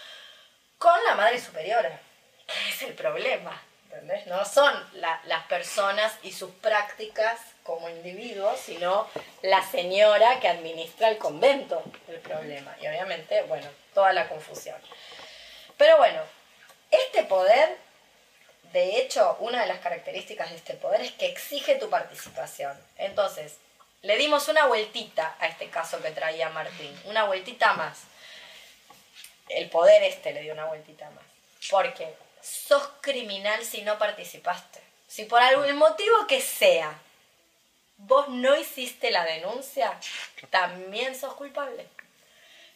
con 0.78 0.92
la 1.04 1.14
Madre 1.14 1.40
Superiora, 1.40 1.98
que 2.46 2.68
es 2.68 2.82
el 2.82 2.94
problema, 2.94 3.60
¿entendés? 3.84 4.26
No 4.26 4.44
son 4.44 4.72
la- 4.94 5.20
las 5.24 5.44
personas 5.46 6.12
y 6.22 6.32
sus 6.32 6.50
prácticas 6.56 7.40
como 7.64 7.88
individuos, 7.88 8.60
sino 8.60 9.08
la 9.42 9.62
señora 9.68 10.38
que 10.38 10.48
administra 10.48 11.08
el 11.08 11.18
convento 11.18 11.82
el 12.06 12.20
problema. 12.20 12.76
Y 12.80 12.86
obviamente, 12.86 13.42
bueno, 13.42 13.68
toda 13.94 14.12
la 14.12 14.28
confusión. 14.28 14.80
Pero 15.76 15.96
bueno, 15.96 16.20
este 16.90 17.24
poder, 17.24 17.76
de 18.72 18.98
hecho, 18.98 19.36
una 19.40 19.60
de 19.60 19.66
las 19.66 19.78
características 19.80 20.50
de 20.50 20.56
este 20.56 20.74
poder 20.74 21.00
es 21.00 21.12
que 21.12 21.26
exige 21.26 21.76
tu 21.76 21.88
participación. 21.90 22.78
Entonces, 22.96 23.56
le 24.02 24.16
dimos 24.16 24.48
una 24.48 24.66
vueltita 24.66 25.36
a 25.40 25.46
este 25.46 25.68
caso 25.68 26.00
que 26.02 26.10
traía 26.10 26.48
Martín, 26.50 26.96
una 27.04 27.24
vueltita 27.24 27.72
más. 27.74 27.98
El 29.48 29.68
poder 29.70 30.02
este 30.02 30.32
le 30.32 30.42
dio 30.42 30.52
una 30.52 30.66
vueltita 30.66 31.08
más. 31.10 31.24
Porque 31.70 32.14
sos 32.40 32.88
criminal 33.00 33.64
si 33.64 33.82
no 33.82 33.98
participaste. 33.98 34.80
Si 35.08 35.24
por 35.24 35.40
algún 35.40 35.76
motivo 35.76 36.26
que 36.26 36.40
sea, 36.40 36.98
vos 37.96 38.28
no 38.28 38.56
hiciste 38.56 39.10
la 39.10 39.24
denuncia, 39.24 39.98
también 40.50 41.18
sos 41.18 41.34
culpable. 41.34 41.86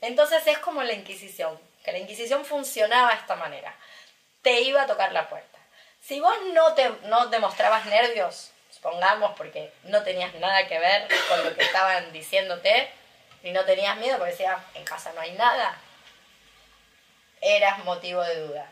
Entonces 0.01 0.47
es 0.47 0.59
como 0.59 0.83
la 0.83 0.95
Inquisición, 0.95 1.59
que 1.85 1.93
la 1.93 1.99
Inquisición 1.99 2.45
funcionaba 2.45 3.11
de 3.11 3.21
esta 3.21 3.37
manera. 3.37 3.75
Te 4.43 4.63
iba 4.63 4.83
a 4.83 4.87
tocar 4.87 5.13
la 5.13 5.29
puerta. 5.29 5.50
Si 6.01 6.21
vos 6.21 6.35
no, 6.53 6.75
te, 6.75 6.89
no 7.05 7.27
demostrabas 7.27 7.87
nervios, 7.87 8.51
supongamos, 8.71 9.37
porque 9.37 9.73
no 9.85 10.03
tenías 10.03 10.35
nada 10.35 10.67
que 10.67 10.79
ver 10.79 11.09
con 11.29 11.45
lo 11.45 11.55
que 11.55 11.63
estaban 11.63 12.13
diciéndote, 12.13 12.91
y 13.43 13.53
no 13.53 13.65
tenías 13.65 13.97
miedo 13.97 14.19
porque 14.19 14.33
decías, 14.33 14.59
en 14.75 14.85
casa 14.85 15.13
no 15.15 15.21
hay 15.21 15.33
nada, 15.33 15.79
eras 17.41 17.85
motivo 17.85 18.23
de 18.23 18.41
duda. 18.41 18.71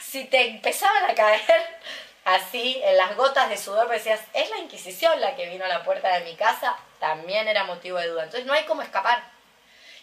Si 0.00 0.24
te 0.24 0.48
empezaban 0.48 1.10
a 1.10 1.14
caer 1.14 1.78
así 2.24 2.80
en 2.84 2.96
las 2.96 3.16
gotas 3.16 3.48
de 3.48 3.56
sudor, 3.56 3.88
decías, 3.88 4.20
es 4.32 4.50
la 4.50 4.58
Inquisición 4.58 5.20
la 5.20 5.34
que 5.34 5.48
vino 5.48 5.64
a 5.64 5.68
la 5.68 5.84
puerta 5.84 6.12
de 6.14 6.24
mi 6.24 6.36
casa, 6.36 6.76
también 7.00 7.48
era 7.48 7.64
motivo 7.64 7.98
de 7.98 8.08
duda. 8.08 8.24
Entonces 8.24 8.46
no 8.46 8.52
hay 8.52 8.64
cómo 8.64 8.82
escapar. 8.82 9.22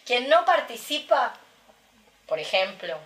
Quien 0.06 0.28
no 0.30 0.44
participa, 0.44 1.34
por 2.28 2.40
ejemplo, 2.40 2.98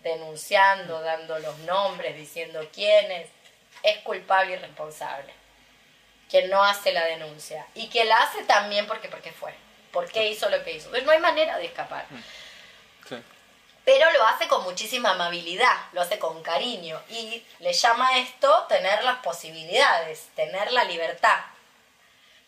denunciando, 0.00 1.00
dando 1.00 1.38
los 1.38 1.58
nombres, 1.60 2.16
diciendo 2.16 2.66
quiénes, 2.72 3.28
es 3.82 3.98
culpable 3.98 4.54
y 4.54 4.56
responsable. 4.56 5.32
Quien 6.28 6.48
no 6.50 6.62
hace 6.62 6.92
la 6.92 7.04
denuncia. 7.06 7.66
Y 7.74 7.88
quien 7.88 8.08
la 8.08 8.18
hace 8.18 8.44
también 8.44 8.86
porque, 8.86 9.08
porque 9.08 9.32
fue. 9.32 9.54
Porque 9.92 10.28
hizo 10.28 10.48
lo 10.48 10.62
que 10.62 10.72
hizo. 10.72 10.86
Entonces 10.86 11.06
no 11.06 11.12
hay 11.12 11.18
manera 11.18 11.58
de 11.58 11.66
escapar. 11.66 12.06
Sí. 13.08 13.16
Pero 13.84 14.10
lo 14.12 14.24
hace 14.26 14.46
con 14.46 14.62
muchísima 14.62 15.12
amabilidad, 15.12 15.76
lo 15.92 16.02
hace 16.02 16.18
con 16.18 16.42
cariño. 16.42 17.00
Y 17.08 17.44
le 17.58 17.72
llama 17.72 18.08
a 18.08 18.18
esto 18.18 18.66
tener 18.68 19.02
las 19.02 19.18
posibilidades, 19.18 20.28
tener 20.36 20.70
la 20.72 20.84
libertad. 20.84 21.40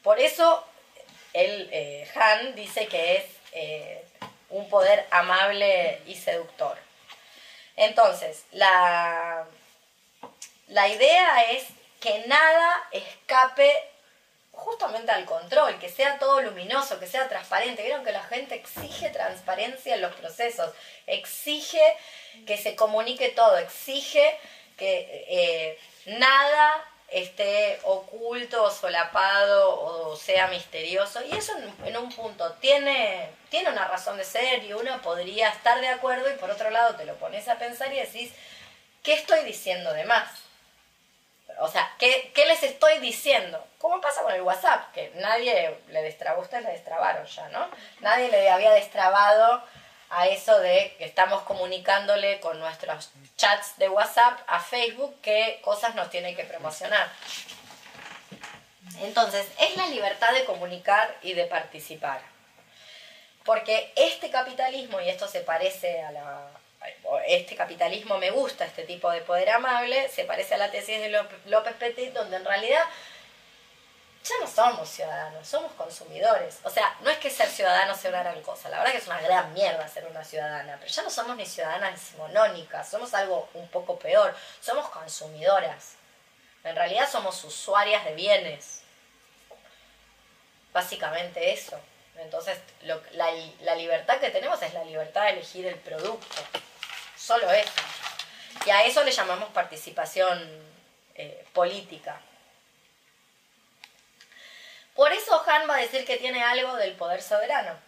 Por 0.03 0.20
eso 0.20 0.64
el 1.32 1.68
eh, 1.72 2.09
Han 2.14 2.55
dice 2.55 2.86
que 2.86 3.16
es 3.16 3.24
eh, 3.53 4.05
un 4.50 4.68
poder 4.68 5.07
amable 5.11 6.00
y 6.07 6.14
seductor. 6.14 6.76
Entonces, 7.77 8.45
la, 8.53 9.47
la 10.68 10.89
idea 10.89 11.53
es 11.53 11.64
que 12.01 12.27
nada 12.27 12.89
escape 12.93 13.73
justamente 14.53 15.11
al 15.11 15.25
control, 15.25 15.79
que 15.79 15.89
sea 15.89 16.18
todo 16.18 16.41
luminoso, 16.41 17.01
que 17.01 17.07
sea 17.07 17.29
transparente. 17.29 17.83
Vieron 17.83 18.05
que 18.05 18.12
la 18.12 18.23
gente 18.23 18.55
exige 18.55 19.11
transparencia 19.11 19.95
en 19.95 20.03
los 20.03 20.14
procesos, 20.14 20.73
exige 21.07 21.83
que 22.47 22.57
se 22.57 22.77
comunique 22.77 23.31
todo, 23.31 23.57
exige 23.59 24.39
que 24.77 25.25
eh, 25.29 25.79
nada 26.07 26.85
esté 27.12 27.78
oculto 27.84 28.64
o 28.64 28.70
solapado 28.70 29.80
o 29.80 30.16
sea 30.16 30.48
misterioso. 30.48 31.22
Y 31.24 31.32
eso 31.36 31.52
en, 31.84 31.96
un 31.96 32.12
punto 32.12 32.52
tiene, 32.54 33.28
tiene 33.50 33.70
una 33.70 33.86
razón 33.86 34.16
de 34.16 34.24
ser 34.24 34.64
y 34.64 34.72
uno 34.72 35.00
podría 35.02 35.48
estar 35.50 35.80
de 35.80 35.88
acuerdo 35.88 36.30
y 36.30 36.38
por 36.38 36.50
otro 36.50 36.70
lado 36.70 36.96
te 36.96 37.04
lo 37.04 37.14
pones 37.16 37.48
a 37.48 37.58
pensar 37.58 37.92
y 37.92 38.00
decís, 38.00 38.32
¿qué 39.02 39.14
estoy 39.14 39.44
diciendo 39.44 39.92
de 39.92 40.04
más? 40.04 40.28
O 41.58 41.68
sea, 41.68 41.94
¿qué, 41.98 42.32
¿qué, 42.34 42.46
les 42.46 42.62
estoy 42.62 42.98
diciendo? 42.98 43.62
¿Cómo 43.78 44.00
pasa 44.00 44.22
con 44.22 44.32
el 44.32 44.42
WhatsApp? 44.42 44.92
Que 44.92 45.12
nadie 45.16 45.78
le 45.88 46.02
destrabó, 46.02 46.40
ustedes 46.40 46.64
le 46.64 46.70
destrabaron 46.70 47.26
ya, 47.26 47.48
¿no? 47.50 47.68
Nadie 48.00 48.30
le 48.30 48.48
había 48.48 48.72
destrabado 48.72 49.62
a 50.12 50.28
eso 50.28 50.58
de 50.60 50.94
que 50.98 51.06
estamos 51.06 51.42
comunicándole 51.42 52.38
con 52.40 52.58
nuestros 52.60 53.10
chats 53.36 53.78
de 53.78 53.88
WhatsApp 53.88 54.38
a 54.46 54.60
Facebook 54.60 55.16
qué 55.22 55.60
cosas 55.64 55.94
nos 55.94 56.10
tiene 56.10 56.36
que 56.36 56.44
promocionar. 56.44 57.10
Entonces, 59.00 59.46
es 59.58 59.76
la 59.76 59.86
libertad 59.88 60.32
de 60.34 60.44
comunicar 60.44 61.16
y 61.22 61.32
de 61.32 61.46
participar. 61.46 62.20
Porque 63.44 63.92
este 63.96 64.30
capitalismo, 64.30 65.00
y 65.00 65.08
esto 65.08 65.26
se 65.26 65.40
parece 65.40 66.02
a 66.02 66.12
la, 66.12 66.50
este 67.26 67.56
capitalismo 67.56 68.18
me 68.18 68.30
gusta, 68.30 68.66
este 68.66 68.84
tipo 68.84 69.10
de 69.10 69.22
poder 69.22 69.48
amable, 69.50 70.08
se 70.10 70.24
parece 70.24 70.54
a 70.54 70.58
la 70.58 70.70
tesis 70.70 71.00
de 71.00 71.08
López 71.46 71.74
Petit, 71.78 72.12
donde 72.12 72.36
en 72.36 72.44
realidad 72.44 72.82
ya 74.25 74.35
no 74.41 74.47
somos 74.47 74.89
ciudadanos, 74.89 75.47
somos 75.47 75.73
consumidores. 75.73 76.59
O 76.62 76.70
sea, 76.70 76.97
no 77.01 77.11
es 77.11 77.18
que 77.18 77.31
ser 77.31 77.49
ciudadano 77.49 77.95
sea 77.95 78.11
una 78.11 78.23
gran 78.23 78.41
cosa, 78.43 78.68
la 78.68 78.79
verdad 78.79 78.93
que 78.93 78.99
es 78.99 79.07
una 79.07 79.20
gran 79.20 79.53
mierda 79.53 79.89
ser 79.89 80.07
una 80.07 80.25
ciudadana, 80.25 80.77
pero 80.79 80.91
ya 80.91 81.03
no 81.03 81.11
somos 81.11 81.37
ni 81.37 81.47
ciudadanas 81.47 81.93
decimonónicas, 81.93 82.89
somos 82.89 83.12
algo 83.14 83.49
un 83.55 83.68
poco 83.68 83.99
peor, 83.99 84.35
somos 84.61 84.89
consumidoras. 84.91 85.95
En 86.64 86.77
realidad 86.77 87.11
somos 87.11 87.43
usuarias 87.43 88.05
de 88.05 88.14
bienes. 88.14 88.83
Básicamente 90.73 91.53
eso. 91.53 91.79
Entonces, 92.16 92.59
la 92.83 93.75
libertad 93.75 94.18
que 94.20 94.31
tenemos 94.31 94.62
es 94.62 94.73
la 94.73 94.85
libertad 94.85 95.25
de 95.25 95.31
elegir 95.31 95.66
el 95.66 95.75
producto. 95.77 96.43
Solo 97.16 97.51
eso. 97.51 97.73
Y 98.64 98.70
a 98.70 98.85
eso 98.85 99.03
le 99.03 99.11
llamamos 99.11 99.51
participación 99.51 100.41
eh, 101.14 101.45
política. 101.53 102.20
Por 104.95 105.12
eso 105.12 105.43
Han 105.47 105.68
va 105.68 105.76
a 105.76 105.80
decir 105.80 106.05
que 106.05 106.18
tiene 106.18 106.43
algo 106.43 106.76
del 106.76 106.93
poder 106.95 107.22
soberano. 107.22 107.78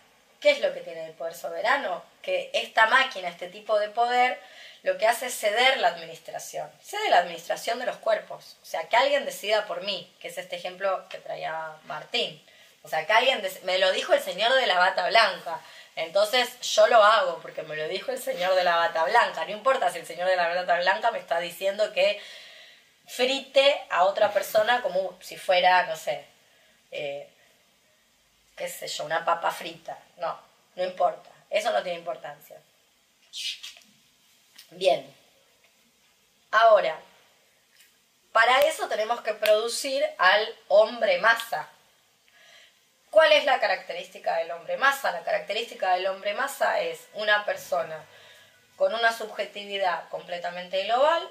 ¿Qué 0.41 0.51
es 0.51 0.61
lo 0.61 0.73
que 0.75 0.81
tiene 0.81 1.07
el 1.07 1.13
poder 1.13 1.35
soberano? 1.35 2.03
Que 2.23 2.51
esta 2.53 2.87
máquina, 2.87 3.29
este 3.29 3.49
tipo 3.49 3.79
de 3.79 3.89
poder, 3.89 4.39
lo 4.83 4.99
que 4.99 5.07
hace 5.07 5.27
es 5.27 5.39
ceder 5.39 5.79
la 5.79 5.89
administración. 5.89 6.71
Cede 6.83 7.09
la 7.11 7.19
administración 7.19 7.79
de 7.79 7.87
los 7.87 7.97
cuerpos. 7.97 8.57
O 8.63 8.67
sea, 8.67 8.89
que 8.89 8.97
alguien 8.97 9.25
decida 9.25 9.67
por 9.67 9.83
mí, 9.83 10.15
que 10.21 10.29
es 10.29 10.39
este 10.39 10.57
ejemplo 10.57 11.09
que 11.09 11.19
traía 11.19 11.73
Martín. 11.85 12.45
O 12.83 12.89
sea, 12.89 13.07
que 13.07 13.13
alguien, 13.13 13.43
me 13.63 13.79
lo 13.79 13.93
dijo 13.93 14.13
el 14.13 14.21
señor 14.21 14.53
de 14.55 14.67
la 14.67 14.79
bata 14.79 15.09
blanca. 15.09 15.61
Entonces 15.97 16.61
yo 16.61 16.87
lo 16.89 17.03
hago 17.03 17.39
porque 17.41 17.63
me 17.63 17.77
lo 17.77 17.89
dijo 17.89 18.11
el 18.11 18.21
señor 18.21 18.55
de 18.55 18.65
la 18.65 18.77
bata 18.77 19.05
blanca. 19.05 19.45
No 19.45 19.53
importa 19.53 19.91
si 19.91 19.99
el 19.99 20.07
señor 20.07 20.29
de 20.29 20.37
la 20.37 20.49
bata 20.49 20.79
blanca 20.81 21.11
me 21.11 21.19
está 21.19 21.39
diciendo 21.41 21.93
que 21.93 22.21
frite 23.07 23.83
a 23.91 24.05
otra 24.05 24.33
persona 24.33 24.83
como 24.83 25.17
si 25.23 25.37
fuera, 25.37 25.87
no 25.87 25.97
sé, 25.97 26.27
eh, 26.95 27.29
qué 28.57 28.69
sé 28.69 28.87
yo, 28.87 29.05
una 29.05 29.25
papa 29.25 29.51
frita. 29.51 29.99
No, 30.17 30.39
no 30.77 30.85
importa. 30.85 31.29
Eso 31.51 31.73
no 31.73 31.83
tiene 31.83 31.99
importancia. 31.99 32.57
Bien. 34.71 35.13
Ahora, 36.53 36.99
para 38.33 38.61
eso 38.63 38.89
tenemos 38.89 39.21
que 39.23 39.35
producir 39.35 40.05
al 40.19 40.57
hombre 40.69 41.19
masa. 41.19 41.69
¿Cuál 43.11 43.33
es 43.33 43.45
la 43.45 43.61
característica 43.61 44.37
del 44.37 44.53
hombre 44.53 44.77
masa? 44.77 45.13
La 45.13 45.23
característica 45.23 45.95
del 45.95 46.07
hombre 46.07 46.35
masa 46.35 46.81
es 46.81 47.09
una 47.15 47.45
persona 47.45 48.05
con 48.77 48.95
una 48.95 49.13
subjetividad 49.13 50.09
completamente 50.09 50.85
global, 50.85 51.29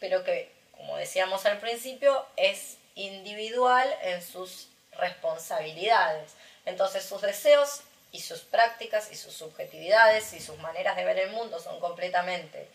pero 0.00 0.24
que, 0.24 0.52
como 0.72 0.96
decíamos 0.96 1.46
al 1.46 1.58
principio, 1.58 2.26
es 2.36 2.78
individual 2.96 3.88
en 4.02 4.22
sus 4.22 4.68
responsabilidades. 4.98 6.32
Entonces 6.64 7.04
sus 7.04 7.22
deseos 7.22 7.82
y 8.12 8.20
sus 8.20 8.40
prácticas 8.40 9.10
y 9.12 9.16
sus 9.16 9.34
subjetividades 9.34 10.32
y 10.32 10.40
sus 10.40 10.58
maneras 10.58 10.96
de 10.96 11.04
ver 11.04 11.18
el 11.18 11.30
mundo 11.30 11.60
son 11.60 11.80
completamente, 11.80 12.68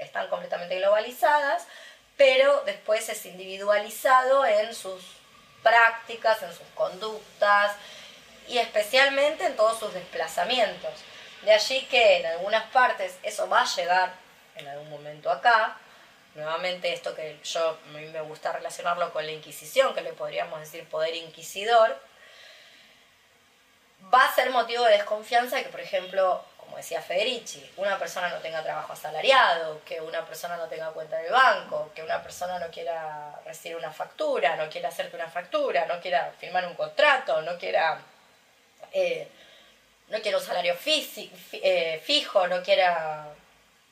están 0.00 0.28
completamente 0.28 0.78
globalizadas, 0.78 1.66
pero 2.16 2.62
después 2.64 3.08
es 3.08 3.26
individualizado 3.26 4.44
en 4.46 4.74
sus 4.74 5.02
prácticas, 5.62 6.42
en 6.42 6.52
sus 6.52 6.66
conductas 6.74 7.76
y 8.48 8.58
especialmente 8.58 9.46
en 9.46 9.56
todos 9.56 9.78
sus 9.78 9.94
desplazamientos. 9.94 10.92
De 11.42 11.52
allí 11.52 11.86
que 11.86 12.18
en 12.18 12.26
algunas 12.26 12.64
partes 12.70 13.18
eso 13.22 13.48
va 13.48 13.62
a 13.62 13.74
llegar 13.76 14.14
en 14.56 14.68
algún 14.68 14.90
momento 14.90 15.30
acá. 15.30 15.78
Nuevamente 16.34 16.92
esto 16.92 17.14
que 17.14 17.38
yo 17.44 17.70
a 17.70 17.96
mí 17.96 18.06
me 18.06 18.20
gusta 18.22 18.52
relacionarlo 18.52 19.12
con 19.12 19.24
la 19.24 19.32
Inquisición, 19.32 19.94
que 19.94 20.00
le 20.00 20.12
podríamos 20.12 20.58
decir 20.60 20.84
poder 20.88 21.14
inquisidor, 21.14 21.96
va 24.12 24.24
a 24.24 24.34
ser 24.34 24.50
motivo 24.50 24.84
de 24.84 24.92
desconfianza 24.92 25.62
que, 25.62 25.68
por 25.68 25.80
ejemplo, 25.80 26.44
como 26.56 26.76
decía 26.76 27.00
Federici, 27.00 27.70
una 27.76 27.98
persona 27.98 28.28
no 28.30 28.38
tenga 28.38 28.62
trabajo 28.62 28.92
asalariado, 28.92 29.80
que 29.84 30.00
una 30.00 30.26
persona 30.26 30.56
no 30.56 30.66
tenga 30.66 30.90
cuenta 30.90 31.18
de 31.18 31.30
banco, 31.30 31.92
que 31.94 32.02
una 32.02 32.22
persona 32.22 32.58
no 32.58 32.68
quiera 32.70 33.38
recibir 33.44 33.76
una 33.76 33.92
factura, 33.92 34.56
no 34.56 34.68
quiera 34.68 34.88
hacerte 34.88 35.16
una 35.16 35.28
factura, 35.28 35.86
no 35.86 36.00
quiera 36.00 36.32
firmar 36.38 36.66
un 36.66 36.74
contrato, 36.74 37.42
no 37.42 37.56
quiera, 37.58 38.00
eh, 38.92 39.28
no 40.08 40.20
quiera 40.20 40.38
un 40.38 40.44
salario 40.44 40.74
físico, 40.74 41.36
eh, 41.52 42.00
fijo, 42.04 42.46
no 42.48 42.62
quiera, 42.62 43.26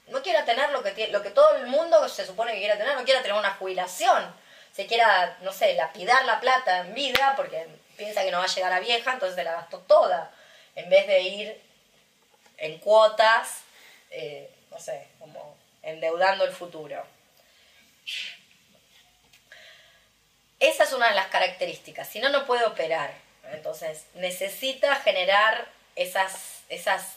no 0.08 0.22
quiera 0.22 0.44
tener 0.44 0.70
lo 0.70 0.82
que, 0.82 1.08
lo 1.08 1.22
que 1.22 1.30
todo 1.30 1.56
el 1.56 1.66
mundo 1.66 2.08
se 2.08 2.26
supone 2.26 2.52
que 2.52 2.58
quiera 2.58 2.76
tener, 2.76 2.94
no 2.96 3.04
quiera 3.04 3.22
tener 3.22 3.36
una 3.36 3.54
jubilación, 3.54 4.34
se 4.72 4.86
quiera, 4.86 5.38
no 5.42 5.52
sé, 5.52 5.74
lapidar 5.74 6.24
la 6.24 6.40
plata 6.40 6.80
en 6.80 6.94
vida 6.94 7.34
porque 7.36 7.66
piensa 7.96 8.22
que 8.22 8.30
no 8.30 8.38
va 8.38 8.44
a 8.44 8.54
llegar 8.54 8.72
a 8.72 8.80
vieja, 8.80 9.12
entonces 9.12 9.36
se 9.36 9.44
la 9.44 9.52
gastó 9.52 9.78
toda, 9.80 10.30
en 10.74 10.88
vez 10.88 11.06
de 11.06 11.20
ir 11.20 11.62
en 12.56 12.78
cuotas, 12.78 13.62
eh, 14.10 14.50
no 14.70 14.78
sé, 14.78 15.08
como 15.18 15.56
endeudando 15.82 16.44
el 16.44 16.52
futuro. 16.52 17.04
Esa 20.60 20.84
es 20.84 20.92
una 20.92 21.08
de 21.08 21.14
las 21.14 21.26
características, 21.26 22.08
si 22.08 22.20
no, 22.20 22.28
no 22.28 22.46
puede 22.46 22.64
operar. 22.64 23.12
Entonces, 23.52 24.06
necesita 24.14 24.94
generar 24.96 25.66
esas, 25.96 26.61
esas 26.72 27.16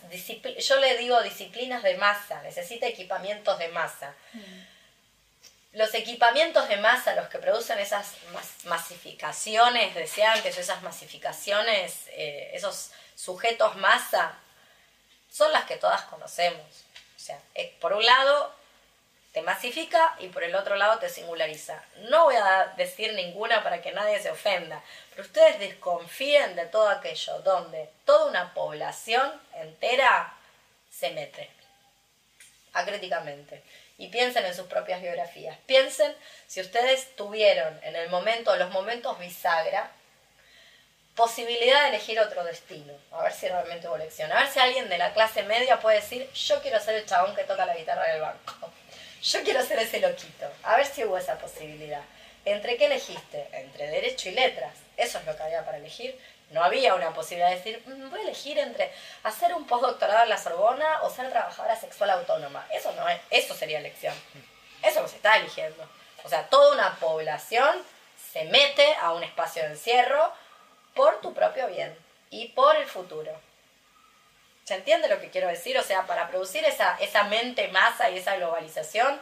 yo 0.59 0.75
le 0.79 0.97
digo 0.97 1.21
disciplinas 1.21 1.81
de 1.81 1.95
masa, 1.95 2.41
necesita 2.41 2.87
equipamientos 2.87 3.57
de 3.57 3.69
masa. 3.69 4.13
Los 5.71 5.93
equipamientos 5.93 6.67
de 6.67 6.77
masa, 6.77 7.15
los 7.15 7.27
que 7.29 7.37
producen 7.37 7.79
esas 7.79 8.13
masificaciones, 8.65 9.95
decía 9.95 10.33
antes, 10.33 10.57
esas 10.57 10.81
masificaciones, 10.83 12.07
eh, 12.09 12.51
esos 12.53 12.91
sujetos 13.15 13.75
masa, 13.77 14.37
son 15.31 15.51
las 15.51 15.65
que 15.65 15.77
todas 15.77 16.01
conocemos. 16.03 16.65
O 17.15 17.19
sea, 17.19 17.39
por 17.79 17.93
un 17.93 18.05
lado, 18.05 18.53
te 19.35 19.41
masifica 19.41 20.15
y 20.19 20.29
por 20.29 20.45
el 20.45 20.55
otro 20.55 20.77
lado 20.77 20.97
te 20.97 21.09
singulariza. 21.09 21.83
No 22.09 22.23
voy 22.23 22.37
a 22.37 22.73
decir 22.77 23.13
ninguna 23.15 23.61
para 23.63 23.81
que 23.81 23.91
nadie 23.91 24.17
se 24.21 24.31
ofenda, 24.31 24.81
pero 25.09 25.23
ustedes 25.23 25.59
desconfíen 25.59 26.55
de 26.55 26.65
todo 26.67 26.87
aquello 26.87 27.39
donde 27.41 27.89
toda 28.05 28.27
una 28.27 28.53
población 28.53 29.29
entera 29.55 30.33
se 30.89 31.11
mete 31.11 31.49
acríticamente 32.71 33.61
y 33.97 34.07
piensen 34.07 34.45
en 34.45 34.55
sus 34.55 34.67
propias 34.67 35.01
biografías. 35.01 35.57
Piensen 35.65 36.15
si 36.47 36.61
ustedes 36.61 37.13
tuvieron 37.17 37.77
en 37.83 37.97
el 37.97 38.09
momento, 38.09 38.55
los 38.55 38.71
momentos 38.71 39.19
bisagra, 39.19 39.91
posibilidad 41.13 41.81
de 41.81 41.89
elegir 41.89 42.21
otro 42.21 42.45
destino. 42.45 42.93
A 43.11 43.23
ver 43.23 43.33
si 43.33 43.49
realmente 43.49 43.89
hubo 43.89 43.97
elección. 43.97 44.31
A 44.31 44.39
ver 44.39 44.47
si 44.47 44.59
alguien 44.59 44.87
de 44.87 44.97
la 44.97 45.13
clase 45.13 45.43
media 45.43 45.81
puede 45.81 45.97
decir, 45.97 46.31
yo 46.31 46.61
quiero 46.61 46.79
ser 46.79 46.95
el 46.95 47.05
chabón 47.05 47.35
que 47.35 47.43
toca 47.43 47.65
la 47.65 47.75
guitarra 47.75 48.05
del 48.13 48.21
banco. 48.21 48.71
Yo 49.25 49.43
quiero 49.43 49.65
ser 49.65 49.79
ese 49.79 49.99
loquito. 49.99 50.47
A 50.63 50.77
ver 50.77 50.85
si 50.85 51.03
hubo 51.03 51.17
esa 51.17 51.37
posibilidad. 51.39 52.01
¿Entre 52.45 52.77
qué 52.77 52.85
elegiste? 52.85 53.47
Entre 53.53 53.87
derecho 53.87 54.29
y 54.29 54.33
letras. 54.33 54.73
Eso 54.97 55.17
es 55.17 55.25
lo 55.25 55.35
que 55.35 55.41
había 55.41 55.65
para 55.65 55.77
elegir. 55.77 56.15
No 56.51 56.63
había 56.63 56.93
una 56.93 57.11
posibilidad 57.11 57.49
de 57.49 57.55
decir, 57.55 57.81
"Mm, 57.87 58.11
voy 58.11 58.19
a 58.19 58.23
elegir 58.23 58.59
entre 58.59 58.91
hacer 59.23 59.51
un 59.55 59.65
postdoctorado 59.65 60.23
en 60.23 60.29
la 60.29 60.37
Sorbona 60.37 61.01
o 61.01 61.09
ser 61.09 61.31
trabajadora 61.31 61.75
sexual 61.75 62.11
autónoma. 62.11 62.67
Eso 62.71 62.91
no 62.91 63.09
es, 63.09 63.19
eso 63.31 63.55
sería 63.55 63.79
elección. 63.79 64.13
Eso 64.83 65.01
no 65.01 65.07
se 65.07 65.15
está 65.15 65.37
eligiendo. 65.37 65.89
O 66.23 66.29
sea, 66.29 66.47
toda 66.47 66.73
una 66.73 66.95
población 66.99 67.81
se 68.31 68.43
mete 68.45 68.93
a 69.01 69.13
un 69.13 69.23
espacio 69.23 69.63
de 69.63 69.69
encierro 69.69 70.31
por 70.93 71.19
tu 71.21 71.33
propio 71.33 71.65
bien 71.67 71.97
y 72.29 72.49
por 72.49 72.75
el 72.75 72.85
futuro. 72.85 73.31
¿Se 74.65 74.73
entiende 74.73 75.07
lo 75.07 75.21
que 75.21 75.29
quiero 75.29 75.47
decir? 75.47 75.77
O 75.77 75.83
sea, 75.83 76.07
para 76.07 76.27
producir 76.27 76.65
esa, 76.65 76.97
esa 76.99 77.25
mente 77.25 77.67
masa 77.67 78.09
y 78.09 78.17
esa 78.17 78.35
globalización, 78.35 79.21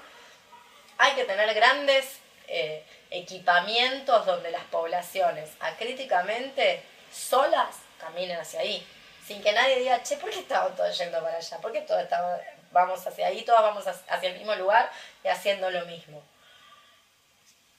hay 0.98 1.16
que 1.16 1.26
tener 1.26 1.54
grandes 1.54 2.20
eh, 2.48 2.82
equipamientos 3.10 4.26
donde 4.26 4.52
las 4.52 4.64
poblaciones 4.66 5.50
acríticamente 5.60 6.82
solas 7.12 7.76
caminen 8.00 8.40
hacia 8.40 8.62
ahí. 8.62 8.88
Sin 9.28 9.44
que 9.44 9.52
nadie 9.52 9.80
diga, 9.80 10.02
che, 10.02 10.16
¿por 10.16 10.30
qué 10.30 10.40
estamos 10.40 10.78
todos 10.78 10.98
yendo 10.98 11.22
para 11.22 11.36
allá? 11.36 11.58
¿Por 11.58 11.74
qué 11.74 11.82
todos 11.82 12.04
estamos, 12.04 12.40
vamos 12.72 13.06
hacia 13.06 13.28
ahí, 13.28 13.42
todos 13.44 13.62
vamos 13.62 13.86
hacia 13.86 14.30
el 14.30 14.38
mismo 14.38 14.56
lugar 14.56 14.90
y 15.26 15.28
haciendo 15.28 15.70
lo 15.72 15.86
mismo? 15.86 16.24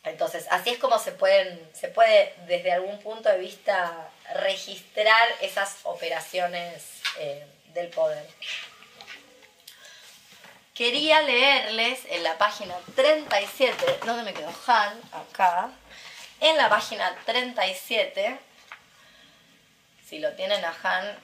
Entonces, 0.03 0.47
así 0.51 0.69
es 0.69 0.79
como 0.79 0.99
se, 0.99 1.13
pueden, 1.13 1.71
se 1.73 1.89
puede, 1.89 2.35
desde 2.47 2.73
algún 2.73 2.99
punto 2.99 3.31
de 3.31 3.39
vista, 3.39 4.11
registrar 4.35 5.27
esas 5.41 5.79
operaciones 5.85 7.01
eh, 7.19 7.47
del 7.75 7.89
poder. 7.89 8.27
Quería 10.75 11.23
leerles 11.23 12.01
en 12.09 12.23
la 12.23 12.37
página 12.39 12.75
37, 12.97 14.01
¿dónde 14.05 14.25
me 14.25 14.35
quedó 14.35 14.53
Han? 14.67 15.01
Acá. 15.13 15.71
En 16.41 16.57
la 16.57 16.69
página 16.69 17.15
37, 17.25 18.39
si 20.05 20.19
lo 20.19 20.33
tienen 20.33 20.65
a 20.65 20.75
Han, 20.83 21.17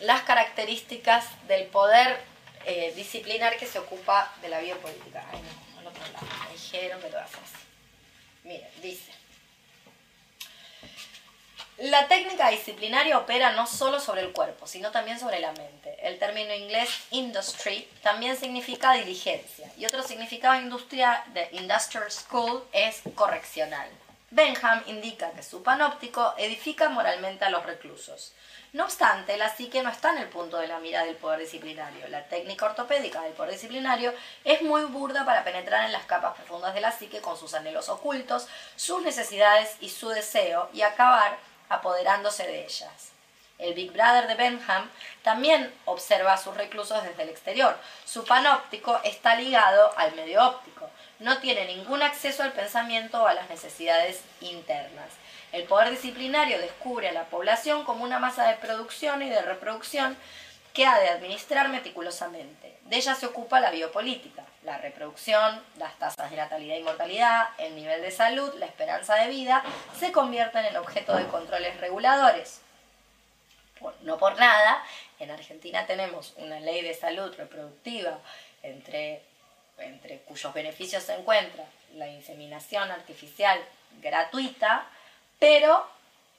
las 0.00 0.22
características 0.22 1.26
del 1.46 1.66
poder 1.66 2.20
eh, 2.64 2.92
disciplinar 2.96 3.56
que 3.56 3.66
se 3.66 3.78
ocupa 3.78 4.32
de 4.42 4.48
la 4.48 4.60
biopolítica. 4.60 5.24
Ay, 5.32 5.40
no, 5.82 5.88
otro 5.88 6.02
lado. 6.12 6.26
Me 6.46 6.52
dijeron 6.52 7.00
lo 7.00 7.18
hace 7.18 7.36
así. 7.36 7.64
Miren, 8.44 8.70
dice. 8.82 9.21
La 11.82 12.06
técnica 12.06 12.48
disciplinaria 12.48 13.18
opera 13.18 13.54
no 13.54 13.66
solo 13.66 13.98
sobre 13.98 14.20
el 14.20 14.30
cuerpo, 14.30 14.68
sino 14.68 14.92
también 14.92 15.18
sobre 15.18 15.40
la 15.40 15.50
mente. 15.50 15.96
El 16.00 16.16
término 16.20 16.54
inglés 16.54 16.88
industry 17.10 17.88
también 18.04 18.36
significa 18.36 18.92
diligencia 18.92 19.68
y 19.76 19.84
otro 19.84 20.04
significado 20.04 20.60
industria, 20.60 21.24
de 21.34 21.48
industrial 21.50 22.08
school 22.08 22.62
es 22.70 23.02
correccional. 23.16 23.88
Benham 24.30 24.84
indica 24.86 25.32
que 25.32 25.42
su 25.42 25.64
panóptico 25.64 26.34
edifica 26.38 26.88
moralmente 26.88 27.46
a 27.46 27.50
los 27.50 27.66
reclusos. 27.66 28.32
No 28.72 28.84
obstante, 28.84 29.36
la 29.36 29.52
psique 29.54 29.82
no 29.82 29.90
está 29.90 30.12
en 30.12 30.18
el 30.18 30.28
punto 30.28 30.58
de 30.58 30.68
la 30.68 30.78
mira 30.78 31.04
del 31.04 31.16
poder 31.16 31.40
disciplinario. 31.40 32.06
La 32.06 32.28
técnica 32.28 32.66
ortopédica 32.66 33.22
del 33.22 33.32
poder 33.32 33.54
disciplinario 33.54 34.14
es 34.44 34.62
muy 34.62 34.84
burda 34.84 35.24
para 35.24 35.42
penetrar 35.42 35.84
en 35.84 35.92
las 35.92 36.04
capas 36.04 36.36
profundas 36.36 36.74
de 36.74 36.80
la 36.80 36.92
psique 36.92 37.20
con 37.20 37.36
sus 37.36 37.54
anhelos 37.54 37.88
ocultos, 37.88 38.46
sus 38.76 39.02
necesidades 39.02 39.76
y 39.80 39.88
su 39.88 40.10
deseo 40.10 40.70
y 40.72 40.82
acabar 40.82 41.36
apoderándose 41.72 42.46
de 42.46 42.64
ellas. 42.64 43.12
El 43.58 43.74
Big 43.74 43.92
Brother 43.92 44.26
de 44.26 44.34
Benham 44.34 44.90
también 45.22 45.72
observa 45.84 46.32
a 46.32 46.38
sus 46.38 46.56
reclusos 46.56 47.02
desde 47.04 47.22
el 47.22 47.28
exterior. 47.28 47.76
Su 48.04 48.24
panóptico 48.24 49.00
está 49.04 49.36
ligado 49.36 49.96
al 49.96 50.14
medio 50.16 50.44
óptico. 50.44 50.90
No 51.20 51.38
tiene 51.38 51.66
ningún 51.66 52.02
acceso 52.02 52.42
al 52.42 52.52
pensamiento 52.52 53.22
o 53.22 53.26
a 53.26 53.34
las 53.34 53.48
necesidades 53.48 54.22
internas. 54.40 55.10
El 55.52 55.64
poder 55.64 55.90
disciplinario 55.90 56.58
descubre 56.58 57.08
a 57.08 57.12
la 57.12 57.26
población 57.26 57.84
como 57.84 58.02
una 58.02 58.18
masa 58.18 58.48
de 58.48 58.56
producción 58.56 59.22
y 59.22 59.28
de 59.28 59.42
reproducción 59.42 60.16
que 60.72 60.86
ha 60.86 60.98
de 60.98 61.10
administrar 61.10 61.68
meticulosamente. 61.68 62.78
De 62.86 62.96
ella 62.96 63.14
se 63.14 63.26
ocupa 63.26 63.60
la 63.60 63.70
biopolítica, 63.70 64.44
la 64.64 64.78
reproducción, 64.78 65.62
las 65.76 65.98
tasas 65.98 66.30
de 66.30 66.36
natalidad 66.36 66.76
y 66.76 66.82
mortalidad, 66.82 67.48
el 67.58 67.74
nivel 67.74 68.00
de 68.00 68.10
salud, 68.10 68.54
la 68.58 68.66
esperanza 68.66 69.16
de 69.16 69.28
vida, 69.28 69.62
se 69.98 70.12
convierten 70.12 70.64
en 70.64 70.76
objeto 70.76 71.16
de 71.16 71.26
controles 71.26 71.80
reguladores. 71.80 72.60
No 74.02 74.18
por 74.18 74.38
nada, 74.38 74.84
en 75.18 75.30
Argentina 75.30 75.86
tenemos 75.86 76.34
una 76.36 76.60
ley 76.60 76.82
de 76.82 76.94
salud 76.94 77.34
reproductiva 77.36 78.18
entre, 78.62 79.22
entre 79.78 80.18
cuyos 80.20 80.54
beneficios 80.54 81.02
se 81.02 81.14
encuentra 81.14 81.64
la 81.94 82.06
inseminación 82.06 82.90
artificial 82.90 83.60
gratuita, 84.00 84.86
pero 85.40 85.86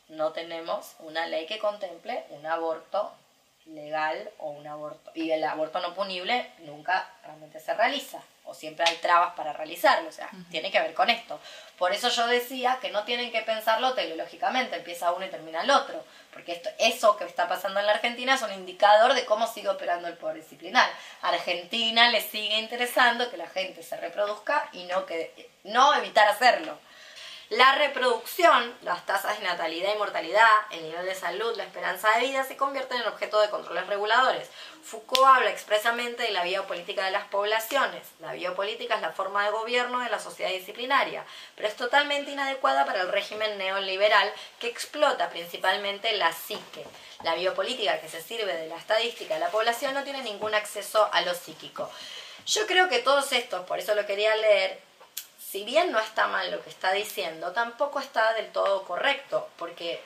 no 0.08 0.32
tenemos 0.32 0.96
una 1.00 1.28
ley 1.28 1.46
que 1.46 1.60
contemple 1.60 2.24
un 2.30 2.46
aborto 2.46 3.14
legal 3.66 4.30
o 4.40 4.50
un 4.50 4.68
aborto 4.68 5.12
y 5.16 5.32
el 5.32 5.44
aborto 5.44 5.80
no 5.80 5.94
punible 5.94 6.52
nunca 6.60 7.10
realmente 7.24 7.60
se 7.60 7.74
realiza 7.74 8.22
o 8.46 8.54
siempre 8.54 8.86
hay 8.88 8.98
trabas 8.98 9.34
para 9.36 9.54
realizarlo, 9.54 10.10
o 10.10 10.12
sea, 10.12 10.30
tiene 10.52 10.70
que 10.70 10.80
ver 10.80 10.94
con 10.94 11.10
esto. 11.10 11.40
Por 11.78 11.94
eso 11.94 12.10
yo 12.10 12.28
decía 12.28 12.78
que 12.82 12.92
no 12.92 13.04
tienen 13.04 13.32
que 13.32 13.42
pensarlo 13.42 13.94
teleológicamente, 13.94 14.76
empieza 14.76 15.14
uno 15.14 15.26
y 15.26 15.30
termina 15.30 15.62
el 15.62 15.72
otro, 15.72 16.04
porque 16.34 16.52
esto, 16.52 16.70
eso 16.78 17.16
que 17.16 17.24
está 17.24 17.48
pasando 17.48 17.80
en 17.80 17.86
la 17.86 17.94
Argentina 17.94 18.36
es 18.36 18.42
un 18.42 18.52
indicador 18.52 19.14
de 19.14 19.26
cómo 19.26 19.48
sigue 19.48 19.70
operando 19.70 20.08
el 20.08 20.18
poder 20.18 20.38
disciplinar. 20.38 20.90
A 21.22 21.30
Argentina 21.30 22.10
le 22.10 22.22
sigue 22.22 22.60
interesando 22.60 23.30
que 23.32 23.38
la 23.38 23.48
gente 23.48 23.82
se 23.82 23.96
reproduzca 23.98 24.68
y 24.74 24.84
no, 24.84 25.06
que, 25.06 25.50
no 25.64 25.94
evitar 25.94 26.28
hacerlo. 26.28 26.78
La 27.50 27.76
reproducción, 27.76 28.74
las 28.84 29.06
tasas 29.06 29.38
de 29.38 29.46
natalidad 29.46 29.94
y 29.94 29.98
mortalidad, 29.98 30.48
el 30.72 30.84
nivel 30.84 31.06
de 31.06 31.14
salud, 31.14 31.56
la 31.58 31.66
esperanza 31.66 32.10
de 32.12 32.22
vida 32.22 32.44
se 32.46 32.56
convierten 32.56 33.02
en 33.02 33.08
objeto 33.08 33.40
de 33.42 33.50
controles 33.50 33.86
reguladores. 33.88 34.50
Foucault 34.82 35.26
habla 35.26 35.50
expresamente 35.50 36.24
de 36.24 36.32
la 36.32 36.44
biopolítica 36.44 37.06
de 37.06 37.12
las 37.12 37.26
poblaciones. 37.26 38.08
La 38.20 38.34
biopolítica 38.34 38.96
es 38.96 39.02
la 39.02 39.12
forma 39.12 39.44
de 39.44 39.52
gobierno 39.52 40.00
de 40.00 40.10
la 40.10 40.20
sociedad 40.20 40.52
disciplinaria, 40.52 41.26
pero 41.56 41.68
es 41.68 41.76
totalmente 41.76 42.32
inadecuada 42.32 42.86
para 42.86 43.02
el 43.02 43.10
régimen 43.10 43.58
neoliberal 43.58 44.32
que 44.60 44.68
explota 44.68 45.30
principalmente 45.30 46.14
la 46.14 46.32
psique. 46.32 46.86
La 47.24 47.36
biopolítica 47.36 48.00
que 48.00 48.10
se 48.10 48.22
sirve 48.22 48.54
de 48.54 48.68
la 48.68 48.78
estadística 48.78 49.34
de 49.34 49.42
la 49.42 49.52
población 49.52 49.94
no 49.94 50.04
tiene 50.04 50.24
ningún 50.24 50.56
acceso 50.56 51.10
a 51.12 51.22
lo 51.22 51.34
psíquico. 51.34 51.92
Yo 52.46 52.66
creo 52.68 52.90
que 52.90 53.00
todos 53.00 53.32
estos, 53.32 53.66
por 53.66 53.80
eso 53.80 53.96
lo 53.96 54.06
quería 54.06 54.36
leer, 54.36 54.82
si 55.54 55.64
bien 55.64 55.92
no 55.92 56.00
está 56.00 56.26
mal 56.26 56.50
lo 56.50 56.64
que 56.64 56.72
está 56.72 56.92
diciendo, 56.94 57.52
tampoco 57.52 58.00
está 58.00 58.34
del 58.34 58.52
todo 58.52 58.84
correcto, 58.86 59.50
porque, 59.56 60.02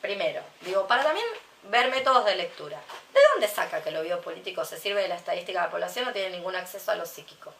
primero, 0.00 0.40
digo, 0.60 0.86
para 0.86 1.02
también 1.02 1.26
ver 1.64 1.90
métodos 1.90 2.24
de 2.24 2.36
lectura, 2.36 2.80
¿de 3.12 3.20
dónde 3.32 3.48
saca 3.48 3.82
que 3.82 3.90
lo 3.90 4.02
biopolítico 4.02 4.64
se 4.64 4.78
sirve 4.78 5.02
de 5.02 5.08
la 5.08 5.16
estadística 5.16 5.58
de 5.58 5.66
la 5.66 5.70
población 5.72 6.04
no 6.04 6.12
tiene 6.12 6.30
ningún 6.30 6.54
acceso 6.54 6.92
a 6.92 6.94
lo 6.94 7.06
psíquico? 7.06 7.52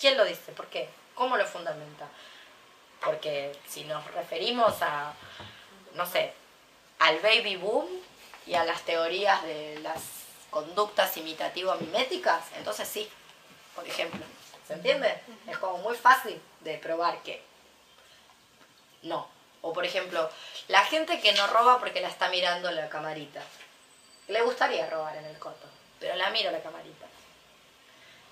¿Quién 0.00 0.16
lo 0.16 0.24
dice? 0.24 0.52
¿Por 0.52 0.68
qué? 0.68 0.88
¿Cómo 1.14 1.36
lo 1.36 1.44
fundamenta? 1.44 2.08
Porque 3.04 3.54
si 3.68 3.84
nos 3.84 4.02
referimos 4.14 4.80
a, 4.80 5.12
no 5.96 6.06
sé, 6.06 6.32
al 6.98 7.20
baby 7.20 7.56
boom 7.56 7.88
y 8.46 8.54
a 8.54 8.64
las 8.64 8.80
teorías 8.86 9.42
de 9.42 9.80
las 9.80 10.00
conductas 10.48 11.14
imitativo-miméticas, 11.18 12.42
entonces 12.56 12.88
sí, 12.88 13.06
por 13.74 13.86
ejemplo. 13.86 14.24
¿Se 14.66 14.74
entiende? 14.74 15.20
Es 15.46 15.58
como 15.58 15.78
muy 15.78 15.96
fácil 15.96 16.40
de 16.60 16.78
probar 16.78 17.22
que 17.22 17.42
no. 19.02 19.28
O 19.62 19.72
por 19.72 19.84
ejemplo, 19.84 20.28
la 20.68 20.84
gente 20.84 21.20
que 21.20 21.32
no 21.32 21.46
roba 21.46 21.78
porque 21.78 22.00
la 22.00 22.08
está 22.08 22.28
mirando 22.28 22.70
la 22.70 22.88
camarita. 22.88 23.42
Le 24.28 24.42
gustaría 24.42 24.90
robar 24.90 25.16
en 25.16 25.24
el 25.24 25.38
corto, 25.38 25.66
pero 26.00 26.16
la 26.16 26.30
miro 26.30 26.50
la 26.50 26.62
camarita. 26.62 27.06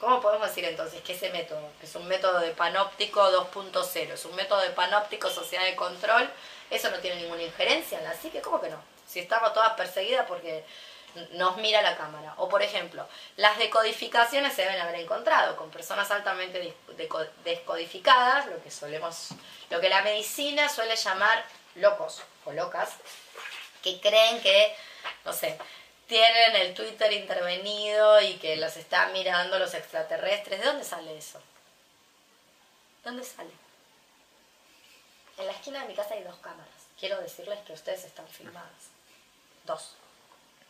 ¿Cómo 0.01 0.21
podemos 0.21 0.49
decir 0.49 0.65
entonces 0.65 1.01
que 1.03 1.13
ese 1.13 1.31
método, 1.31 1.71
que 1.81 1.87
es 1.87 1.95
un 1.95 2.07
método 2.09 2.41
de 2.41 2.51
panóptico 2.51 3.21
2.0, 3.21 4.13
es 4.13 4.25
un 4.25 4.35
método 4.35 4.61
de 4.61 4.71
panóptico 4.71 5.31
sociedad 5.31 5.65
de 5.65 5.77
control, 5.77 6.29
eso 6.69 6.91
no 6.91 6.99
tiene 6.99 7.23
ninguna 7.23 7.43
injerencia 7.43 7.99
en 7.99 8.05
la 8.05 8.15
psique? 8.15 8.41
¿Cómo 8.41 8.61
que 8.61 8.71
no? 8.71 8.83
Si 9.07 9.21
estamos 9.21 9.55
todas 9.55 9.75
perseguidas 9.75 10.27
porque 10.27 10.65
nos 11.33 11.57
mira 11.59 11.83
la 11.83 11.97
cámara. 11.97 12.35
O 12.39 12.49
por 12.49 12.63
ejemplo, 12.63 13.07
las 13.37 13.59
decodificaciones 13.59 14.55
se 14.55 14.63
deben 14.63 14.81
haber 14.81 15.01
encontrado 15.01 15.57
con 15.57 15.71
personas 15.71 16.11
altamente 16.11 16.75
descodificadas, 17.45 18.47
lo 18.47 18.63
que 18.63 18.71
solemos, 18.71 19.29
lo 19.71 19.81
que 19.81 19.89
la 19.89 20.03
medicina 20.03 20.69
suele 20.69 20.97
llamar 20.97 21.45
locos 21.77 22.23
o 22.45 22.53
locas, 22.53 22.91
que 23.83 24.01
creen 24.01 24.41
que, 24.41 24.75
no 25.25 25.33
sé, 25.33 25.59
tienen 26.07 26.57
el 26.57 26.75
Twitter 26.75 27.13
intervenido 27.13 28.21
y 28.21 28.35
que 28.35 28.57
los 28.57 28.77
están 28.77 29.13
mirando 29.13 29.59
los 29.59 29.75
extraterrestres. 29.75 30.61
¿De 30.61 30.67
dónde 30.67 30.85
sale 30.85 31.17
eso? 31.17 31.39
¿De 33.03 33.11
dónde 33.11 33.25
sale? 33.25 33.51
En 35.39 35.47
la 35.47 35.53
esquina 35.53 35.81
de 35.81 35.89
mi 35.89 35.95
casa 35.95 36.15
hay 36.15 36.23
dos 36.23 36.37
cámaras. 36.37 36.69
Quiero 36.99 37.21
decirles 37.21 37.59
que 37.67 37.73
ustedes 37.73 38.05
están 38.05 38.29
filmadas. 38.29 38.91
Dos. 39.65 39.97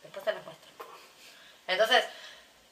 Después 0.05 0.23
te 0.23 0.33
las 0.33 0.43
muestro. 0.45 0.71
Entonces, 1.67 2.05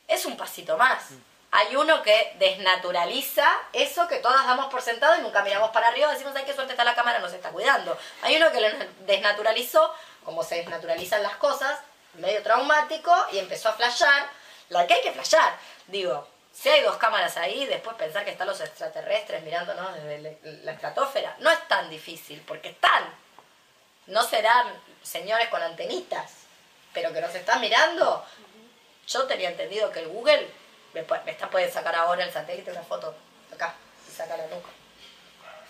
es 0.08 0.26
un 0.26 0.38
pasito 0.38 0.78
más. 0.78 1.10
Hay 1.52 1.76
uno 1.76 2.02
que 2.02 2.36
desnaturaliza 2.40 3.48
eso 3.74 4.08
que 4.08 4.18
todas 4.18 4.46
damos 4.46 4.68
por 4.72 4.82
sentado 4.82 5.16
y 5.18 5.22
nunca 5.22 5.44
miramos 5.44 5.70
para 5.72 5.88
arriba, 5.90 6.12
decimos, 6.12 6.34
ay, 6.36 6.46
qué 6.46 6.54
suerte 6.54 6.74
está 6.74 6.84
la 6.84 6.96
cámara, 6.96 7.20
nos 7.20 7.34
está 7.34 7.50
cuidando. 7.50 7.98
Hay 8.22 8.38
uno 8.38 8.52
que 8.52 8.60
lo 8.62 8.68
desnaturalizó, 9.06 9.94
como 10.24 10.44
se 10.44 10.56
desnaturalizan 10.56 11.22
las 11.22 11.36
cosas, 11.38 11.80
medio 12.16 12.42
traumático, 12.44 13.14
y 13.32 13.38
empezó 13.40 13.70
a 13.70 13.74
flashear, 13.74 14.28
la 14.70 14.88
que 14.88 14.96
hay 14.96 15.02
que 15.02 15.12
flashear. 15.12 15.56
Digo, 15.88 16.28
si 16.54 16.70
hay 16.70 16.82
dos 16.82 16.98
cámaras 16.98 17.38
ahí, 17.38 17.66
después 17.66 17.96
pensar 17.98 18.24
que 18.26 18.32
están 18.32 18.48
los 18.48 18.60
extraterrestres 18.62 19.44
mirándonos 19.44 19.94
desde 19.96 20.20
la- 20.20 20.52
la 20.64 20.72
estratosfera, 20.72 21.36
no 21.40 21.50
es 21.52 21.68
tan 21.68 21.90
difícil, 21.90 22.42
porque 22.48 22.70
están. 22.70 23.14
No 24.08 24.24
serán 24.24 24.68
señores 25.04 25.48
con 25.50 25.62
antenitas, 25.62 26.32
pero 26.94 27.12
que 27.12 27.22
nos 27.22 27.34
están 27.36 27.60
mirando. 27.62 28.26
Yo 29.08 29.24
tenía 29.24 29.50
entendido 29.50 29.92
que 29.92 30.00
el 30.00 30.08
Google 30.08 30.48
me, 30.94 31.04
me 31.26 31.32
está, 31.32 31.50
puede 31.50 31.72
sacar 31.72 31.96
ahora 31.96 32.24
el 32.24 32.32
satélite 32.32 32.72
una 32.72 32.84
foto 32.84 33.16
acá 33.54 33.76
y 34.08 34.12
sacar 34.12 34.38
la 34.38 34.48
nuca. 34.48 34.70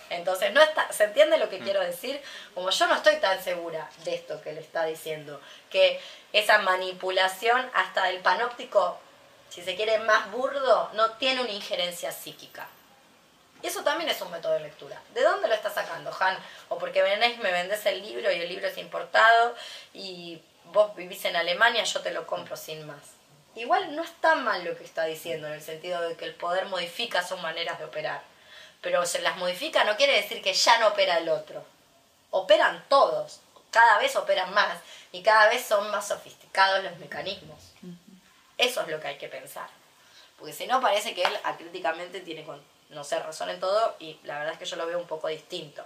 Entonces, 0.09 0.53
no 0.53 0.61
está, 0.61 0.91
¿se 0.91 1.05
entiende 1.05 1.38
lo 1.38 1.49
que 1.49 1.59
quiero 1.59 1.80
decir? 1.82 2.21
Como 2.53 2.69
yo 2.69 2.88
no 2.88 2.95
estoy 2.95 3.15
tan 3.17 3.43
segura 3.43 3.89
de 4.03 4.15
esto 4.15 4.41
que 4.41 4.53
le 4.53 4.61
está 4.61 4.86
diciendo, 4.86 5.41
que 5.71 5.99
esa 6.34 6.59
manipulación 6.59 7.69
hasta 7.74 8.09
el 8.09 8.19
panóptico, 8.19 8.99
si 9.49 9.63
se 9.63 9.76
quiere 9.76 9.99
más 9.99 10.30
burdo, 10.32 10.91
no 10.93 11.11
tiene 11.13 11.41
una 11.41 11.51
injerencia 11.51 12.11
psíquica. 12.11 12.67
Y 13.63 13.67
eso 13.67 13.84
también 13.84 14.09
es 14.09 14.21
un 14.21 14.30
método 14.30 14.53
de 14.53 14.59
lectura. 14.59 15.01
¿De 15.13 15.21
dónde 15.21 15.47
lo 15.47 15.53
estás 15.53 15.74
sacando, 15.74 16.13
Han? 16.19 16.38
O 16.69 16.78
porque 16.78 17.01
venés, 17.01 17.38
me 17.39 17.51
vendés 17.51 17.86
el 17.86 18.01
libro 18.01 18.32
y 18.32 18.41
el 18.41 18.49
libro 18.49 18.67
es 18.67 18.78
importado 18.78 19.55
y 19.93 20.41
vos 20.74 20.95
vivís 20.95 21.24
en 21.26 21.36
Alemania, 21.36 21.84
yo 21.84 22.01
te 22.01 22.11
lo 22.11 22.28
compro 22.28 22.57
sin 22.57 22.86
más. 22.86 23.13
Igual 23.55 23.95
no 23.95 24.03
está 24.03 24.36
mal 24.36 24.65
lo 24.65 24.76
que 24.76 24.84
está 24.84 25.05
diciendo, 25.05 25.47
en 25.47 25.53
el 25.53 25.61
sentido 25.61 26.01
de 26.01 26.17
que 26.17 26.26
el 26.26 26.34
poder 26.34 26.65
modifica 26.65 27.26
sus 27.26 27.39
maneras 27.39 27.78
de 27.78 27.86
operar. 27.86 28.21
Pero 28.82 29.05
se 29.05 29.21
las 29.21 29.38
modifica 29.38 29.84
no 29.84 29.95
quiere 29.95 30.19
decir 30.21 30.41
que 30.41 30.53
ya 30.53 30.80
no 30.80 30.88
opera 30.88 31.19
el 31.19 31.30
otro. 31.30 31.63
Operan 32.32 32.84
todos, 32.89 33.39
cada 33.69 33.99
vez 33.99 34.15
operan 34.15 34.53
más 34.53 34.80
y 35.11 35.21
cada 35.21 35.47
vez 35.47 35.63
son 35.63 35.89
más 35.91 36.07
sofisticados 36.07 36.84
los 36.84 36.97
mecanismos. 36.97 37.59
Eso 38.57 38.82
es 38.82 38.88
lo 38.88 38.99
que 38.99 39.07
hay 39.07 39.17
que 39.17 39.30
pensar. 39.30 39.69
Porque 40.38 40.53
si 40.53 40.65
no, 40.65 40.82
parece 40.82 41.13
que 41.13 41.24
él 41.24 41.39
acríticamente 41.43 42.21
tiene, 42.21 42.43
con, 42.43 42.61
no 42.89 43.03
sé, 43.03 43.19
razón 43.19 43.51
en 43.51 43.59
todo 43.59 43.95
y 43.99 44.19
la 44.24 44.39
verdad 44.39 44.53
es 44.53 44.59
que 44.59 44.65
yo 44.65 44.76
lo 44.76 44.88
veo 44.88 44.97
un 44.97 45.07
poco 45.07 45.28
distinto. 45.28 45.86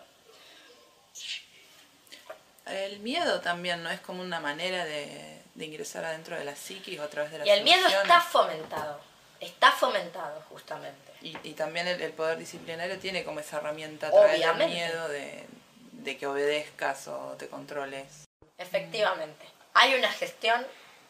El 2.69 2.99
miedo 2.99 3.41
también 3.41 3.83
no 3.83 3.89
es 3.89 3.99
como 3.99 4.21
una 4.21 4.39
manera 4.39 4.85
de, 4.85 5.41
de 5.55 5.65
ingresar 5.65 6.05
adentro 6.05 6.37
de 6.37 6.45
la 6.45 6.55
psiquis 6.55 6.99
o 6.99 7.03
a 7.03 7.09
través 7.09 7.31
de 7.31 7.39
las 7.39 7.47
Y 7.47 7.49
el 7.51 7.63
miedo 7.63 7.87
está 7.87 8.21
fomentado, 8.21 8.99
está 9.39 9.71
fomentado 9.71 10.41
justamente. 10.49 11.11
Y, 11.21 11.35
y 11.43 11.53
también 11.53 11.87
el, 11.87 12.01
el 12.01 12.13
poder 12.13 12.37
disciplinario 12.37 12.99
tiene 12.99 13.23
como 13.23 13.39
esa 13.39 13.57
herramienta 13.57 14.07
a 14.07 14.11
través 14.11 14.39
del 14.39 14.69
miedo 14.69 15.07
de, 15.09 15.45
de 15.91 16.17
que 16.17 16.27
obedezcas 16.27 17.07
o 17.07 17.35
te 17.37 17.47
controles. 17.47 18.25
Efectivamente. 18.57 19.45
Hay 19.73 19.95
una 19.95 20.11
gestión 20.11 20.65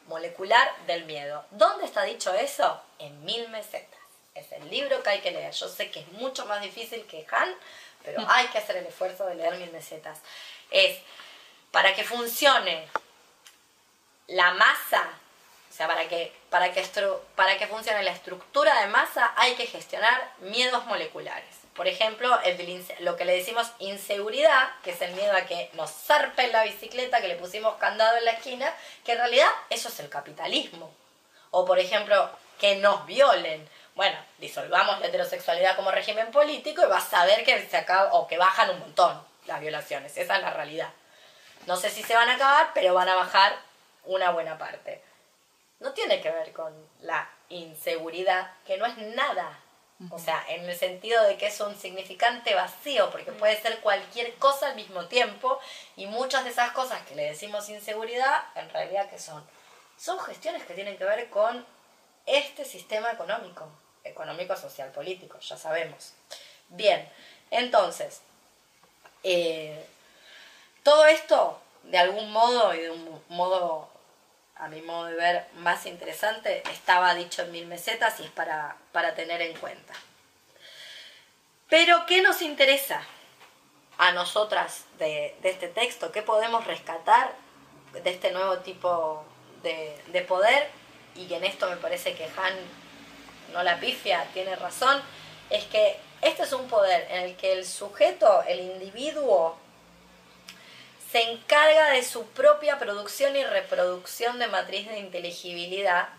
molecular 0.08 0.70
del 0.88 1.06
miedo. 1.06 1.46
¿Dónde 1.52 1.86
está 1.86 2.04
dicho 2.04 2.34
eso? 2.34 2.82
En 3.00 3.24
mil 3.26 3.50
mesetas. 3.50 4.00
Es 4.34 4.52
el 4.52 4.70
libro 4.70 5.02
que 5.04 5.10
hay 5.10 5.20
que 5.20 5.32
leer. 5.32 5.52
Yo 5.54 5.68
sé 5.68 5.92
que 5.92 6.02
es 6.02 6.12
mucho 6.14 6.46
más 6.46 6.62
difícil 6.62 7.06
que 7.06 7.26
Han, 7.32 7.54
pero 8.04 8.24
hay 8.30 8.48
que 8.48 8.58
hacer 8.58 8.78
el 8.78 8.86
esfuerzo 8.86 9.26
de 9.26 9.36
leer 9.36 9.56
mil 9.58 9.72
mesetas. 9.72 10.20
Es 10.72 11.00
para 11.72 11.94
que 11.96 12.04
funcione 12.04 12.88
la 14.28 14.52
masa, 14.54 15.04
o 15.70 15.74
sea, 15.74 15.88
para 15.88 16.08
que, 16.08 16.34
para 16.50 16.72
que, 16.72 16.84
para 17.36 17.58
que 17.58 17.68
funcione 17.68 18.04
la 18.04 18.12
estructura 18.12 18.82
de 18.82 18.88
masa 18.88 19.34
hay 19.36 19.56
que 19.56 19.68
gestionar 19.68 20.32
miedos 20.40 20.86
moleculares. 20.86 21.58
Por 21.76 21.88
ejemplo, 21.88 22.40
el 22.42 22.86
lo 23.00 23.16
que 23.16 23.26
le 23.26 23.36
decimos 23.36 23.68
inseguridad, 23.78 24.72
que 24.84 24.92
es 24.92 25.02
el 25.02 25.14
miedo 25.14 25.32
a 25.34 25.42
que 25.42 25.70
nos 25.74 25.92
zarpen 25.92 26.52
la 26.52 26.64
bicicleta, 26.64 27.22
que 27.22 27.28
le 27.28 27.36
pusimos 27.36 27.76
candado 27.76 28.18
en 28.18 28.26
la 28.26 28.32
esquina, 28.32 28.74
que 29.06 29.12
en 29.12 29.20
realidad 29.20 29.50
eso 29.70 29.90
es 29.90 30.00
el 30.00 30.10
capitalismo. 30.10 30.92
O 31.52 31.66
por 31.66 31.78
ejemplo, 31.78 32.32
que 32.60 32.78
nos 32.78 33.06
violen. 33.06 33.70
Bueno, 33.94 34.18
disolvamos 34.40 35.00
la 35.00 35.08
heterosexualidad 35.08 35.76
como 35.76 35.92
régimen 35.92 36.32
político 36.32 36.84
y 36.84 36.88
vas 36.88 37.14
a 37.14 37.26
ver 37.26 37.44
que 37.44 37.68
se 37.68 37.78
acaba, 37.78 38.14
o 38.14 38.28
que 38.28 38.40
bajan 38.40 38.72
un 38.72 38.80
montón 38.80 39.24
las 39.46 39.62
violaciones. 39.62 40.18
Esa 40.18 40.38
es 40.38 40.42
la 40.42 40.52
realidad. 40.52 40.90
No 41.68 41.76
sé 41.76 41.90
si 41.90 42.02
se 42.02 42.16
van 42.16 42.30
a 42.30 42.36
acabar, 42.36 42.72
pero 42.74 42.94
van 42.94 43.10
a 43.10 43.16
bajar 43.16 43.58
una 44.06 44.32
buena 44.32 44.58
parte. 44.58 45.02
No 45.80 45.92
tiene 45.92 46.22
que 46.22 46.32
ver 46.32 46.54
con 46.54 46.74
la 47.02 47.30
inseguridad, 47.50 48.52
que 48.66 48.78
no 48.78 48.86
es 48.86 48.98
nada. 48.98 49.60
O 50.12 50.20
sea, 50.20 50.46
en 50.48 50.70
el 50.70 50.78
sentido 50.78 51.24
de 51.24 51.38
que 51.38 51.48
es 51.48 51.60
un 51.60 51.76
significante 51.76 52.54
vacío, 52.56 53.10
porque 53.10 53.32
puede 53.32 53.60
ser 53.60 53.80
cualquier 53.80 54.36
cosa 54.36 54.68
al 54.68 54.76
mismo 54.76 55.08
tiempo, 55.08 55.60
y 55.96 56.06
muchas 56.06 56.46
de 56.46 56.52
esas 56.52 56.72
cosas 56.72 57.02
que 57.02 57.16
le 57.16 57.24
decimos 57.24 57.68
inseguridad, 57.68 58.46
en 58.56 58.70
realidad 58.70 59.10
que 59.10 59.20
son? 59.20 59.44
Son 59.98 60.20
gestiones 60.20 60.64
que 60.64 60.74
tienen 60.74 60.98
que 60.98 61.04
ver 61.04 61.30
con 61.30 61.66
este 62.28 62.64
sistema 62.64 63.12
económico, 63.12 63.68
económico, 64.04 64.56
social, 64.56 64.92
político, 64.92 65.40
ya 65.40 65.58
sabemos. 65.58 66.14
Bien, 66.70 67.12
entonces, 67.50 68.22
eh, 69.24 69.84
todo 70.88 71.06
esto, 71.06 71.60
de 71.84 71.98
algún 71.98 72.32
modo 72.32 72.74
y 72.74 72.80
de 72.80 72.90
un 72.90 73.22
modo, 73.28 73.90
a 74.56 74.70
mi 74.70 74.82
modo 74.82 75.08
de 75.08 75.16
ver, 75.16 75.46
más 75.56 75.86
interesante, 75.86 76.64
estaba 76.72 77.14
dicho 77.14 77.42
en 77.42 77.52
mil 77.52 77.68
mesetas 77.68 78.18
y 78.22 78.24
es 78.24 78.32
para, 78.32 78.78
para 78.94 79.14
tener 79.14 79.42
en 79.42 79.54
cuenta. 79.58 79.94
Pero, 81.68 82.06
¿qué 82.06 82.22
nos 82.22 82.42
interesa 82.42 83.02
a 83.98 84.14
nosotras 84.14 84.86
de, 84.98 85.36
este 85.44 85.68
texto? 85.68 86.14
¿Qué 86.14 86.22
podemos 86.22 86.66
rescatar 86.66 87.34
de 87.92 88.10
este 88.10 88.32
nuevo 88.32 88.60
tipo 88.60 89.26
de, 89.64 90.02
de 90.14 90.22
poder? 90.22 90.70
Y 91.16 91.34
en 91.34 91.44
esto 91.44 91.70
me 91.70 91.76
parece 91.76 92.16
que 92.16 92.30
Han 92.38 92.56
no 93.52 93.62
la 93.62 93.78
pifia, 93.78 94.26
tiene 94.34 94.56
razón, 94.56 95.02
es 95.50 95.66
que 95.66 96.00
este 96.22 96.44
es 96.44 96.54
un 96.54 96.70
poder 96.70 97.12
en 97.12 97.24
el 97.24 97.36
que 97.36 97.52
el 97.52 97.66
sujeto, 97.66 98.42
el 98.44 98.62
individuo, 98.62 99.58
se 101.12 101.22
encarga 101.32 101.92
de 101.92 102.04
su 102.04 102.26
propia 102.28 102.80
producción 102.80 103.36
y 103.36 103.44
reproducción 103.44 104.40
de 104.40 104.48
matriz 104.48 104.88
de 104.90 105.00
inteligibilidad 105.00 106.10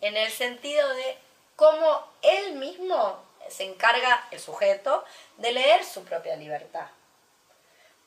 en 0.00 0.16
el 0.16 0.30
sentido 0.30 0.88
de 0.94 1.18
cómo 1.56 2.06
él 2.22 2.54
mismo 2.54 3.22
se 3.48 3.64
encarga, 3.64 4.26
el 4.30 4.40
sujeto, 4.40 5.04
de 5.36 5.52
leer 5.52 5.84
su 5.84 6.04
propia 6.04 6.36
libertad. 6.36 6.86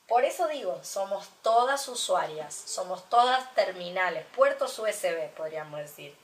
Por 0.07 0.24
eso 0.24 0.47
digo, 0.47 0.80
somos 0.84 1.30
todas 1.41 1.88
usuarias, 1.88 2.53
somos 2.53 3.07
todas 3.09 3.53
terminales, 3.53 4.26
puertos 4.36 4.80
USB, 4.80 5.30
podríamos 5.36 5.80
decir. 5.80 6.15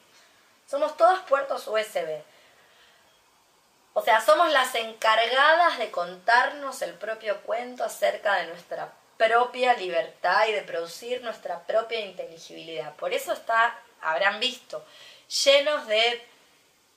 Somos 0.67 0.97
todas 0.97 1.19
puertos 1.23 1.67
USB. 1.67 2.23
O 3.93 4.01
sea, 4.01 4.21
somos 4.21 4.51
las 4.51 4.73
encargadas 4.73 5.77
de 5.77 5.91
contarnos 5.91 6.81
el 6.81 6.95
propio 6.95 7.41
cuento 7.41 7.83
acerca 7.83 8.35
de 8.35 8.47
nuestra 8.47 8.91
propia 9.17 9.73
libertad 9.75 10.47
y 10.47 10.53
de 10.53 10.61
producir 10.61 11.21
nuestra 11.21 11.63
propia 11.65 11.99
inteligibilidad. 11.99 12.95
Por 12.95 13.13
eso 13.13 13.33
está, 13.33 13.79
habrán 14.01 14.39
visto, 14.39 14.85
llenos 15.43 15.87
de 15.87 16.25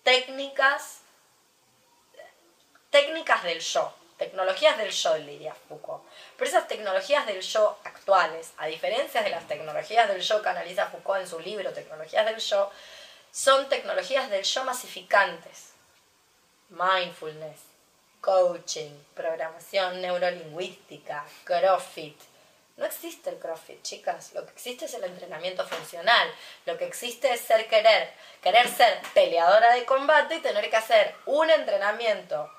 técnicas, 0.03 1.01
técnicas 2.91 3.43
del 3.43 3.61
yo, 3.61 3.93
tecnologías 4.17 4.79
del 4.79 4.91
yo, 4.91 5.15
diría 5.15 5.55
Foucault. 5.69 6.05
Pero 6.37 6.49
esas 6.49 6.69
tecnologías 6.69 7.27
del 7.27 7.41
yo 7.41 7.79
actuales, 7.85 8.53
a 8.59 8.67
diferencia 8.67 9.23
de 9.23 9.31
las 9.31 9.47
tecnologías 9.47 10.09
del 10.09 10.21
yo 10.21 10.43
que 10.43 10.49
analiza 10.49 10.87
Foucault 10.87 11.21
en 11.21 11.29
su 11.29 11.41
libro 11.41 11.73
Tecnologías 11.73 12.25
del 12.25 12.39
yo, 12.39 12.71
son 13.31 13.69
tecnologías 13.69 14.31
del 14.31 14.45
yo 14.45 14.65
masificantes. 14.65 15.73
Mindfulness, 16.69 17.61
coaching, 18.21 18.91
programación 19.15 20.01
neurolingüística, 20.01 21.25
CrossFit, 21.45 22.19
No 22.77 22.85
existe 22.85 23.31
el 23.31 23.39
CrossFit, 23.39 23.83
chicas. 23.83 24.35
Lo 24.35 24.45
que 24.45 24.53
existe 24.53 24.85
es 24.85 24.93
el 24.95 25.05
entrenamiento 25.05 25.67
funcional. 25.67 26.29
Lo 26.67 26.77
que 26.77 26.85
existe 26.85 27.33
es 27.33 27.41
ser 27.41 27.69
querer, 27.69 28.13
querer 28.43 28.69
ser 28.69 29.01
peleadora 29.15 29.75
de 29.75 29.87
combate 29.87 30.37
y 30.37 30.41
tener 30.41 30.69
que 30.69 30.77
hacer 30.77 31.15
un 31.25 31.49
entrenamiento 31.49 32.51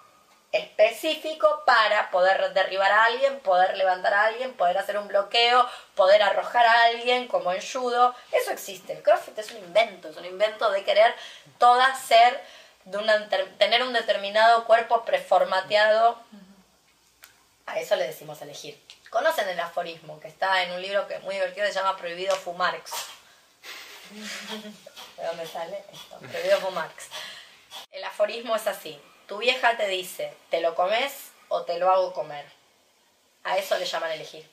específico 0.51 1.63
para 1.65 2.09
poder 2.09 2.53
derribar 2.53 2.91
a 2.91 3.05
alguien, 3.05 3.39
poder 3.41 3.77
levantar 3.77 4.13
a 4.13 4.25
alguien, 4.25 4.53
poder 4.53 4.77
hacer 4.77 4.97
un 4.97 5.07
bloqueo, 5.07 5.67
poder 5.95 6.23
arrojar 6.23 6.65
a 6.65 6.83
alguien 6.85 7.27
como 7.27 7.51
en 7.51 7.61
judo. 7.61 8.15
Eso 8.31 8.51
existe. 8.51 8.93
El 8.93 9.03
CrossFit 9.03 9.37
es 9.37 9.51
un 9.51 9.57
invento, 9.57 10.09
es 10.09 10.17
un 10.17 10.25
invento 10.25 10.71
de 10.71 10.83
querer 10.83 11.13
todas 11.57 11.99
ser, 11.99 12.41
de 12.87 12.97
una, 12.97 13.27
tener 13.57 13.83
un 13.83 13.91
determinado 13.93 14.65
cuerpo 14.65 15.03
preformateado. 15.03 16.17
A 17.65 17.79
eso 17.79 17.95
le 17.97 18.07
decimos 18.07 18.41
elegir. 18.41 18.81
Conocen 19.09 19.47
el 19.49 19.59
aforismo 19.59 20.19
que 20.21 20.27
está 20.29 20.63
en 20.63 20.71
un 20.71 20.81
libro 20.81 21.07
que 21.07 21.15
es 21.15 21.23
muy 21.23 21.35
divertido, 21.35 21.67
se 21.67 21.73
llama 21.73 21.97
Prohibido 21.97 22.35
Fumarx. 22.35 22.91
¿De 25.17 25.25
dónde 25.25 25.45
sale 25.45 25.83
esto? 25.91 26.17
Prohibido 26.19 26.59
Fumarx. 26.59 27.07
El 27.91 28.03
aforismo 28.05 28.55
es 28.55 28.67
así. 28.67 28.99
Tu 29.27 29.37
vieja 29.37 29.75
te 29.75 29.87
dice, 29.87 30.33
¿te 30.49 30.61
lo 30.61 30.75
comes 30.75 31.31
o 31.49 31.63
te 31.63 31.77
lo 31.79 31.91
hago 31.91 32.13
comer? 32.13 32.45
A 33.43 33.57
eso 33.57 33.77
le 33.77 33.85
llaman 33.85 34.11
elegir. 34.11 34.49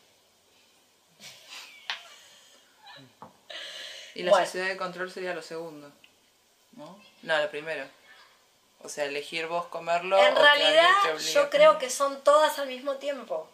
Y 4.14 4.22
la 4.24 4.30
Bueno. 4.30 4.46
sociedad 4.46 4.68
de 4.68 4.76
control 4.76 5.10
sería 5.10 5.34
lo 5.34 5.42
segundo. 5.42 5.90
¿No? 6.72 7.00
No, 7.22 7.38
lo 7.38 7.50
primero. 7.50 7.88
O 8.84 8.88
sea, 8.88 9.04
elegir 9.04 9.46
vos 9.46 9.66
comerlo. 9.66 10.18
En 10.18 10.36
o 10.36 10.40
realidad 10.40 10.92
yo 11.32 11.48
creo 11.50 11.78
que 11.78 11.88
son 11.90 12.22
todas 12.22 12.58
al 12.58 12.68
mismo 12.68 12.96
tiempo. 12.96 13.48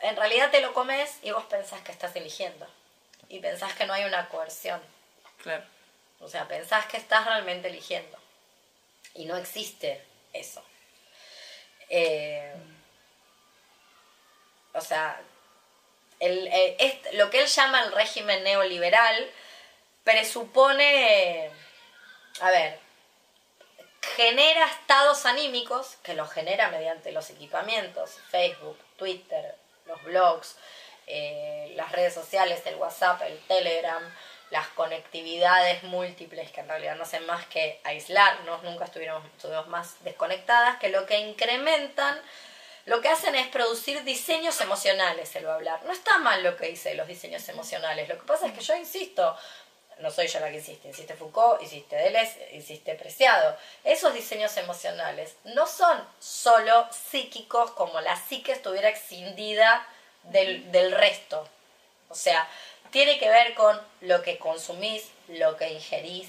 En 0.00 0.16
realidad 0.16 0.50
te 0.50 0.60
lo 0.60 0.74
comes 0.74 1.18
y 1.22 1.30
vos 1.30 1.44
pensás 1.44 1.80
que 1.82 1.92
estás 1.92 2.14
eligiendo. 2.16 2.66
Y 3.28 3.38
pensás 3.38 3.72
que 3.74 3.86
no 3.86 3.92
hay 3.94 4.04
una 4.04 4.28
coerción. 4.28 4.82
Claro. 5.42 5.64
O 6.20 6.28
sea, 6.28 6.48
pensás 6.48 6.86
que 6.86 6.96
estás 6.96 7.24
realmente 7.24 7.68
eligiendo. 7.68 8.18
Y 9.14 9.26
no 9.26 9.36
existe 9.36 10.04
eso. 10.32 10.62
Eh, 11.88 12.52
o 14.74 14.80
sea, 14.80 15.20
el- 16.18 16.48
eh, 16.48 17.02
lo 17.12 17.30
que 17.30 17.40
él 17.42 17.46
llama 17.46 17.82
el 17.84 17.92
régimen 17.92 18.42
neoliberal 18.42 19.30
presupone, 20.02 21.50
a 22.40 22.50
ver, 22.50 22.78
genera 24.16 24.66
estados 24.66 25.26
anímicos, 25.26 25.96
que 26.02 26.14
los 26.14 26.30
genera 26.30 26.68
mediante 26.68 27.12
los 27.12 27.30
equipamientos, 27.30 28.18
Facebook, 28.30 28.78
Twitter, 28.96 29.54
los 29.86 30.02
blogs, 30.04 30.56
eh, 31.06 31.72
las 31.76 31.92
redes 31.92 32.14
sociales, 32.14 32.62
el 32.66 32.76
WhatsApp, 32.76 33.22
el 33.22 33.38
Telegram, 33.46 34.02
las 34.50 34.68
conectividades 34.68 35.82
múltiples 35.82 36.52
que 36.52 36.60
en 36.60 36.68
realidad 36.68 36.96
no 36.96 37.04
hacen 37.04 37.24
más 37.26 37.46
que 37.46 37.80
aislarnos, 37.84 38.62
nunca 38.62 38.84
estuvimos, 38.84 39.24
estuvimos 39.24 39.66
más 39.68 39.96
desconectadas, 40.04 40.78
que 40.78 40.90
lo 40.90 41.06
que 41.06 41.18
incrementan, 41.18 42.20
lo 42.84 43.00
que 43.00 43.08
hacen 43.08 43.34
es 43.34 43.48
producir 43.48 44.04
diseños 44.04 44.60
emocionales, 44.60 45.32
va 45.46 45.52
a 45.52 45.54
hablar. 45.54 45.82
No 45.84 45.92
está 45.92 46.18
mal 46.18 46.42
lo 46.42 46.56
que 46.56 46.66
dice 46.66 46.94
los 46.94 47.08
diseños 47.08 47.48
emocionales, 47.48 48.08
lo 48.08 48.18
que 48.18 48.26
pasa 48.26 48.46
es 48.46 48.52
que 48.52 48.60
yo 48.60 48.76
insisto, 48.76 49.36
no 49.98 50.10
soy 50.10 50.26
yo 50.26 50.40
la 50.40 50.50
que 50.50 50.56
insiste, 50.56 50.88
insiste 50.88 51.14
Foucault, 51.14 51.62
insiste 51.62 51.96
Deleuze, 51.96 52.48
insiste 52.52 52.94
Preciado. 52.94 53.56
Esos 53.84 54.14
diseños 54.14 54.56
emocionales 54.56 55.36
no 55.44 55.66
son 55.66 56.02
solo 56.18 56.88
psíquicos 56.90 57.70
como 57.72 58.00
la 58.00 58.16
psique 58.16 58.52
estuviera 58.52 58.88
escindida 58.88 59.86
del, 60.24 60.70
del 60.72 60.92
resto. 60.92 61.48
O 62.08 62.14
sea, 62.14 62.48
tiene 62.90 63.18
que 63.18 63.28
ver 63.28 63.54
con 63.54 63.80
lo 64.02 64.22
que 64.22 64.38
consumís, 64.38 65.10
lo 65.28 65.56
que 65.56 65.72
ingerís, 65.72 66.28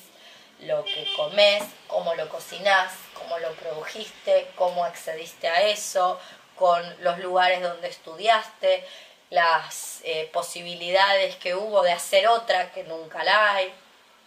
lo 0.60 0.84
que 0.86 1.06
comés, 1.16 1.64
cómo 1.88 2.16
lo 2.16 2.30
cocinás, 2.30 2.94
cómo 3.14 3.38
lo 3.40 3.52
produjiste, 3.54 4.48
cómo 4.56 4.86
accediste 4.86 5.48
a 5.50 5.64
eso, 5.64 6.20
con 6.56 7.04
los 7.04 7.20
lugares 7.20 7.62
donde 7.62 7.88
estudiaste, 7.88 8.86
las 9.34 10.02
eh, 10.04 10.30
posibilidades 10.32 11.36
que 11.38 11.56
hubo 11.56 11.82
de 11.82 11.92
hacer 11.92 12.28
otra 12.28 12.72
que 12.72 12.84
nunca 12.84 13.24
la 13.24 13.54
hay. 13.54 13.74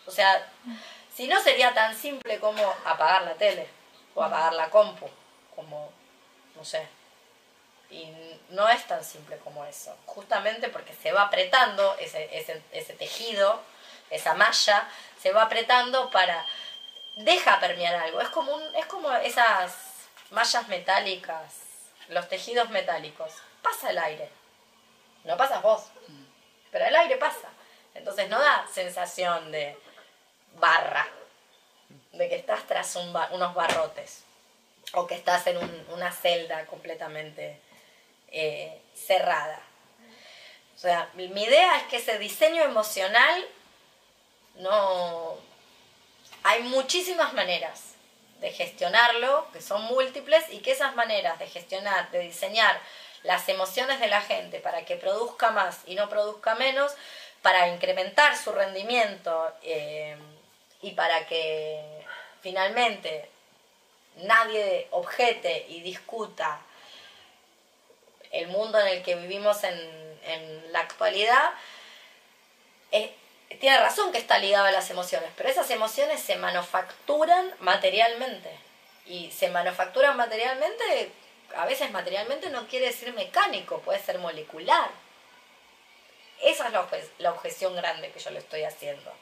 O 0.04 0.10
sea, 0.10 0.50
si 1.14 1.28
no 1.28 1.40
sería 1.40 1.72
tan 1.74 1.96
simple 1.96 2.40
como 2.40 2.62
apagar 2.84 3.22
la 3.22 3.34
tele 3.34 3.68
o 4.16 4.22
apagar 4.24 4.54
la 4.54 4.68
compu, 4.68 5.08
como, 5.54 5.92
no 6.56 6.64
sé. 6.64 6.88
Y 7.88 8.12
no 8.48 8.68
es 8.68 8.84
tan 8.88 9.04
simple 9.04 9.38
como 9.38 9.64
eso, 9.64 9.96
justamente 10.06 10.68
porque 10.70 10.92
se 10.92 11.12
va 11.12 11.22
apretando 11.22 11.96
ese, 12.00 12.36
ese, 12.36 12.60
ese 12.72 12.94
tejido, 12.94 13.62
esa 14.10 14.34
malla, 14.34 14.88
se 15.22 15.30
va 15.30 15.42
apretando 15.42 16.10
para 16.10 16.44
deja 17.14 17.60
permear 17.60 17.94
algo. 17.94 18.20
Es 18.20 18.28
como, 18.30 18.52
un, 18.52 18.74
es 18.74 18.86
como 18.86 19.12
esas 19.12 19.72
mallas 20.30 20.66
metálicas, 20.66 21.60
los 22.08 22.28
tejidos 22.28 22.70
metálicos. 22.70 23.32
Pasa 23.62 23.90
el 23.90 23.98
aire. 23.98 24.45
No 25.26 25.36
pasas 25.36 25.60
vos, 25.62 25.84
pero 26.70 26.84
el 26.86 26.96
aire 26.96 27.16
pasa. 27.16 27.48
Entonces 27.94 28.28
no 28.28 28.38
da 28.38 28.66
sensación 28.72 29.50
de 29.52 29.76
barra, 30.54 31.06
de 32.12 32.28
que 32.28 32.36
estás 32.36 32.66
tras 32.66 32.94
unos 32.96 33.54
barrotes 33.54 34.22
o 34.92 35.06
que 35.06 35.14
estás 35.14 35.46
en 35.48 35.56
un- 35.58 35.86
una 35.90 36.12
celda 36.12 36.64
completamente 36.66 37.60
eh, 38.28 38.80
cerrada. 38.94 39.60
O 40.74 40.78
sea, 40.78 41.08
mi 41.14 41.24
idea 41.42 41.76
es 41.78 41.82
que 41.84 41.96
ese 41.96 42.18
diseño 42.18 42.62
emocional 42.62 43.46
no... 44.56 45.36
Hay 46.42 46.62
muchísimas 46.64 47.32
maneras 47.32 47.94
de 48.40 48.52
gestionarlo, 48.52 49.48
que 49.52 49.60
son 49.62 49.82
múltiples, 49.82 50.44
y 50.50 50.58
que 50.58 50.72
esas 50.72 50.94
maneras 50.94 51.38
de 51.38 51.46
gestionar, 51.48 52.10
de 52.10 52.20
diseñar 52.20 52.78
las 53.26 53.48
emociones 53.48 54.00
de 54.00 54.08
la 54.08 54.20
gente 54.20 54.60
para 54.60 54.84
que 54.84 54.96
produzca 54.96 55.50
más 55.50 55.80
y 55.86 55.94
no 55.94 56.08
produzca 56.08 56.54
menos, 56.54 56.92
para 57.42 57.68
incrementar 57.68 58.36
su 58.36 58.52
rendimiento 58.52 59.52
eh, 59.62 60.16
y 60.82 60.92
para 60.92 61.26
que 61.26 61.82
finalmente 62.40 63.28
nadie 64.16 64.88
objete 64.90 65.66
y 65.68 65.82
discuta 65.82 66.60
el 68.30 68.48
mundo 68.48 68.78
en 68.80 68.88
el 68.88 69.02
que 69.02 69.14
vivimos 69.14 69.62
en, 69.64 69.74
en 70.24 70.72
la 70.72 70.80
actualidad, 70.80 71.50
eh, 72.92 73.14
tiene 73.60 73.78
razón 73.78 74.12
que 74.12 74.18
está 74.18 74.38
ligado 74.38 74.66
a 74.66 74.72
las 74.72 74.90
emociones, 74.90 75.30
pero 75.36 75.48
esas 75.48 75.70
emociones 75.70 76.20
se 76.20 76.36
manufacturan 76.36 77.54
materialmente. 77.60 78.50
Y 79.06 79.30
se 79.30 79.48
manufacturan 79.50 80.16
materialmente, 80.16 81.12
a 81.56 81.64
veces 81.66 81.90
materialmente 81.90 82.50
no 82.50 82.66
quiere 82.68 82.86
decir 82.86 83.12
mecánico, 83.14 83.80
puede 83.80 83.98
ser 84.02 84.18
molecular. 84.18 84.90
Esa 86.42 86.66
es 86.66 86.72
la, 86.72 86.82
obje- 86.86 87.08
la 87.18 87.32
objeción 87.32 87.74
grande 87.76 88.10
que 88.10 88.20
yo 88.20 88.30
le 88.30 88.38
estoy 88.40 88.62
haciendo. 88.64 89.12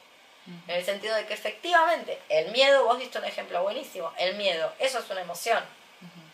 En 0.67 0.75
el 0.75 0.85
sentido 0.85 1.15
de 1.15 1.25
que 1.25 1.33
efectivamente 1.33 2.21
el 2.29 2.51
miedo, 2.51 2.85
vos 2.85 2.99
diste 2.99 3.17
un 3.17 3.25
ejemplo 3.25 3.63
buenísimo, 3.63 4.13
el 4.17 4.35
miedo, 4.35 4.71
eso 4.77 4.99
es 4.99 5.09
una 5.09 5.21
emoción. 5.21 5.63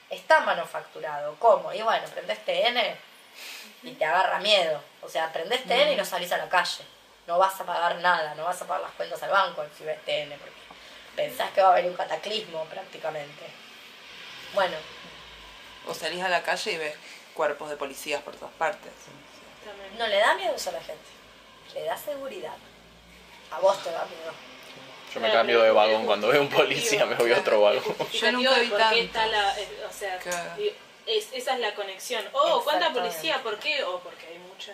Está 0.09 0.41
manufacturado. 0.41 1.35
¿Cómo? 1.39 1.71
Y 1.71 1.81
bueno, 1.81 2.05
prendés 2.07 2.43
TN 2.43 2.77
y 3.83 3.91
te 3.93 4.03
agarra 4.03 4.39
miedo. 4.39 4.81
O 5.01 5.07
sea, 5.07 5.31
prendés 5.31 5.63
TN 5.63 5.93
y 5.93 5.95
no 5.95 6.03
salís 6.03 6.31
a 6.33 6.37
la 6.37 6.49
calle. 6.49 6.83
No 7.27 7.37
vas 7.37 7.61
a 7.61 7.63
pagar 7.65 7.95
nada, 7.97 8.35
no 8.35 8.43
vas 8.43 8.61
a 8.61 8.67
pagar 8.67 8.81
las 8.81 8.91
cuentas 8.91 9.23
al 9.23 9.29
banco 9.29 9.63
si 9.77 9.85
ves 9.85 10.03
TN, 10.03 10.31
porque 10.37 10.59
pensás 11.15 11.49
que 11.51 11.61
va 11.61 11.69
a 11.69 11.71
haber 11.71 11.85
un 11.85 11.93
cataclismo 11.95 12.65
prácticamente. 12.65 13.45
Bueno, 14.53 14.75
O 15.87 15.93
salís 15.93 16.21
a 16.23 16.29
la 16.29 16.43
calle 16.43 16.71
y 16.73 16.77
ves 16.77 16.95
cuerpos 17.33 17.69
de 17.69 17.77
policías 17.77 18.21
por 18.21 18.35
todas 18.35 18.53
partes. 18.55 18.91
No 19.97 20.07
le 20.07 20.17
da 20.19 20.35
miedo 20.35 20.55
eso 20.55 20.69
a 20.69 20.73
la 20.73 20.79
gente, 20.81 21.01
le 21.73 21.83
da 21.83 21.97
seguridad. 21.97 22.55
A 23.51 23.59
vos 23.59 23.81
te 23.83 23.91
da 23.91 24.05
miedo. 24.05 24.31
Yo 25.13 25.19
me 25.19 25.31
cambio 25.31 25.61
de 25.61 25.71
vagón 25.71 26.05
cuando 26.05 26.29
veo 26.29 26.41
un 26.41 26.49
policía, 26.49 27.05
me 27.05 27.15
voy 27.15 27.33
a 27.33 27.39
otro 27.39 27.61
vagón. 27.61 27.83
Yo 28.13 28.31
nunca 28.31 28.53
vi 28.59 28.65
de 28.65 28.69
por 28.69 28.77
qué 28.77 28.83
tanto. 28.83 28.95
está 28.97 29.25
la, 29.27 29.59
eh, 29.59 29.67
o 29.89 29.93
sea, 29.93 30.17
Claro. 30.19 30.51
es, 31.05 31.27
esa 31.33 31.53
es 31.55 31.59
la 31.59 31.73
conexión. 31.75 32.23
Oh, 32.31 32.61
¿cuánta 32.63 32.93
policía? 32.93 33.41
¿Por 33.43 33.57
qué? 33.59 33.83
Oh, 33.83 33.99
porque 33.99 34.27
hay 34.27 34.37
mucha. 34.39 34.73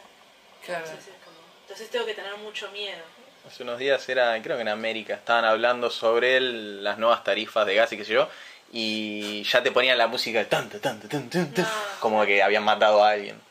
Claro. 0.63 0.85
Entonces, 0.85 1.13
como- 1.25 1.37
entonces 1.61 1.89
tengo 1.89 2.05
que 2.05 2.13
tener 2.13 2.35
mucho 2.37 2.69
miedo. 2.71 3.01
Hace 3.47 3.63
unos 3.63 3.79
días 3.79 4.07
era, 4.09 4.39
creo 4.43 4.57
que 4.57 4.61
en 4.61 4.67
América, 4.67 5.15
estaban 5.15 5.45
hablando 5.45 5.89
sobre 5.89 6.37
el- 6.37 6.83
las 6.83 6.97
nuevas 6.99 7.23
tarifas 7.23 7.65
de 7.65 7.73
gas 7.75 7.91
y 7.93 7.97
qué 7.97 8.05
sé 8.05 8.13
yo, 8.13 8.29
y 8.71 9.43
ya 9.43 9.63
te 9.63 9.71
ponían 9.71 9.97
la 9.97 10.07
música 10.07 10.39
de 10.39 10.45
tanta, 10.45 10.79
tanta, 10.79 11.07
No. 11.17 11.67
como 11.99 12.25
que 12.25 12.41
habían 12.43 12.63
matado 12.63 13.03
a 13.03 13.11
alguien. 13.11 13.41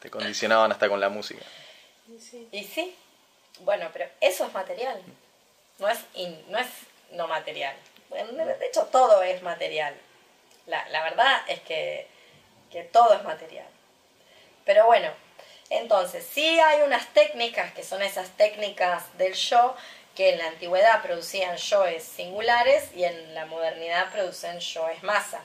Te 0.00 0.10
condicionaban 0.10 0.70
hasta 0.72 0.88
con 0.88 1.00
la 1.00 1.08
música. 1.08 1.44
Y 2.52 2.64
sí, 2.64 2.94
bueno, 3.60 3.88
pero 3.92 4.08
eso 4.20 4.46
es 4.46 4.52
material. 4.52 5.00
No 5.78 5.88
es, 5.88 5.98
in- 6.14 6.44
no, 6.50 6.58
es 6.58 6.68
no 7.12 7.26
material. 7.26 7.74
Bueno, 8.08 8.32
de 8.32 8.54
de 8.56 8.66
hecho, 8.66 8.82
todo 8.92 9.22
es 9.22 9.42
material. 9.42 9.94
La, 10.66 10.88
la 10.90 11.02
verdad 11.02 11.42
es 11.48 11.60
que 11.60 12.06
que 12.70 12.82
todo 12.82 13.14
es 13.14 13.22
material. 13.22 13.66
Pero 14.64 14.86
bueno, 14.86 15.08
entonces 15.70 16.26
sí 16.30 16.58
hay 16.60 16.82
unas 16.82 17.06
técnicas 17.14 17.72
que 17.72 17.84
son 17.84 18.02
esas 18.02 18.30
técnicas 18.36 19.16
del 19.18 19.34
yo 19.34 19.76
que 20.16 20.30
en 20.30 20.38
la 20.38 20.48
antigüedad 20.48 21.02
producían 21.02 21.56
yoes 21.56 22.02
singulares 22.02 22.90
y 22.96 23.04
en 23.04 23.34
la 23.34 23.46
modernidad 23.46 24.10
producen 24.10 24.58
yoes 24.58 25.02
masa. 25.02 25.40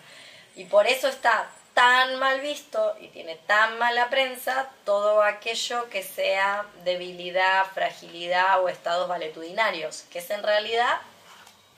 Y 0.55 0.65
por 0.65 0.87
eso 0.87 1.07
está 1.07 1.49
tan 1.73 2.17
mal 2.19 2.41
visto 2.41 2.95
y 2.99 3.07
tiene 3.09 3.35
tan 3.35 3.77
mala 3.77 4.09
prensa 4.09 4.69
todo 4.85 5.23
aquello 5.23 5.89
que 5.89 6.03
sea 6.03 6.65
debilidad, 6.83 7.65
fragilidad 7.73 8.63
o 8.63 8.69
estados 8.69 9.07
valetudinarios, 9.07 10.03
que 10.11 10.19
es 10.19 10.29
en 10.31 10.43
realidad 10.43 10.99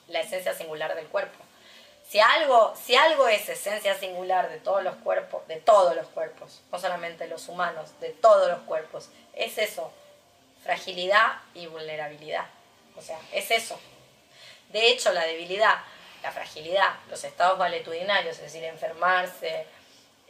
la 0.08 0.22
esencia 0.22 0.54
singular 0.54 0.96
del 0.96 1.08
cuerpo. 1.08 1.38
Si 2.08 2.20
algo, 2.20 2.76
si 2.76 2.96
algo 2.96 3.28
es 3.28 3.50
esencia 3.50 3.96
singular 3.96 4.50
de 4.50 4.60
todos 4.60 4.84
los 4.84 4.96
cuerpos, 4.98 5.48
de 5.48 5.56
todos 5.56 5.96
los 5.96 6.08
cuerpos, 6.08 6.62
no 6.72 6.80
solamente 6.80 7.28
los 7.28 7.48
humanos, 7.48 8.00
de 8.00 8.10
todos 8.10 8.50
los 8.50 8.60
cuerpos, 8.62 9.10
es 9.34 9.58
eso, 9.58 9.92
fragilidad 10.64 11.38
y 11.56 11.66
vulnerabilidad. 11.68 12.46
O 12.96 13.02
sea, 13.02 13.20
es 13.32 13.52
eso. 13.52 13.80
De 14.70 14.90
hecho, 14.90 15.12
la 15.12 15.26
debilidad, 15.26 15.76
la 16.22 16.32
fragilidad, 16.32 16.96
los 17.10 17.24
estados 17.24 17.58
valetudinarios, 17.58 18.38
es 18.38 18.44
decir, 18.44 18.64
enfermarse, 18.64 19.66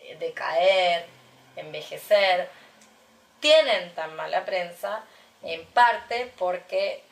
eh, 0.02 0.16
decaer, 0.20 1.06
envejecer, 1.56 2.50
tienen 3.40 3.94
tan 3.96 4.16
mala 4.16 4.46
prensa 4.46 5.04
en 5.42 5.66
parte 5.68 6.32
porque 6.38 7.04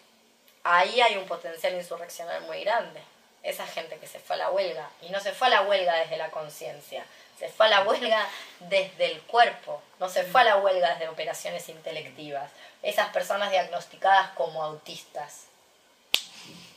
ahí 0.64 1.02
hay 1.02 1.18
un 1.18 1.26
potencial 1.26 1.74
insurreccional 1.74 2.42
muy 2.44 2.64
grande. 2.64 3.02
Esa 3.44 3.66
gente 3.66 3.98
que 3.98 4.08
se 4.08 4.20
fue 4.20 4.36
a 4.36 4.40
la 4.40 4.52
huelga, 4.52 4.90
y 5.02 5.10
no 5.10 5.20
se 5.20 5.34
fue 5.34 5.48
a 5.48 5.50
la 5.50 5.62
huelga 5.64 5.96
desde 5.96 6.18
la 6.18 6.30
conciencia, 6.30 7.04
se 7.40 7.50
fue 7.50 7.66
a 7.66 7.70
la 7.70 7.84
huelga 7.84 8.28
desde 8.60 9.06
el 9.06 9.22
cuerpo, 9.22 9.82
no 10.00 10.08
se 10.10 10.24
fue 10.24 10.42
a 10.42 10.44
la 10.44 10.58
huelga 10.58 10.92
desde 10.92 11.10
operaciones 11.10 11.68
intelectivas. 11.70 12.52
Esas 12.82 13.10
personas 13.10 13.52
diagnosticadas 13.52 14.32
como 14.32 14.64
autistas. 14.64 15.46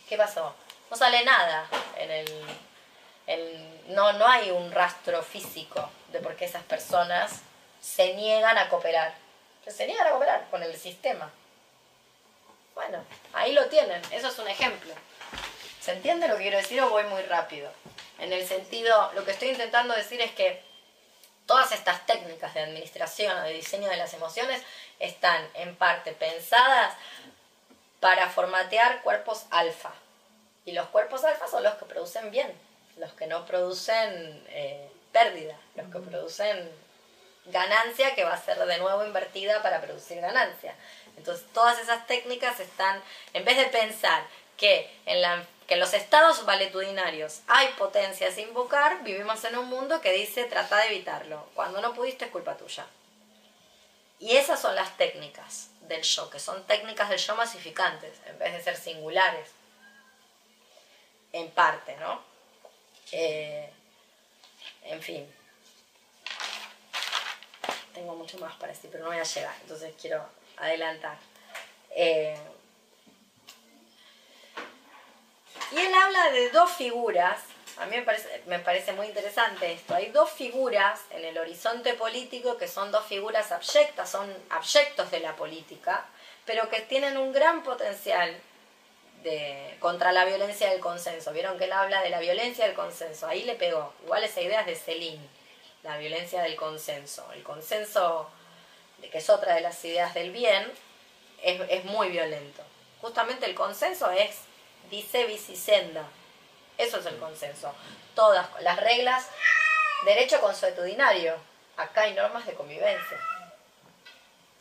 ¿Qué 0.09 0.17
pasó? 0.17 0.55
No 0.91 0.97
sale 0.97 1.25
nada 1.25 1.67
en 1.97 2.11
el, 2.11 3.85
no, 3.89 4.13
no 4.15 4.27
hay 4.29 4.51
un 4.51 4.71
rastro 4.71 5.23
físico 5.23 5.89
de 6.09 6.21
por 6.21 6.37
qué 6.37 6.45
esas 6.45 6.63
personas 6.65 7.41
se 7.81 8.15
niegan 8.15 8.59
a 8.59 8.69
cooperar. 8.69 9.15
Se 9.67 9.87
niegan 9.87 10.07
a 10.07 10.11
cooperar 10.11 10.47
con 10.51 10.63
el 10.63 10.77
sistema. 10.77 11.31
Bueno, 12.75 13.03
ahí 13.33 13.53
lo 13.53 13.67
tienen, 13.67 14.03
eso 14.11 14.29
es 14.29 14.39
un 14.39 14.49
ejemplo. 14.49 14.93
¿Se 15.81 15.93
entiende 15.93 16.29
lo 16.29 16.37
que 16.37 16.43
quiero 16.43 16.59
decir 16.59 16.81
o 16.83 16.91
voy 16.91 17.05
muy 17.05 17.23
rápido? 17.23 17.71
En 18.19 18.33
el 18.33 18.47
sentido, 18.47 19.13
lo 19.15 19.25
que 19.25 19.33
estoy 19.33 19.51
intentando 19.51 19.95
decir 19.95 20.21
es 20.21 20.33
que 20.33 20.63
todas 21.47 21.73
estas 21.73 22.07
técnicas 22.07 22.55
de 22.55 22.61
administración 22.61 23.37
o 23.39 23.43
de 23.43 23.53
diseño 23.53 23.89
de 23.89 23.97
las 23.97 24.15
emociones 24.15 24.63
están 24.99 25.47
en 25.55 25.77
parte 25.77 26.13
pensadas 26.13 26.95
para 28.01 28.29
formatear 28.29 29.03
cuerpos 29.03 29.45
alfa. 29.51 29.93
Y 30.65 30.73
los 30.73 30.89
cuerpos 30.89 31.25
alfa 31.25 31.47
son 31.49 31.63
los 31.63 31.75
que 31.75 31.85
producen 31.85 32.31
bien, 32.31 32.53
los 32.97 33.13
que 33.13 33.27
no 33.27 33.45
producen 33.45 34.45
eh, 34.49 34.89
pérdida, 35.13 35.57
los 35.75 35.87
que 35.93 35.99
producen 35.99 36.71
ganancia 37.47 38.15
que 38.15 38.25
va 38.25 38.35
a 38.35 38.43
ser 38.43 38.59
de 38.59 38.79
nuevo 38.79 39.05
invertida 39.05 39.63
para 39.63 39.81
producir 39.81 40.21
ganancia. 40.21 40.75
Entonces 41.17 41.47
todas 41.53 41.79
esas 41.79 42.07
técnicas 42.07 42.59
están, 42.61 43.03
en 43.33 43.45
vez 43.45 43.57
de 43.57 43.67
pensar 43.67 44.25
que 44.57 44.91
en, 45.07 45.21
la, 45.21 45.45
que 45.67 45.77
los 45.77 45.95
estados 45.95 46.45
valetudinarios 46.45 47.41
hay 47.47 47.69
potencias 47.79 48.37
a 48.37 48.41
invocar, 48.41 49.03
vivimos 49.03 49.45
en 49.45 49.57
un 49.57 49.69
mundo 49.69 50.01
que 50.01 50.13
dice 50.13 50.45
trata 50.45 50.77
de 50.79 50.89
evitarlo. 50.89 51.49
Cuando 51.55 51.81
no 51.81 51.95
pudiste 51.95 52.27
es 52.27 52.31
culpa 52.31 52.57
tuya. 52.57 52.87
Y 54.19 54.37
esas 54.37 54.61
son 54.61 54.75
las 54.75 54.97
técnicas 54.97 55.71
del 55.83 56.03
yo, 56.03 56.31
que 56.31 56.39
son 56.39 56.65
técnicas 56.65 57.09
del 57.09 57.19
yo 57.19 57.35
masificantes, 57.35 58.19
en 58.27 58.39
vez 58.39 58.53
de 58.53 58.63
ser 58.63 58.77
singulares. 58.77 59.51
En 61.33 61.51
parte, 61.51 61.97
¿no? 61.97 62.23
Eh, 63.13 63.69
en 64.85 65.03
fin. 65.03 65.35
Tengo 67.93 68.15
mucho 68.15 68.39
más 68.39 68.55
para 68.57 68.73
decir, 68.73 68.91
pero 68.91 69.05
no 69.05 69.11
voy 69.11 69.19
a 69.19 69.25
llegar, 69.25 69.55
entonces 69.63 69.95
quiero 70.01 70.29
adelantar. 70.57 71.17
Eh, 71.91 72.39
y 75.75 75.79
él 75.79 75.95
habla 75.95 76.31
de 76.31 76.51
dos 76.51 76.71
figuras, 76.71 77.41
a 77.79 77.87
mí 77.87 77.97
me 77.97 78.03
parece, 78.03 78.43
me 78.47 78.59
parece 78.61 78.93
muy 78.93 79.07
interesante 79.07 79.73
esto, 79.73 79.95
hay 79.95 80.11
dos 80.11 80.31
figuras 80.31 81.01
en 81.11 81.25
el 81.25 81.37
horizonte 81.39 81.95
político 81.95 82.57
que 82.57 82.69
son 82.69 82.93
dos 82.93 83.05
figuras 83.07 83.51
abyectas, 83.53 84.11
son 84.11 84.33
abyectos 84.51 85.11
de 85.11 85.21
la 85.21 85.35
política, 85.35 86.07
pero 86.45 86.69
que 86.69 86.81
tienen 86.81 87.17
un 87.17 87.33
gran 87.33 87.63
potencial 87.63 88.35
de, 89.23 89.77
contra 89.81 90.13
la 90.13 90.25
violencia 90.25 90.71
del 90.71 90.81
consenso. 90.81 91.33
Vieron 91.33 91.59
que 91.59 91.65
él 91.65 91.73
habla 91.73 92.03
de 92.03 92.11
la 92.11 92.21
violencia 92.21 92.67
del 92.67 92.75
consenso, 92.75 93.27
ahí 93.27 93.43
le 93.43 93.55
pegó, 93.55 93.93
igual 94.05 94.23
esa 94.23 94.41
idea 94.41 94.63
de 94.63 94.77
Celine, 94.77 95.27
la 95.83 95.97
violencia 95.99 96.43
del 96.43 96.57
consenso. 96.57 97.31
El 97.33 97.43
consenso 97.43 98.31
que 99.11 99.19
es 99.19 99.31
otra 99.31 99.55
de 99.55 99.61
las 99.61 99.85
ideas 99.85 100.15
del 100.15 100.31
bien, 100.31 100.71
es, 101.43 101.85
muy 101.85 102.09
violento. 102.09 102.63
Justamente 103.01 103.47
el 103.47 103.55
consenso 103.55 104.11
es 104.11 104.41
dice 104.91 105.57
senda 105.57 106.07
Eso 106.79 106.99
es 106.99 107.07
el 107.07 107.19
consenso. 107.19 107.75
Todas 108.15 108.49
las 108.61 108.79
reglas, 108.79 109.29
derecho 110.05 110.41
consuetudinario. 110.41 111.37
Acá 111.77 112.03
hay 112.03 112.15
normas 112.15 112.47
de 112.47 112.55
convivencia. 112.55 113.19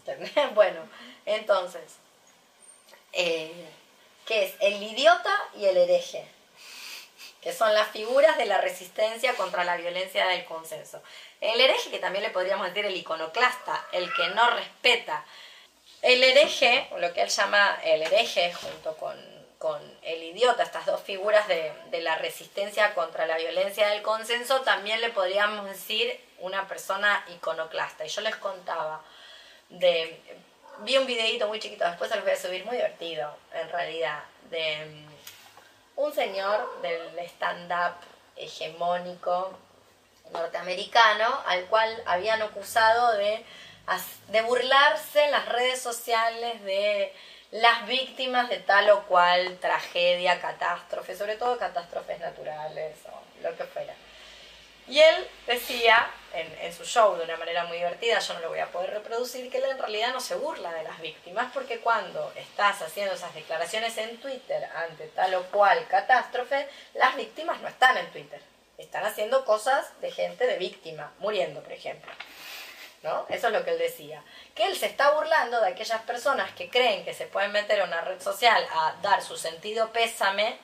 Bueno, 0.54 0.82
entonces, 1.26 1.96
eh, 3.14 3.70
¿qué 4.26 4.46
es? 4.46 4.56
El 4.60 4.84
idiota 4.84 5.34
y 5.56 5.66
el 5.66 5.78
hereje 5.78 6.28
que 7.44 7.52
son 7.52 7.74
las 7.74 7.90
figuras 7.90 8.38
de 8.38 8.46
la 8.46 8.62
resistencia 8.62 9.36
contra 9.36 9.66
la 9.66 9.76
violencia 9.76 10.26
del 10.28 10.46
consenso. 10.46 11.04
El 11.42 11.60
hereje, 11.60 11.92
que 11.92 12.00
también 12.00 12.24
le 12.24 12.30
podríamos 12.30 12.68
decir 12.68 12.86
el 12.86 12.96
iconoclasta, 12.96 13.86
el 13.92 14.14
que 14.14 14.30
no 14.30 14.50
respeta. 14.52 15.26
El 16.02 16.24
hereje, 16.24 16.88
lo 16.98 17.14
que 17.14 17.22
él 17.22 17.28
llama 17.28 17.80
el 17.84 18.02
hereje, 18.02 18.54
junto 18.54 18.96
con, 18.96 19.18
el 20.02 20.24
idiota, 20.24 20.64
estas 20.64 20.86
dos 20.86 21.02
figuras 21.02 21.48
de, 21.48 22.02
la 22.02 22.16
resistencia 22.16 22.94
contra 22.94 23.26
la 23.26 23.38
violencia 23.38 23.88
del 23.90 24.02
consenso, 24.02 24.62
también 24.62 25.00
le 25.00 25.10
podríamos 25.10 25.66
decir 25.66 26.20
una 26.40 26.68
persona 26.68 27.24
iconoclasta. 27.30 28.06
Y 28.06 28.10
yo 28.10 28.22
les 28.22 28.36
contaba 28.36 29.02
de... 29.70 30.20
Vi 30.80 30.98
un 30.98 31.06
videito 31.06 31.48
muy 31.48 31.60
chiquito, 31.60 31.86
después 31.86 32.10
se 32.10 32.16
los 32.16 32.26
voy 32.26 32.34
a 32.34 32.38
subir, 32.38 32.66
muy 32.66 32.76
divertido, 32.76 33.38
en 33.54 33.70
realidad, 33.70 34.24
de 34.50 35.06
un 35.96 36.14
señor 36.14 36.82
del 36.82 37.18
stand-up 37.20 37.94
hegemónico 38.36 39.52
norteamericano 40.32 41.42
al 41.46 41.66
cual 41.66 42.02
habían 42.08 42.42
acusado 42.42 43.16
de 43.16 43.46
burlarse 44.42 45.26
en 45.26 45.32
las 45.32 45.48
redes 45.48 45.80
sociales 45.80 46.64
de 46.64 47.14
las 47.54 47.86
víctimas 47.88 48.50
de 48.50 48.58
tal 48.58 48.90
o 48.90 49.04
cual 49.04 49.60
tragedia, 49.60 50.42
catástrofe, 50.42 51.16
sobre 51.16 51.36
todo 51.36 51.60
catástrofes 51.60 52.20
naturales 52.20 52.98
o 53.06 53.44
lo 53.44 53.56
que 53.56 53.64
fuera. 53.66 53.94
Y 54.88 55.00
él 55.00 55.28
decía 55.46 56.10
en, 56.34 56.74
su 56.74 56.84
show 56.84 57.16
de 57.16 57.24
una 57.24 57.38
manera 57.38 57.64
muy 57.66 57.78
divertida, 57.78 58.18
yo 58.18 58.34
no 58.34 58.40
lo 58.40 58.50
voy 58.50 58.60
a 58.60 58.72
poder 58.72 58.90
reproducir, 58.90 59.52
que 59.52 59.60
él 59.60 59.66
en 59.70 59.78
realidad 59.78 60.12
no 60.14 60.20
se 60.20 60.34
burla 60.34 60.74
de 60.74 60.84
las 60.84 61.00
víctimas, 61.00 61.52
porque 61.54 61.80
cuando 61.80 62.34
estás 62.36 62.82
haciendo 62.82 63.14
esas 63.14 63.36
declaraciones 63.36 63.96
en 64.00 64.18
Twitter 64.18 64.68
ante 64.76 65.06
tal 65.10 65.36
o 65.36 65.44
cual 65.44 65.88
catástrofe, 65.88 66.68
las 66.96 67.16
víctimas 67.16 67.62
no 67.62 67.68
están 67.68 67.98
en 67.98 68.12
Twitter. 68.12 68.42
Están 68.80 69.06
haciendo 69.06 69.46
cosas 69.46 69.90
de 70.02 70.10
gente 70.10 70.48
de 70.48 70.58
víctima, 70.58 71.14
muriendo, 71.20 71.62
por 71.62 71.72
ejemplo. 71.72 72.12
¿No? 73.04 73.28
Eso 73.30 73.48
es 73.48 73.54
lo 73.54 73.64
que 73.64 73.72
él 73.72 73.78
decía. 73.78 74.24
Que 74.56 74.66
él 74.68 74.78
se 74.78 74.86
está 74.86 75.12
burlando 75.12 75.60
de 75.62 75.70
aquellas 75.70 76.02
personas 76.04 76.52
que 76.54 76.70
creen 76.70 77.04
que 77.06 77.14
se 77.14 77.26
pueden 77.26 77.52
meter 77.52 77.82
a 77.82 77.86
una 77.86 78.02
red 78.02 78.22
social 78.22 78.66
a 78.72 78.96
dar 79.02 79.22
su 79.24 79.36
sentido 79.36 79.92
pésame 79.92 80.60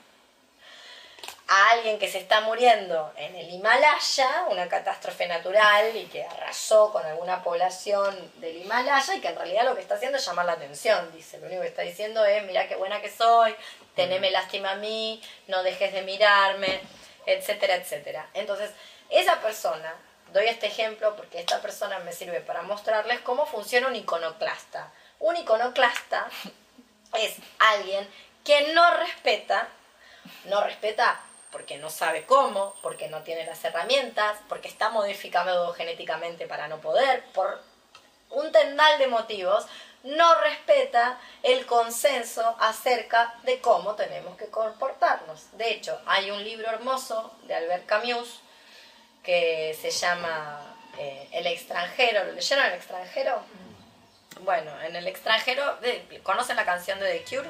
a 1.49 1.71
alguien 1.71 1.97
que 1.97 2.07
se 2.07 2.19
está 2.19 2.41
muriendo 2.41 3.11
en 3.17 3.35
el 3.35 3.49
Himalaya, 3.49 4.45
una 4.49 4.69
catástrofe 4.69 5.27
natural 5.27 5.95
y 5.95 6.05
que 6.05 6.23
arrasó 6.23 6.91
con 6.91 7.03
alguna 7.03 7.43
población 7.43 8.15
del 8.35 8.57
Himalaya 8.57 9.15
y 9.15 9.19
que 9.19 9.29
en 9.29 9.35
realidad 9.35 9.63
lo 9.63 9.73
que 9.73 9.81
está 9.81 9.95
haciendo 9.95 10.19
es 10.19 10.25
llamar 10.25 10.45
la 10.45 10.51
atención, 10.51 11.11
dice. 11.11 11.39
Lo 11.39 11.47
único 11.47 11.61
que 11.63 11.69
está 11.69 11.81
diciendo 11.81 12.23
es, 12.23 12.43
mira 12.43 12.67
qué 12.67 12.75
buena 12.75 13.01
que 13.01 13.09
soy, 13.09 13.55
teneme 13.95 14.29
lástima 14.29 14.71
a 14.71 14.75
mí, 14.75 15.23
no 15.47 15.63
dejes 15.63 15.91
de 15.91 16.03
mirarme, 16.03 16.81
etcétera, 17.25 17.75
etcétera. 17.75 18.29
Entonces, 18.35 18.69
esa 19.09 19.41
persona, 19.41 19.95
doy 20.33 20.47
este 20.47 20.67
ejemplo 20.67 21.15
porque 21.15 21.39
esta 21.39 21.61
persona 21.61 21.99
me 21.99 22.13
sirve 22.13 22.41
para 22.41 22.61
mostrarles 22.61 23.19
cómo 23.21 23.45
funciona 23.45 23.87
un 23.87 23.95
iconoclasta. 23.95 24.91
Un 25.19 25.37
iconoclasta 25.37 26.27
es 27.19 27.35
alguien 27.59 28.07
que 28.43 28.73
no 28.73 28.91
respeta, 28.95 29.67
no 30.45 30.61
respeta 30.61 31.21
porque 31.51 31.77
no 31.77 31.89
sabe 31.89 32.25
cómo, 32.25 32.75
porque 32.81 33.09
no 33.09 33.23
tiene 33.23 33.45
las 33.45 33.63
herramientas, 33.63 34.37
porque 34.47 34.67
está 34.67 34.89
modificado 34.89 35.73
genéticamente 35.73 36.47
para 36.47 36.67
no 36.67 36.79
poder, 36.79 37.23
por 37.33 37.61
un 38.29 38.51
tendal 38.51 38.99
de 38.99 39.07
motivos, 39.07 39.65
no 40.03 40.35
respeta 40.35 41.19
el 41.43 41.65
consenso 41.65 42.55
acerca 42.59 43.35
de 43.43 43.59
cómo 43.59 43.95
tenemos 43.95 44.37
que 44.37 44.47
comportarnos. 44.47 45.57
De 45.57 45.71
hecho, 45.71 45.99
hay 46.05 46.31
un 46.31 46.43
libro 46.43 46.69
hermoso 46.69 47.33
de 47.43 47.55
Albert 47.55 47.85
Camus 47.85 48.41
que 49.29 49.77
se 49.79 49.91
llama 49.91 50.59
eh, 50.97 51.29
El 51.31 51.45
extranjero. 51.45 52.23
¿Lo 52.23 52.31
leyeron 52.31 52.65
El 52.65 52.73
extranjero? 52.73 53.43
Bueno, 54.39 54.71
en 54.81 54.95
El 54.95 55.05
extranjero, 55.05 55.77
¿conocen 56.23 56.55
la 56.55 56.65
canción 56.65 56.99
de 56.99 57.19
The 57.19 57.25
Cure? 57.25 57.49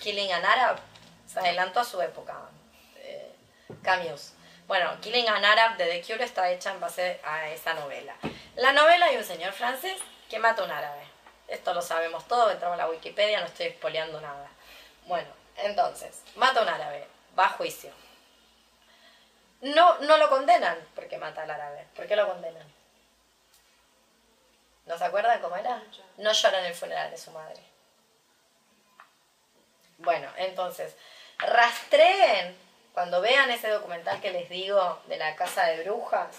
Killing 0.00 0.32
an 0.32 0.44
Arab. 0.44 0.80
Se 1.32 1.38
adelantó 1.38 1.78
a 1.78 1.84
su 1.84 2.02
época. 2.02 2.34
eh, 2.96 3.32
Camus. 3.84 4.32
Bueno, 4.66 5.00
Killing 5.00 5.28
an 5.28 5.44
Arab 5.44 5.76
de 5.76 5.86
The 5.86 6.02
Cure 6.02 6.24
está 6.24 6.50
hecha 6.50 6.72
en 6.72 6.80
base 6.80 7.20
a 7.22 7.48
esa 7.50 7.74
novela. 7.74 8.16
La 8.56 8.72
novela 8.72 9.06
hay 9.06 9.16
un 9.16 9.24
señor 9.24 9.52
francés 9.52 9.96
que 10.28 10.40
mata 10.40 10.62
a 10.62 10.64
un 10.64 10.72
árabe. 10.72 11.04
Esto 11.46 11.72
lo 11.72 11.82
sabemos 11.82 12.26
todos, 12.26 12.50
entramos 12.50 12.74
a 12.80 12.82
la 12.82 12.90
Wikipedia, 12.90 13.38
no 13.38 13.46
estoy 13.46 13.70
spoileando 13.70 14.20
nada. 14.20 14.48
Bueno, 15.06 15.28
entonces, 15.58 16.20
mata 16.34 16.58
a 16.58 16.62
un 16.64 16.68
árabe, 16.68 17.06
va 17.38 17.44
a 17.44 17.50
juicio. 17.50 17.92
No, 19.60 19.98
no 20.00 20.16
lo 20.16 20.28
condenan 20.28 20.78
porque 20.94 21.18
mata 21.18 21.42
al 21.42 21.50
árabe. 21.50 21.86
¿Por 21.94 22.06
qué 22.06 22.16
lo 22.16 22.28
condenan? 22.28 22.66
¿No 24.86 24.98
se 24.98 25.04
acuerdan 25.04 25.40
cómo 25.40 25.56
era? 25.56 25.82
No 26.18 26.32
llora 26.32 26.60
en 26.60 26.66
el 26.66 26.74
funeral 26.74 27.10
de 27.10 27.16
su 27.16 27.30
madre. 27.30 27.60
Bueno, 29.98 30.28
entonces, 30.36 30.94
rastreen, 31.38 32.56
cuando 32.92 33.20
vean 33.20 33.50
ese 33.50 33.68
documental 33.68 34.20
que 34.20 34.32
les 34.32 34.48
digo 34.48 35.00
de 35.06 35.16
la 35.16 35.34
casa 35.36 35.66
de 35.66 35.82
brujas, 35.82 36.36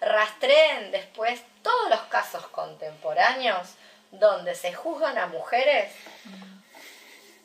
rastreen 0.00 0.90
después 0.90 1.42
todos 1.62 1.88
los 1.88 2.00
casos 2.02 2.46
contemporáneos 2.48 3.74
donde 4.10 4.54
se 4.54 4.74
juzgan 4.74 5.16
a 5.16 5.26
mujeres 5.26 5.94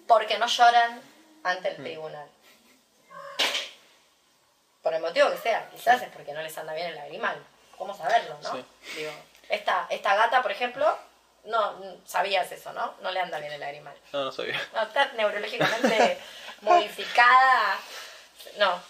porque 0.08 0.38
no 0.38 0.48
lloran 0.48 1.02
ante 1.44 1.70
el 1.70 1.76
tribunal. 1.78 2.28
Por 4.88 4.94
el 4.94 5.02
motivo 5.02 5.30
que 5.30 5.38
sea, 5.38 5.70
quizás 5.70 6.02
es 6.02 6.08
porque 6.08 6.32
no 6.32 6.42
les 6.42 6.58
anda 6.58 6.74
bien 6.74 6.88
el 6.88 6.96
lagrimal. 6.96 7.36
¿Cómo 7.78 7.94
saberlo, 7.94 8.38
no? 8.42 8.54
Sí. 8.54 8.66
Digo, 8.96 9.12
esta, 9.50 9.86
esta 9.90 10.16
gata, 10.16 10.42
por 10.42 10.50
ejemplo, 10.50 10.98
no 11.44 11.76
sabías 12.06 12.50
eso, 12.54 12.72
¿no? 12.72 12.94
No 13.02 13.12
le 13.12 13.20
anda 13.20 13.38
bien 13.40 13.52
el 13.52 13.60
lagrimal. 13.60 13.94
No, 14.14 14.24
no 14.24 14.32
sabía. 14.32 14.58
No, 14.74 14.84
está 14.84 15.12
neurológicamente 15.12 16.18
modificada. 16.62 17.78
No, 18.60 18.82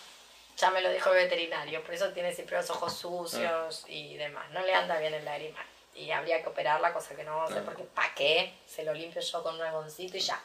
ya 0.56 0.70
me 0.70 0.82
lo 0.82 0.92
dijo 0.92 1.10
el 1.10 1.24
veterinario, 1.24 1.82
por 1.82 1.96
eso 1.96 2.10
tiene 2.10 2.32
siempre 2.32 2.58
los 2.58 2.70
ojos 2.70 2.96
sucios 2.96 3.84
y 3.88 4.18
demás. 4.18 4.52
No 4.52 4.62
le 4.62 4.76
anda 4.76 5.00
bien 5.00 5.16
el 5.16 5.26
lagrimal. 5.26 5.66
Y 5.96 6.12
habría 6.12 6.44
que 6.44 6.50
operarla, 6.50 6.94
cosa 6.94 7.16
que 7.16 7.24
no 7.24 7.38
vamos 7.38 7.50
a 7.50 7.54
hacer 7.54 7.66
porque 7.66 7.86
¿para 7.86 8.14
qué? 8.14 8.54
Se 8.68 8.84
lo 8.84 8.94
limpio 8.94 9.20
yo 9.20 9.42
con 9.42 9.56
un 9.56 9.62
algoncito 9.64 10.16
y 10.16 10.20
ya. 10.20 10.40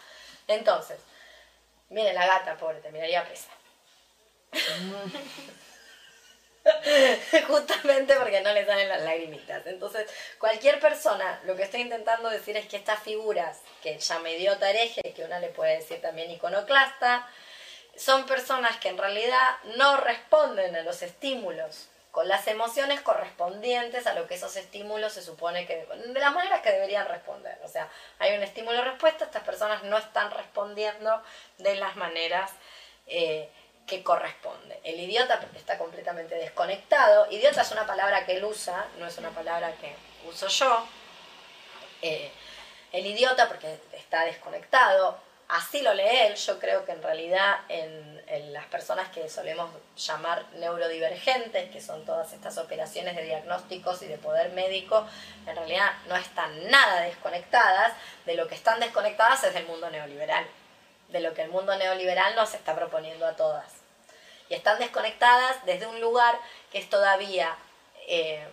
Entonces, 0.49 0.99
mire 1.91 2.15
la 2.15 2.27
gata, 2.27 2.57
pobre, 2.57 2.81
terminaría 2.81 3.23
presa. 3.23 3.51
Justamente 7.47 8.15
porque 8.15 8.41
no 8.41 8.53
le 8.53 8.65
salen 8.65 8.89
las 8.89 9.03
lagrimitas. 9.03 9.67
Entonces, 9.67 10.09
cualquier 10.39 10.79
persona, 10.81 11.41
lo 11.45 11.57
que 11.57 11.65
estoy 11.65 11.81
intentando 11.81 12.31
decir 12.31 12.57
es 12.57 12.67
que 12.67 12.77
estas 12.77 13.03
figuras, 13.03 13.61
que 13.83 13.99
llama 13.99 14.31
idiota 14.31 14.71
hereje, 14.71 15.13
que 15.15 15.25
una 15.25 15.41
le 15.41 15.49
puede 15.49 15.79
decir 15.79 16.01
también 16.01 16.31
iconoclasta, 16.31 17.29
son 17.97 18.27
personas 18.27 18.77
que 18.79 18.89
en 18.89 18.99
realidad 18.99 19.57
no 19.77 19.99
responden 19.99 20.77
a 20.77 20.83
los 20.83 21.03
estímulos 21.03 21.89
con 22.13 22.29
las 22.29 22.47
emociones 22.47 23.01
correspondientes 23.01 24.07
a 24.07 24.13
lo 24.13 24.27
que 24.27 24.35
esos 24.35 24.55
estímulos 24.57 25.15
se 25.15 25.23
supone 25.23 25.67
que, 25.67 25.87
de 25.87 26.21
las 26.21 26.35
maneras 26.35 26.61
que 26.61 26.71
deberían 26.71 27.09
responder. 27.09 27.59
O 27.65 27.69
sea, 27.69 27.89
hay 28.19 28.37
un 28.37 28.43
estímulo-respuesta, 28.43 29.25
estas 29.25 29.45
personas 29.45 29.83
no 29.85 29.97
están 29.97 30.31
respondiendo 30.31 31.23
de 31.57 31.75
las 31.77 31.97
maneras 31.97 32.51
eh, 33.07 33.49
que 33.87 34.03
corresponde. 34.03 34.81
El 34.85 35.01
idiota 35.01 35.41
está 35.55 35.79
completamente 35.79 36.35
desconectado. 36.37 37.31
Idiota 37.31 37.63
es 37.63 37.71
una 37.73 37.87
palabra 37.87 38.25
que 38.25 38.37
él 38.37 38.45
usa, 38.45 38.87
no 38.99 39.07
es 39.07 39.19
una 39.19 39.31
palabra 39.31 39.73
que 39.81 39.95
uso 40.29 40.49
yo. 40.49 40.87
Eh, 42.01 42.31
el 42.93 43.07
idiota 43.07 43.49
porque 43.49 43.79
está 43.93 44.25
desconectado. 44.25 45.19
Así 45.49 45.83
lo 45.83 45.93
lee 45.93 46.09
él. 46.27 46.35
Yo 46.37 46.59
creo 46.59 46.85
que 46.85 46.93
en 46.93 47.03
realidad 47.03 47.61
en, 47.69 48.23
en 48.27 48.53
las 48.53 48.65
personas 48.67 49.09
que 49.11 49.29
solemos 49.29 49.71
llamar 49.97 50.47
neurodivergentes, 50.55 51.71
que 51.71 51.81
son 51.81 52.05
todas 52.07 52.33
estas 52.33 52.57
operaciones 52.59 53.17
de 53.17 53.25
diagnósticos 53.25 54.01
y 54.03 54.07
de 54.07 54.17
poder 54.17 54.51
médico, 54.53 55.07
en 55.47 55.57
realidad 55.57 55.93
no 56.07 56.17
están 56.17 56.71
nada 56.71 57.03
desconectadas. 57.03 57.93
De 58.25 58.35
lo 58.35 58.49
que 58.49 58.55
están 58.55 58.81
desconectadas 58.81 59.45
es 59.45 59.53
del 59.53 59.67
mundo 59.67 59.91
neoliberal 59.91 60.47
de 61.13 61.21
lo 61.21 61.35
que 61.35 61.43
el 61.43 61.51
mundo 61.51 61.77
neoliberal 61.77 62.35
nos 62.35 62.55
está 62.55 62.75
proponiendo 62.75 63.27
a 63.27 63.37
todas. 63.37 63.71
Y 64.49 64.55
están 64.55 64.79
desconectadas 64.79 65.65
desde 65.65 65.87
un 65.87 66.01
lugar 66.01 66.39
que 66.71 66.79
es 66.79 66.91
todavía 66.91 67.57
eh, 68.09 68.45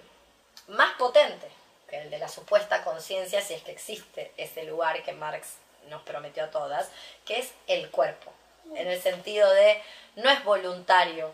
más 0.67 0.95
potente 0.97 1.49
que 1.89 1.97
el 1.97 2.09
de 2.09 2.19
la 2.19 2.29
supuesta 2.29 2.83
conciencia, 2.83 3.41
si 3.41 3.55
es 3.55 3.63
que 3.63 3.71
existe 3.71 4.31
ese 4.37 4.63
lugar 4.63 5.01
que 5.03 5.13
Marx 5.13 5.55
nos 5.87 6.03
prometió 6.03 6.43
a 6.43 6.51
todas, 6.51 6.89
que 7.25 7.39
es 7.39 7.51
el 7.67 7.89
cuerpo. 7.89 8.31
En 8.75 8.87
el 8.87 9.01
sentido 9.01 9.51
de 9.51 9.81
no 10.15 10.29
es 10.29 10.43
voluntario 10.43 11.33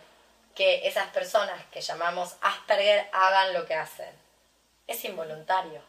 que 0.56 0.88
esas 0.88 1.10
personas 1.10 1.62
que 1.72 1.82
llamamos 1.82 2.38
Asperger 2.42 3.10
hagan 3.12 3.54
lo 3.54 3.66
que 3.66 3.76
hacen. 3.76 4.10
Es 4.88 5.04
involuntario, 5.04 5.82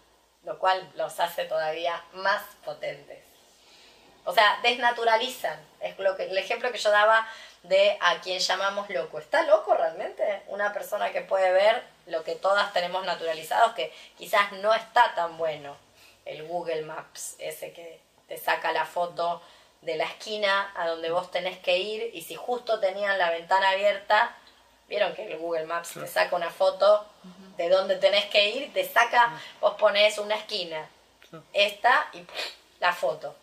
lo 0.44 0.58
cual 0.58 0.90
los 0.96 1.20
hace 1.20 1.44
todavía 1.44 2.02
más 2.12 2.42
potentes. 2.64 3.25
O 4.26 4.32
sea, 4.32 4.58
desnaturalizan. 4.62 5.58
Es 5.80 5.98
lo 5.98 6.16
que, 6.16 6.24
el 6.24 6.36
ejemplo 6.36 6.70
que 6.72 6.78
yo 6.78 6.90
daba 6.90 7.26
de 7.62 7.96
a 8.00 8.20
quien 8.20 8.40
llamamos 8.40 8.90
loco. 8.90 9.18
¿Está 9.18 9.42
loco 9.44 9.74
realmente? 9.74 10.42
Una 10.48 10.72
persona 10.72 11.12
que 11.12 11.20
puede 11.22 11.52
ver 11.52 11.82
lo 12.06 12.24
que 12.24 12.34
todas 12.34 12.72
tenemos 12.72 13.06
naturalizados, 13.06 13.72
que 13.74 13.92
quizás 14.18 14.52
no 14.52 14.74
está 14.74 15.14
tan 15.14 15.38
bueno. 15.38 15.76
El 16.24 16.44
Google 16.46 16.82
Maps, 16.82 17.36
ese 17.38 17.72
que 17.72 18.00
te 18.26 18.36
saca 18.36 18.72
la 18.72 18.84
foto 18.84 19.42
de 19.82 19.96
la 19.96 20.04
esquina 20.04 20.72
a 20.74 20.88
donde 20.88 21.10
vos 21.10 21.30
tenés 21.30 21.58
que 21.58 21.78
ir 21.78 22.10
y 22.12 22.22
si 22.22 22.34
justo 22.34 22.80
tenían 22.80 23.18
la 23.18 23.30
ventana 23.30 23.70
abierta, 23.70 24.34
vieron 24.88 25.14
que 25.14 25.30
el 25.30 25.38
Google 25.38 25.66
Maps 25.66 25.94
te 25.94 26.06
saca 26.08 26.34
una 26.34 26.50
foto 26.50 27.06
de 27.56 27.68
dónde 27.68 27.96
tenés 27.96 28.24
que 28.26 28.50
ir, 28.50 28.72
te 28.72 28.84
saca, 28.88 29.40
vos 29.60 29.74
ponés 29.74 30.18
una 30.18 30.34
esquina, 30.34 30.88
esta 31.52 32.08
y 32.12 32.26
la 32.80 32.92
foto. 32.92 33.36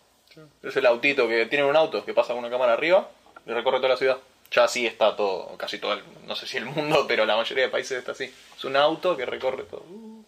Es 0.62 0.76
el 0.76 0.86
autito 0.86 1.28
que 1.28 1.46
tiene 1.46 1.64
un 1.64 1.76
auto 1.76 2.04
que 2.04 2.14
pasa 2.14 2.28
con 2.32 2.38
una 2.38 2.50
cámara 2.50 2.72
arriba 2.74 3.08
y 3.46 3.50
recorre 3.52 3.78
toda 3.78 3.90
la 3.90 3.96
ciudad. 3.96 4.18
Ya 4.50 4.64
así 4.64 4.86
está 4.86 5.16
todo, 5.16 5.56
casi 5.56 5.78
todo, 5.78 5.94
el, 5.94 6.02
no 6.26 6.36
sé 6.36 6.46
si 6.46 6.56
el 6.58 6.64
mundo, 6.66 7.04
pero 7.08 7.24
la 7.26 7.36
mayoría 7.36 7.64
de 7.64 7.70
países 7.70 7.98
está 7.98 8.12
así. 8.12 8.32
Es 8.56 8.64
un 8.64 8.76
auto 8.76 9.16
que 9.16 9.26
recorre 9.26 9.64
todo. 9.64 9.80
uh, 9.88 10.24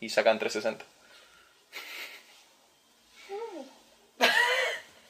Y 0.00 0.08
sacan 0.08 0.38
360. 0.38 0.84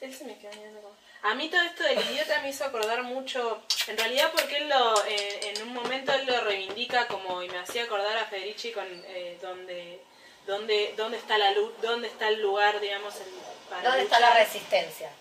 Él 0.01 0.13
se 0.13 0.25
me 0.25 0.37
quedó 0.37 0.51
mirando 0.53 0.81
como- 0.81 0.95
A 1.23 1.35
mí 1.35 1.49
todo 1.49 1.61
esto 1.61 1.83
del 1.83 1.99
idiota 2.11 2.41
me 2.41 2.49
hizo 2.49 2.65
acordar 2.65 3.03
mucho, 3.03 3.61
en 3.87 3.97
realidad 3.97 4.31
porque 4.31 4.57
él 4.57 4.69
lo, 4.69 5.05
eh, 5.05 5.39
en 5.55 5.61
un 5.63 5.73
momento 5.73 6.13
él 6.13 6.25
lo 6.27 6.39
reivindica 6.41 7.07
como, 7.07 7.41
y 7.43 7.49
me 7.49 7.57
hacía 7.57 7.83
acordar 7.83 8.17
a 8.17 8.25
Federici 8.25 8.71
con 8.71 8.85
eh, 8.87 9.37
donde, 9.41 9.99
donde, 10.47 10.93
dónde 10.97 11.17
está 11.17 11.37
la 11.37 11.51
luz, 11.51 11.71
dónde 11.81 12.07
está 12.07 12.29
el 12.29 12.41
lugar, 12.41 12.79
digamos, 12.79 13.15
el- 13.17 13.33
para 13.69 13.83
¿Dónde 13.89 14.03
está 14.03 14.19
la 14.19 14.33
resistencia? 14.33 15.11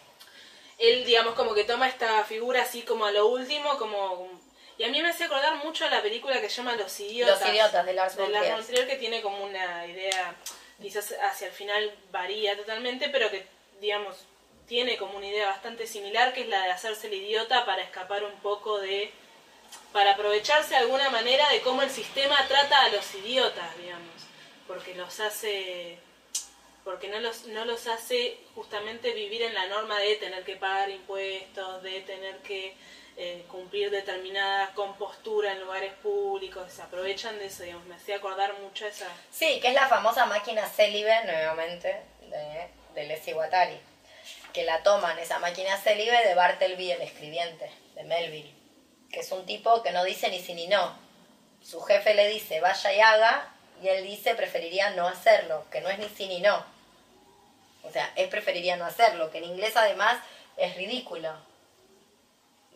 él, 0.78 1.04
digamos, 1.04 1.34
como 1.34 1.54
que 1.54 1.64
toma 1.64 1.88
esta 1.88 2.22
figura 2.24 2.62
así 2.62 2.82
como 2.82 3.06
a 3.06 3.10
lo 3.10 3.26
último, 3.26 3.76
como... 3.78 4.28
Y 4.78 4.84
a 4.84 4.88
mí 4.88 5.00
me 5.00 5.08
hace 5.08 5.24
acordar 5.24 5.54
mucho 5.56 5.86
a 5.86 5.90
la 5.90 6.02
película 6.02 6.38
que 6.40 6.50
se 6.50 6.56
llama 6.56 6.76
Los 6.76 7.00
Idiotas. 7.00 7.40
Los 7.40 7.48
Idiotas, 7.48 7.86
de 7.86 7.94
Lars 7.94 8.14
von 8.16 8.30
Lars 8.30 8.44
Trier. 8.44 8.56
von 8.56 8.66
Trier, 8.66 8.86
que 8.86 8.96
tiene 8.96 9.22
como 9.22 9.42
una 9.42 9.86
idea, 9.86 10.34
quizás 10.80 11.14
hacia 11.22 11.46
el 11.48 11.54
final 11.54 11.94
varía 12.10 12.54
totalmente, 12.58 13.08
pero 13.08 13.30
que, 13.30 13.46
digamos, 13.80 14.16
tiene 14.68 14.98
como 14.98 15.16
una 15.16 15.26
idea 15.26 15.46
bastante 15.46 15.86
similar, 15.86 16.34
que 16.34 16.42
es 16.42 16.48
la 16.48 16.62
de 16.64 16.72
hacerse 16.72 17.06
el 17.06 17.14
idiota 17.14 17.64
para 17.64 17.82
escapar 17.82 18.22
un 18.24 18.38
poco 18.40 18.78
de... 18.78 19.10
para 19.94 20.12
aprovecharse 20.12 20.70
de 20.74 20.76
alguna 20.76 21.08
manera 21.08 21.48
de 21.48 21.62
cómo 21.62 21.80
el 21.80 21.90
sistema 21.90 22.36
trata 22.48 22.82
a 22.82 22.88
los 22.90 23.14
idiotas, 23.14 23.74
digamos, 23.78 24.12
porque 24.66 24.94
los 24.94 25.20
hace 25.20 25.98
porque 26.84 27.08
no 27.08 27.18
los, 27.18 27.46
no 27.48 27.64
los 27.64 27.88
hace 27.88 28.38
justamente 28.54 29.12
vivir 29.12 29.42
en 29.42 29.54
la 29.54 29.66
norma 29.66 29.98
de 29.98 30.14
tener 30.16 30.44
que 30.44 30.54
pagar 30.54 30.88
impuestos, 30.88 31.82
de 31.82 32.00
tener 32.02 32.36
que 32.42 32.76
eh, 33.16 33.44
cumplir 33.48 33.90
determinada 33.90 34.72
compostura 34.72 35.50
en 35.50 35.62
lugares 35.62 35.92
públicos, 35.94 36.70
se 36.70 36.82
aprovechan 36.82 37.40
de 37.40 37.46
eso, 37.46 37.64
me 37.88 37.96
hacía 37.96 38.16
acordar 38.16 38.56
mucho 38.60 38.86
esa... 38.86 39.08
Sí, 39.32 39.58
que 39.60 39.68
es 39.68 39.74
la 39.74 39.88
famosa 39.88 40.26
máquina 40.26 40.64
célibe, 40.68 41.24
nuevamente, 41.24 42.02
de, 42.20 42.68
de 42.94 43.32
Guattari. 43.32 43.80
Que 44.52 44.62
la 44.62 44.84
toman, 44.84 45.18
esa 45.18 45.40
máquina 45.40 45.76
célibe, 45.78 46.24
de 46.24 46.36
Bartleby, 46.36 46.92
el 46.92 47.02
escribiente. 47.02 47.68
de 47.96 48.04
Melville, 48.04 48.54
que 49.10 49.20
es 49.20 49.32
un 49.32 49.44
tipo 49.44 49.82
que 49.82 49.90
no 49.90 50.04
dice 50.04 50.30
ni 50.30 50.38
sí 50.38 50.54
ni 50.54 50.68
no. 50.68 50.96
Su 51.62 51.80
jefe 51.80 52.14
le 52.14 52.28
dice 52.28 52.60
vaya 52.60 52.92
y 52.92 53.00
haga, 53.00 53.55
y 53.82 53.88
él 53.88 54.04
dice 54.04 54.34
preferiría 54.34 54.90
no 54.90 55.06
hacerlo, 55.06 55.64
que 55.70 55.80
no 55.80 55.88
es 55.88 55.98
ni 55.98 56.08
sí 56.08 56.26
ni 56.28 56.40
no. 56.40 56.64
O 57.82 57.90
sea, 57.90 58.12
es 58.16 58.28
preferiría 58.28 58.76
no 58.76 58.84
hacerlo, 58.84 59.30
que 59.30 59.38
en 59.38 59.44
inglés 59.44 59.76
además 59.76 60.18
es 60.56 60.76
ridículo 60.76 61.32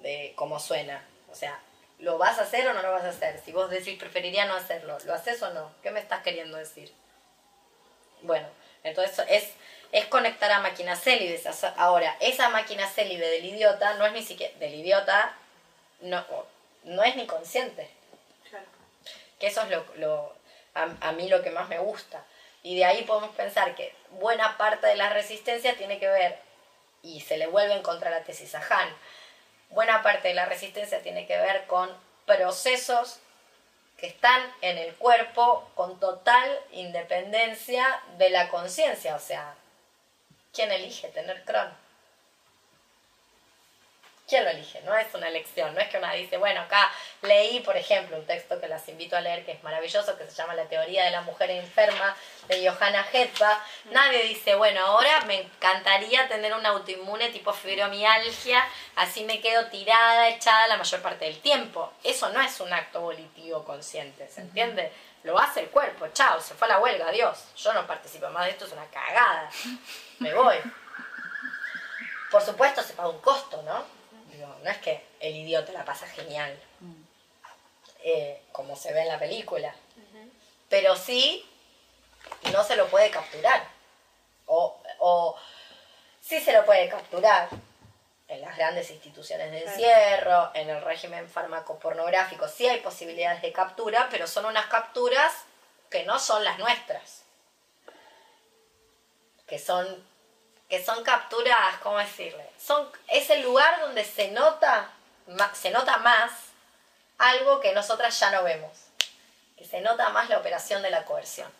de 0.02 0.32
cómo 0.36 0.60
suena. 0.60 1.04
O 1.30 1.34
sea, 1.34 1.60
¿lo 1.98 2.18
vas 2.18 2.38
a 2.38 2.42
hacer 2.42 2.66
o 2.68 2.74
no 2.74 2.82
lo 2.82 2.92
vas 2.92 3.04
a 3.04 3.10
hacer? 3.10 3.40
Si 3.44 3.52
vos 3.52 3.70
decís 3.70 3.98
preferiría 3.98 4.46
no 4.46 4.54
hacerlo, 4.54 4.98
¿lo 5.04 5.14
haces 5.14 5.42
o 5.42 5.50
no? 5.52 5.72
¿Qué 5.82 5.90
me 5.90 6.00
estás 6.00 6.22
queriendo 6.22 6.56
decir? 6.56 6.92
Bueno, 8.22 8.46
entonces 8.84 9.24
es, 9.28 9.48
es 9.92 10.06
conectar 10.06 10.50
a 10.50 10.60
máquinas 10.60 11.02
célibes. 11.02 11.46
Ahora, 11.76 12.16
esa 12.20 12.48
máquina 12.50 12.86
célibe 12.86 13.26
del 13.28 13.44
idiota 13.44 13.94
no 13.94 14.06
es 14.06 14.12
ni 14.12 14.22
siquiera, 14.22 14.56
del 14.58 14.74
idiota, 14.74 15.34
no, 16.00 16.24
no 16.84 17.02
es 17.02 17.16
ni 17.16 17.26
consciente. 17.26 17.90
Claro. 18.48 18.66
Que 19.38 19.48
eso 19.48 19.62
es 19.62 19.70
lo, 19.70 19.84
lo 19.96 20.39
a, 20.74 21.12
mí 21.12 21.28
lo 21.28 21.42
que 21.42 21.50
más 21.50 21.68
me 21.68 21.78
gusta. 21.78 22.24
Y 22.62 22.76
de 22.76 22.84
ahí 22.84 23.02
podemos 23.04 23.34
pensar 23.34 23.74
que 23.74 23.94
buena 24.10 24.56
parte 24.56 24.86
de 24.86 24.96
la 24.96 25.10
resistencia 25.10 25.76
tiene 25.76 25.98
que 25.98 26.08
ver, 26.08 26.38
y 27.02 27.20
se 27.20 27.36
le 27.36 27.46
vuelve 27.46 27.74
en 27.74 27.82
contra 27.82 28.10
la 28.10 28.22
tesis 28.22 28.54
a 28.54 28.58
Han, 28.58 28.88
buena 29.70 30.02
parte 30.02 30.28
de 30.28 30.34
la 30.34 30.46
resistencia 30.46 31.00
tiene 31.00 31.26
que 31.26 31.36
ver 31.36 31.66
con 31.66 31.90
procesos 32.26 33.20
que 33.96 34.06
están 34.06 34.42
en 34.62 34.78
el 34.78 34.94
cuerpo 34.96 35.70
con 35.74 36.00
total 36.00 36.58
independencia 36.72 38.02
de 38.18 38.30
la 38.30 38.48
conciencia. 38.48 39.14
O 39.14 39.18
sea, 39.18 39.54
¿quién 40.52 40.70
elige 40.72 41.08
tener 41.08 41.44
Crohn? 41.44 41.70
¿Quién 44.30 44.44
lo 44.44 44.50
elige? 44.50 44.80
No 44.82 44.96
es 44.96 45.12
una 45.12 45.26
elección, 45.26 45.74
no 45.74 45.80
es 45.80 45.88
que 45.88 45.98
una 45.98 46.12
dice, 46.12 46.36
bueno, 46.36 46.60
acá 46.60 46.88
leí, 47.22 47.58
por 47.60 47.76
ejemplo, 47.76 48.16
un 48.16 48.24
texto 48.26 48.60
que 48.60 48.68
las 48.68 48.88
invito 48.88 49.16
a 49.16 49.20
leer 49.20 49.44
que 49.44 49.50
es 49.50 49.62
maravilloso, 49.64 50.16
que 50.16 50.24
se 50.24 50.36
llama 50.36 50.54
La 50.54 50.66
teoría 50.66 51.04
de 51.04 51.10
la 51.10 51.22
mujer 51.22 51.50
enferma, 51.50 52.16
de 52.46 52.70
Johanna 52.70 53.04
Hetba. 53.12 53.60
Nadie 53.86 54.22
dice, 54.22 54.54
bueno, 54.54 54.86
ahora 54.86 55.22
me 55.22 55.40
encantaría 55.40 56.28
tener 56.28 56.54
un 56.54 56.64
autoinmune 56.64 57.30
tipo 57.30 57.52
fibromialgia, 57.52 58.64
así 58.94 59.24
me 59.24 59.40
quedo 59.40 59.66
tirada, 59.66 60.28
echada 60.28 60.68
la 60.68 60.76
mayor 60.76 61.02
parte 61.02 61.24
del 61.24 61.40
tiempo. 61.40 61.92
Eso 62.04 62.28
no 62.28 62.40
es 62.40 62.60
un 62.60 62.72
acto 62.72 63.00
volitivo 63.00 63.64
consciente, 63.64 64.28
¿se 64.28 64.42
entiende? 64.42 64.92
Lo 65.24 65.40
hace 65.40 65.58
el 65.58 65.70
cuerpo, 65.70 66.06
chao, 66.12 66.40
se 66.40 66.54
fue 66.54 66.68
a 66.68 66.74
la 66.74 66.78
huelga, 66.78 67.08
adiós. 67.08 67.46
Yo 67.56 67.72
no 67.72 67.84
participo 67.84 68.28
más 68.28 68.44
de 68.44 68.52
esto, 68.52 68.66
es 68.66 68.72
una 68.74 68.86
cagada. 68.86 69.50
Me 70.20 70.32
voy. 70.32 70.58
Por 72.30 72.40
supuesto 72.40 72.80
se 72.80 72.92
paga 72.92 73.08
un 73.08 73.20
costo, 73.20 73.60
¿no? 73.62 73.99
Digo, 74.40 74.56
no 74.64 74.70
es 74.70 74.78
que 74.78 75.04
el 75.20 75.36
idiota 75.36 75.70
la 75.70 75.84
pasa 75.84 76.06
genial, 76.06 76.58
eh, 78.02 78.40
como 78.52 78.74
se 78.74 78.90
ve 78.90 79.02
en 79.02 79.08
la 79.08 79.18
película, 79.18 79.74
pero 80.70 80.96
sí 80.96 81.46
no 82.50 82.64
se 82.64 82.74
lo 82.74 82.88
puede 82.88 83.10
capturar. 83.10 83.68
O, 84.46 84.80
o 85.00 85.36
sí 86.22 86.40
se 86.40 86.54
lo 86.54 86.64
puede 86.64 86.88
capturar 86.88 87.50
en 88.28 88.40
las 88.40 88.56
grandes 88.56 88.90
instituciones 88.90 89.50
de 89.50 89.64
encierro, 89.64 90.52
en 90.54 90.70
el 90.70 90.80
régimen 90.80 91.28
farmacopornográfico, 91.28 92.48
sí 92.48 92.66
hay 92.66 92.80
posibilidades 92.80 93.42
de 93.42 93.52
captura, 93.52 94.08
pero 94.10 94.26
son 94.26 94.46
unas 94.46 94.64
capturas 94.68 95.34
que 95.90 96.04
no 96.04 96.18
son 96.18 96.44
las 96.44 96.58
nuestras. 96.58 97.24
Que 99.46 99.58
son 99.58 100.08
que 100.70 100.82
son 100.82 101.02
capturas, 101.02 101.78
¿cómo 101.82 101.98
decirle? 101.98 102.48
Son, 102.56 102.88
es 103.08 103.28
el 103.28 103.42
lugar 103.42 103.80
donde 103.80 104.04
se 104.04 104.30
nota, 104.30 104.92
se 105.52 105.70
nota 105.70 105.98
más 105.98 106.30
algo 107.18 107.60
que 107.60 107.74
nosotras 107.74 108.18
ya 108.18 108.30
no 108.30 108.44
vemos. 108.44 108.70
Que 109.56 109.64
se 109.66 109.80
nota 109.80 110.08
más 110.10 110.30
la 110.30 110.38
operación 110.38 110.80
de 110.80 110.90
la 110.90 111.04
coerción. 111.04 111.52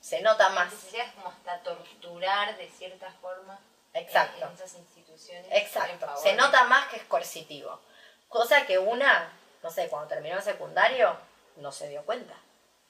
Se 0.00 0.22
nota 0.22 0.48
más. 0.50 0.72
Necesidades 0.72 1.12
como 1.14 1.28
hasta 1.30 1.58
torturar 1.64 2.56
de 2.56 2.70
cierta 2.70 3.10
forma 3.20 3.58
Exacto. 3.92 4.46
en, 4.46 4.54
esas 4.54 4.74
instituciones. 4.74 5.46
Exacto. 5.50 6.16
Se 6.16 6.34
nota 6.34 6.64
más 6.64 6.86
que 6.88 6.96
es 6.96 7.04
coercitivo. 7.04 7.80
Cosa 8.28 8.64
que 8.66 8.78
una, 8.78 9.32
no 9.64 9.70
sé, 9.70 9.88
cuando 9.88 10.08
terminó 10.08 10.36
el 10.36 10.42
secundario, 10.42 11.18
no 11.56 11.72
se 11.72 11.88
dio 11.88 12.06
cuenta. 12.06 12.34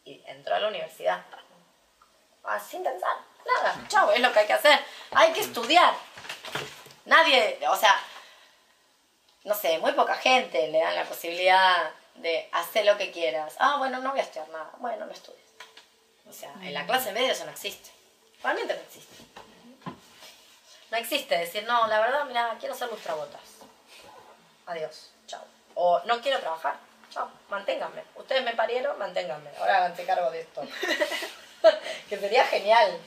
Y 0.04 0.22
entró 0.26 0.54
a 0.54 0.60
la 0.60 0.68
universidad. 0.68 1.24
Ah, 2.44 2.60
sin 2.60 2.84
pensar. 2.84 3.16
Nada. 3.56 3.84
Chau, 3.88 4.10
es 4.10 4.20
lo 4.20 4.32
que 4.32 4.40
hay 4.40 4.46
que 4.46 4.52
hacer. 4.52 4.78
Hay 5.12 5.32
que 5.32 5.40
estudiar. 5.40 5.94
Nadie, 7.04 7.58
o 7.68 7.76
sea, 7.76 7.98
no 9.44 9.54
sé, 9.54 9.78
muy 9.78 9.92
poca 9.92 10.14
gente 10.16 10.68
le 10.68 10.80
dan 10.80 10.94
la 10.94 11.04
posibilidad 11.04 11.90
de 12.16 12.48
hacer 12.52 12.84
lo 12.84 12.98
que 12.98 13.10
quieras. 13.10 13.54
Ah, 13.58 13.76
bueno, 13.78 13.98
no 14.00 14.10
voy 14.10 14.20
a 14.20 14.22
estudiar 14.22 14.48
nada. 14.50 14.70
Bueno, 14.78 15.06
no 15.06 15.12
estudies. 15.12 15.48
O 16.28 16.32
sea, 16.32 16.52
en 16.60 16.74
la 16.74 16.84
clase 16.86 17.12
media 17.12 17.32
eso 17.32 17.44
no 17.44 17.50
existe. 17.50 17.90
Realmente 18.42 18.74
no 18.74 18.80
existe. 18.80 19.16
No 20.90 20.96
existe 20.96 21.38
decir, 21.38 21.64
no, 21.64 21.86
la 21.86 22.00
verdad, 22.00 22.24
mira, 22.26 22.56
quiero 22.58 22.74
ser 22.74 22.88
lustrabotas. 22.90 23.40
Adiós, 24.66 25.10
chao. 25.26 25.44
O 25.74 26.00
no 26.04 26.20
quiero 26.20 26.40
trabajar, 26.40 26.76
chao, 27.10 27.30
manténganme. 27.48 28.02
Ustedes 28.16 28.42
me 28.42 28.52
parieron, 28.52 28.98
manténganme. 28.98 29.50
Ahora 29.58 29.78
háganse 29.78 30.04
cargo 30.04 30.30
de 30.30 30.40
esto. 30.40 30.62
que 32.08 32.18
sería 32.18 32.44
genial. 32.46 32.98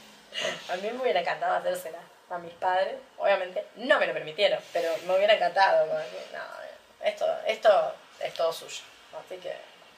A 0.70 0.76
mí 0.78 0.90
me 0.92 1.02
hubiera 1.02 1.22
encantado 1.22 1.56
hacérsela 1.56 2.00
a 2.30 2.38
mis 2.38 2.54
padres. 2.54 2.96
Obviamente 3.18 3.66
no 3.76 4.00
me 4.00 4.08
lo 4.08 4.14
permitieron, 4.14 4.60
pero 4.74 4.90
me 5.06 5.16
hubiera 5.16 5.34
encantado. 5.34 5.86
no, 5.86 7.06
esto, 7.06 7.26
esto 7.46 7.96
es 8.20 8.34
todo 8.34 8.54
suyo. 8.54 8.84
Así 9.20 9.38
que 9.38 9.54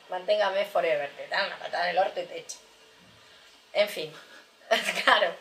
manténgame 0.09 0.65
forever. 0.65 1.09
Te 1.11 1.27
dan 1.27 1.47
una 1.47 1.57
patada 1.57 1.89
en 1.89 1.97
el 1.97 2.03
orto 2.03 2.19
y 2.19 2.25
te 2.25 2.39
echan. 2.39 2.59
En 3.73 3.89
fin, 3.89 4.13
claro. 5.03 5.33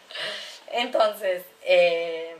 Entonces, 0.69 1.45
eh, 1.63 2.37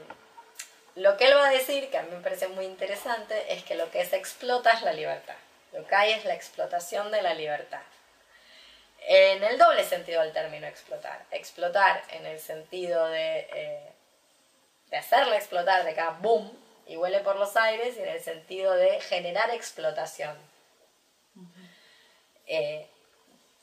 lo 0.95 1.17
que 1.17 1.27
él 1.27 1.37
va 1.37 1.49
a 1.49 1.53
decir, 1.53 1.91
que 1.91 1.99
a 1.99 2.03
mí 2.03 2.15
me 2.15 2.23
parece 2.23 2.49
muy 2.49 2.65
interesante, 2.65 3.53
es 3.53 3.65
que 3.65 3.75
lo 3.75 3.91
que 3.91 4.05
se 4.05 4.17
explota 4.17 4.73
es 4.73 4.83
la 4.83 4.93
libertad. 4.93 5.37
Lo 5.73 5.87
que 5.87 5.95
hay 5.95 6.13
es 6.13 6.25
la 6.25 6.35
explotación 6.35 7.11
de 7.11 7.23
la 7.23 7.35
libertad. 7.35 7.81
En 9.07 9.43
el 9.43 9.59
doble 9.59 9.85
sentido 9.85 10.23
del 10.23 10.33
término 10.33 10.67
explotar. 10.67 11.25
Explotar 11.31 12.03
en 12.11 12.27
el 12.27 12.39
sentido 12.39 13.07
de, 13.09 13.49
eh, 13.53 13.93
de 14.91 14.97
hacerla 14.97 15.37
explotar, 15.37 15.85
de 15.85 15.91
haga 15.91 16.19
boom 16.21 16.57
y 16.87 16.97
huele 16.97 17.21
por 17.21 17.37
los 17.37 17.57
aires, 17.57 17.97
y 17.97 18.01
en 18.01 18.09
el 18.09 18.21
sentido 18.21 18.75
de 18.75 19.01
generar 19.01 19.51
explotación. 19.51 20.37
Eh, 22.47 22.87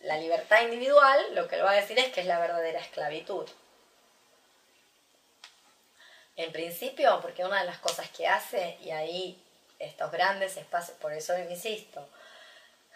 la 0.02 0.18
libertad 0.18 0.62
individual, 0.62 1.36
lo 1.36 1.48
que 1.48 1.56
él 1.56 1.66
va 1.66 1.72
a 1.72 1.76
decir 1.76 2.00
es 2.00 2.12
que 2.14 2.22
es 2.22 2.26
la 2.26 2.40
verdadera 2.40 2.80
esclavitud. 2.80 3.48
En 6.38 6.52
principio, 6.52 7.20
porque 7.22 7.44
una 7.44 7.60
de 7.60 7.66
las 7.66 7.80
cosas 7.80 8.10
que 8.10 8.28
hace, 8.28 8.78
y 8.82 8.92
ahí 8.92 9.44
estos 9.78 10.10
grandes 10.12 10.56
espacios, 10.58 10.98
por 10.98 11.12
eso 11.12 11.38
insisto, 11.38 12.08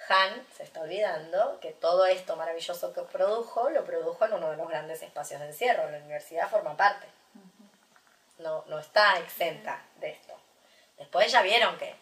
Han 0.09 0.45
se 0.55 0.63
está 0.63 0.81
olvidando 0.81 1.59
que 1.61 1.71
todo 1.71 2.05
esto 2.05 2.35
maravilloso 2.35 2.93
que 2.93 3.01
produjo, 3.03 3.69
lo 3.69 3.85
produjo 3.85 4.25
en 4.25 4.33
uno 4.33 4.51
de 4.51 4.57
los 4.57 4.67
grandes 4.67 5.01
espacios 5.01 5.39
de 5.39 5.47
encierro. 5.47 5.89
La 5.89 5.97
universidad 5.97 6.49
forma 6.49 6.75
parte. 6.75 7.07
No, 8.39 8.63
no 8.67 8.79
está 8.79 9.17
exenta 9.19 9.81
de 9.97 10.09
esto. 10.09 10.33
Después 10.97 11.31
ya 11.31 11.41
vieron 11.41 11.77
que 11.77 11.95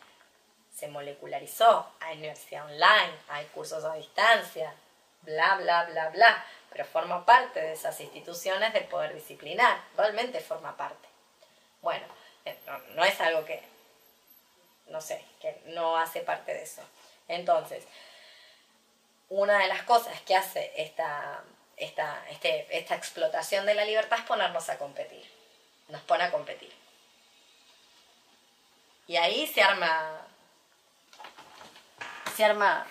se 0.74 0.88
molecularizó, 0.88 1.92
hay 2.00 2.18
universidad 2.18 2.66
online, 2.66 3.14
hay 3.30 3.46
cursos 3.48 3.84
a 3.84 3.94
distancia, 3.94 4.74
bla, 5.22 5.56
bla, 5.58 5.84
bla, 5.86 6.10
bla, 6.10 6.46
pero 6.72 6.86
forma 6.86 7.26
parte 7.26 7.62
de 7.62 7.74
esas 7.74 8.00
instituciones 8.00 8.74
del 8.74 8.86
poder 8.86 9.14
disciplinar, 9.14 9.80
realmente 9.96 10.40
forma 10.40 10.76
parte. 10.76 11.08
Bueno, 11.82 12.06
eh, 12.46 12.58
no, 12.66 12.78
no 12.96 13.04
es 13.04 13.20
algo 13.22 13.46
que, 13.46 13.62
no 14.88 15.02
sé, 15.02 15.24
que 15.40 15.62
no 15.68 15.98
hace 15.98 16.22
parte 16.22 16.54
de 16.54 16.64
eso. 16.64 16.82
Entonces, 17.32 17.86
una 19.30 19.60
de 19.60 19.68
las 19.68 19.84
cosas 19.84 20.20
que 20.22 20.36
hace 20.36 20.74
esta, 20.76 21.42
esta, 21.78 22.26
este, 22.30 22.68
esta 22.78 22.96
explotación 22.96 23.66
de 23.66 23.74
la 23.74 23.86
libertad 23.86 24.20
es 24.20 24.26
ponernos 24.26 24.68
a 24.70 24.78
competir. 24.78 25.26
Nos 25.88 26.02
pone 26.02 26.26
a 26.26 26.32
competir. 26.32 26.72
Y 29.08 29.16
ahí 29.16 29.48
se 29.48 29.62
arma, 29.62 30.28
se 32.36 32.44
arma 32.44 32.86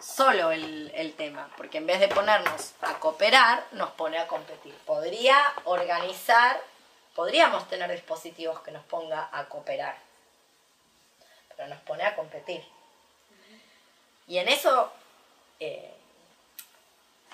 solo 0.00 0.50
el, 0.52 0.90
el 0.94 1.14
tema, 1.14 1.50
porque 1.58 1.78
en 1.78 1.86
vez 1.86 2.00
de 2.00 2.08
ponernos 2.08 2.72
a 2.80 2.94
cooperar, 2.98 3.66
nos 3.72 3.90
pone 3.90 4.18
a 4.18 4.26
competir. 4.26 4.74
Podría 4.86 5.38
organizar, 5.64 6.58
podríamos 7.14 7.68
tener 7.68 7.90
dispositivos 7.90 8.60
que 8.60 8.70
nos 8.70 8.84
ponga 8.84 9.28
a 9.32 9.44
cooperar, 9.46 9.98
pero 11.54 11.68
nos 11.68 11.80
pone 11.80 12.04
a 12.04 12.16
competir. 12.16 12.75
Y 14.26 14.38
en 14.38 14.48
eso, 14.48 14.92
eh, 15.60 15.94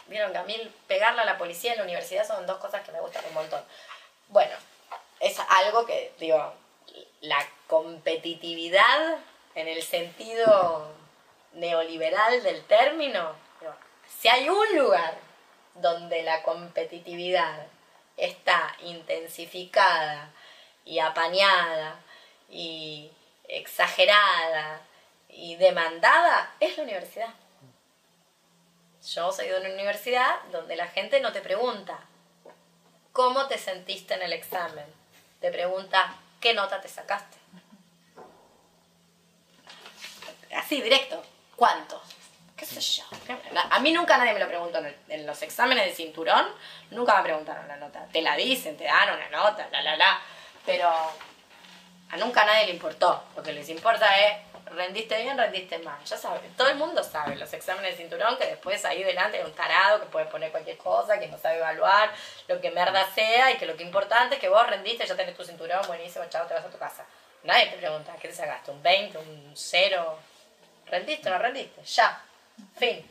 vieron 0.06 0.32
que 0.32 0.38
a 0.38 0.44
mí 0.44 0.56
pegarle 0.86 1.22
a 1.22 1.24
la 1.24 1.38
policía 1.38 1.72
en 1.72 1.78
la 1.78 1.84
universidad 1.84 2.26
son 2.26 2.46
dos 2.46 2.58
cosas 2.58 2.82
que 2.82 2.92
me 2.92 3.00
gustan 3.00 3.24
un 3.26 3.34
montón. 3.34 3.64
Bueno, 4.28 4.54
es 5.20 5.38
algo 5.48 5.86
que, 5.86 6.12
digo, 6.18 6.54
la 7.20 7.46
competitividad 7.66 9.18
en 9.54 9.68
el 9.68 9.82
sentido 9.82 10.92
neoliberal 11.52 12.42
del 12.42 12.64
término, 12.64 13.34
si 14.06 14.28
hay 14.28 14.48
un 14.48 14.76
lugar 14.76 15.14
donde 15.74 16.22
la 16.22 16.42
competitividad 16.42 17.66
está 18.16 18.76
intensificada 18.80 20.30
y 20.84 20.98
apañada 20.98 22.00
y 22.48 23.10
exagerada 23.48 24.80
y 25.32 25.56
demandada, 25.56 26.54
es 26.60 26.76
la 26.76 26.84
universidad. 26.84 27.30
Yo 29.14 29.32
soy 29.32 29.48
de 29.48 29.58
una 29.58 29.70
universidad 29.70 30.40
donde 30.52 30.76
la 30.76 30.86
gente 30.86 31.20
no 31.20 31.32
te 31.32 31.40
pregunta 31.40 31.98
cómo 33.12 33.46
te 33.48 33.58
sentiste 33.58 34.14
en 34.14 34.22
el 34.22 34.32
examen, 34.32 34.84
te 35.40 35.50
pregunta 35.50 36.14
qué 36.40 36.54
nota 36.54 36.80
te 36.80 36.88
sacaste. 36.88 37.38
Así, 40.54 40.80
directo. 40.82 41.22
¿Cuánto? 41.56 42.00
¿Qué 42.56 42.66
sé 42.66 42.80
yo? 42.80 43.04
A 43.70 43.80
mí 43.80 43.92
nunca 43.92 44.18
nadie 44.18 44.34
me 44.34 44.38
lo 44.38 44.46
preguntó 44.46 44.80
en, 45.08 45.26
los 45.26 45.42
exámenes 45.42 45.86
de 45.86 45.94
cinturón, 45.94 46.46
nunca 46.90 47.16
me 47.16 47.22
preguntaron 47.24 47.66
la 47.66 47.76
nota. 47.76 48.06
Te 48.12 48.22
la 48.22 48.36
dicen, 48.36 48.76
te 48.76 48.84
dan 48.84 49.14
una 49.14 49.28
nota, 49.30 49.68
la, 49.72 49.82
la, 49.82 49.96
la. 49.96 50.20
Pero 50.64 50.88
a 50.88 52.16
nunca 52.18 52.44
nadie 52.44 52.66
le 52.66 52.72
importó. 52.72 53.24
Lo 53.34 53.42
que 53.42 53.52
les 53.52 53.68
importa 53.68 54.06
es, 54.20 54.36
rendiste 54.72 55.20
bien, 55.22 55.36
rendiste 55.38 55.78
mal. 55.78 56.02
Ya 56.04 56.16
saben, 56.16 56.54
todo 56.56 56.68
el 56.68 56.76
mundo 56.76 57.02
sabe 57.02 57.36
los 57.36 57.52
exámenes 57.52 57.92
de 57.92 57.96
cinturón 57.98 58.36
que 58.36 58.46
después 58.46 58.84
ahí 58.84 59.02
delante 59.02 59.38
hay 59.38 59.44
un 59.44 59.54
tarado 59.54 60.00
que 60.00 60.06
puede 60.06 60.26
poner 60.26 60.50
cualquier 60.50 60.76
cosa, 60.78 61.18
que 61.18 61.28
no 61.28 61.38
sabe 61.38 61.58
evaluar, 61.58 62.10
lo 62.48 62.60
que 62.60 62.70
merda 62.70 63.06
sea 63.14 63.50
y 63.50 63.56
que 63.58 63.66
lo 63.66 63.76
que 63.76 63.82
importante 63.82 64.36
es 64.36 64.40
que 64.40 64.48
vos 64.48 64.66
rendiste, 64.66 65.06
ya 65.06 65.16
tenés 65.16 65.36
tu 65.36 65.44
cinturón, 65.44 65.86
buenísimo, 65.86 66.24
chao, 66.28 66.46
te 66.46 66.54
vas 66.54 66.64
a 66.64 66.70
tu 66.70 66.78
casa. 66.78 67.04
Nadie 67.44 67.66
te 67.66 67.76
pregunta, 67.76 68.14
¿qué 68.20 68.28
te 68.28 68.34
sacaste? 68.34 68.70
¿Un 68.70 68.82
20? 68.82 69.18
¿Un 69.18 69.52
0? 69.54 70.18
¿Rendiste 70.86 71.28
o 71.28 71.32
no 71.32 71.38
rendiste? 71.38 71.82
Ya. 71.84 72.22
Fin. 72.76 73.08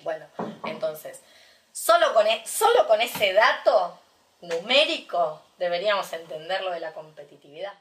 Bueno, 0.00 0.26
entonces, 0.64 1.22
solo 1.72 2.12
con, 2.14 2.26
e- 2.26 2.46
solo 2.46 2.86
con 2.88 3.00
ese 3.00 3.32
dato 3.32 3.98
numérico 4.40 5.42
deberíamos 5.58 6.12
entender 6.12 6.62
lo 6.62 6.70
de 6.70 6.80
la 6.80 6.92
competitividad. 6.92 7.72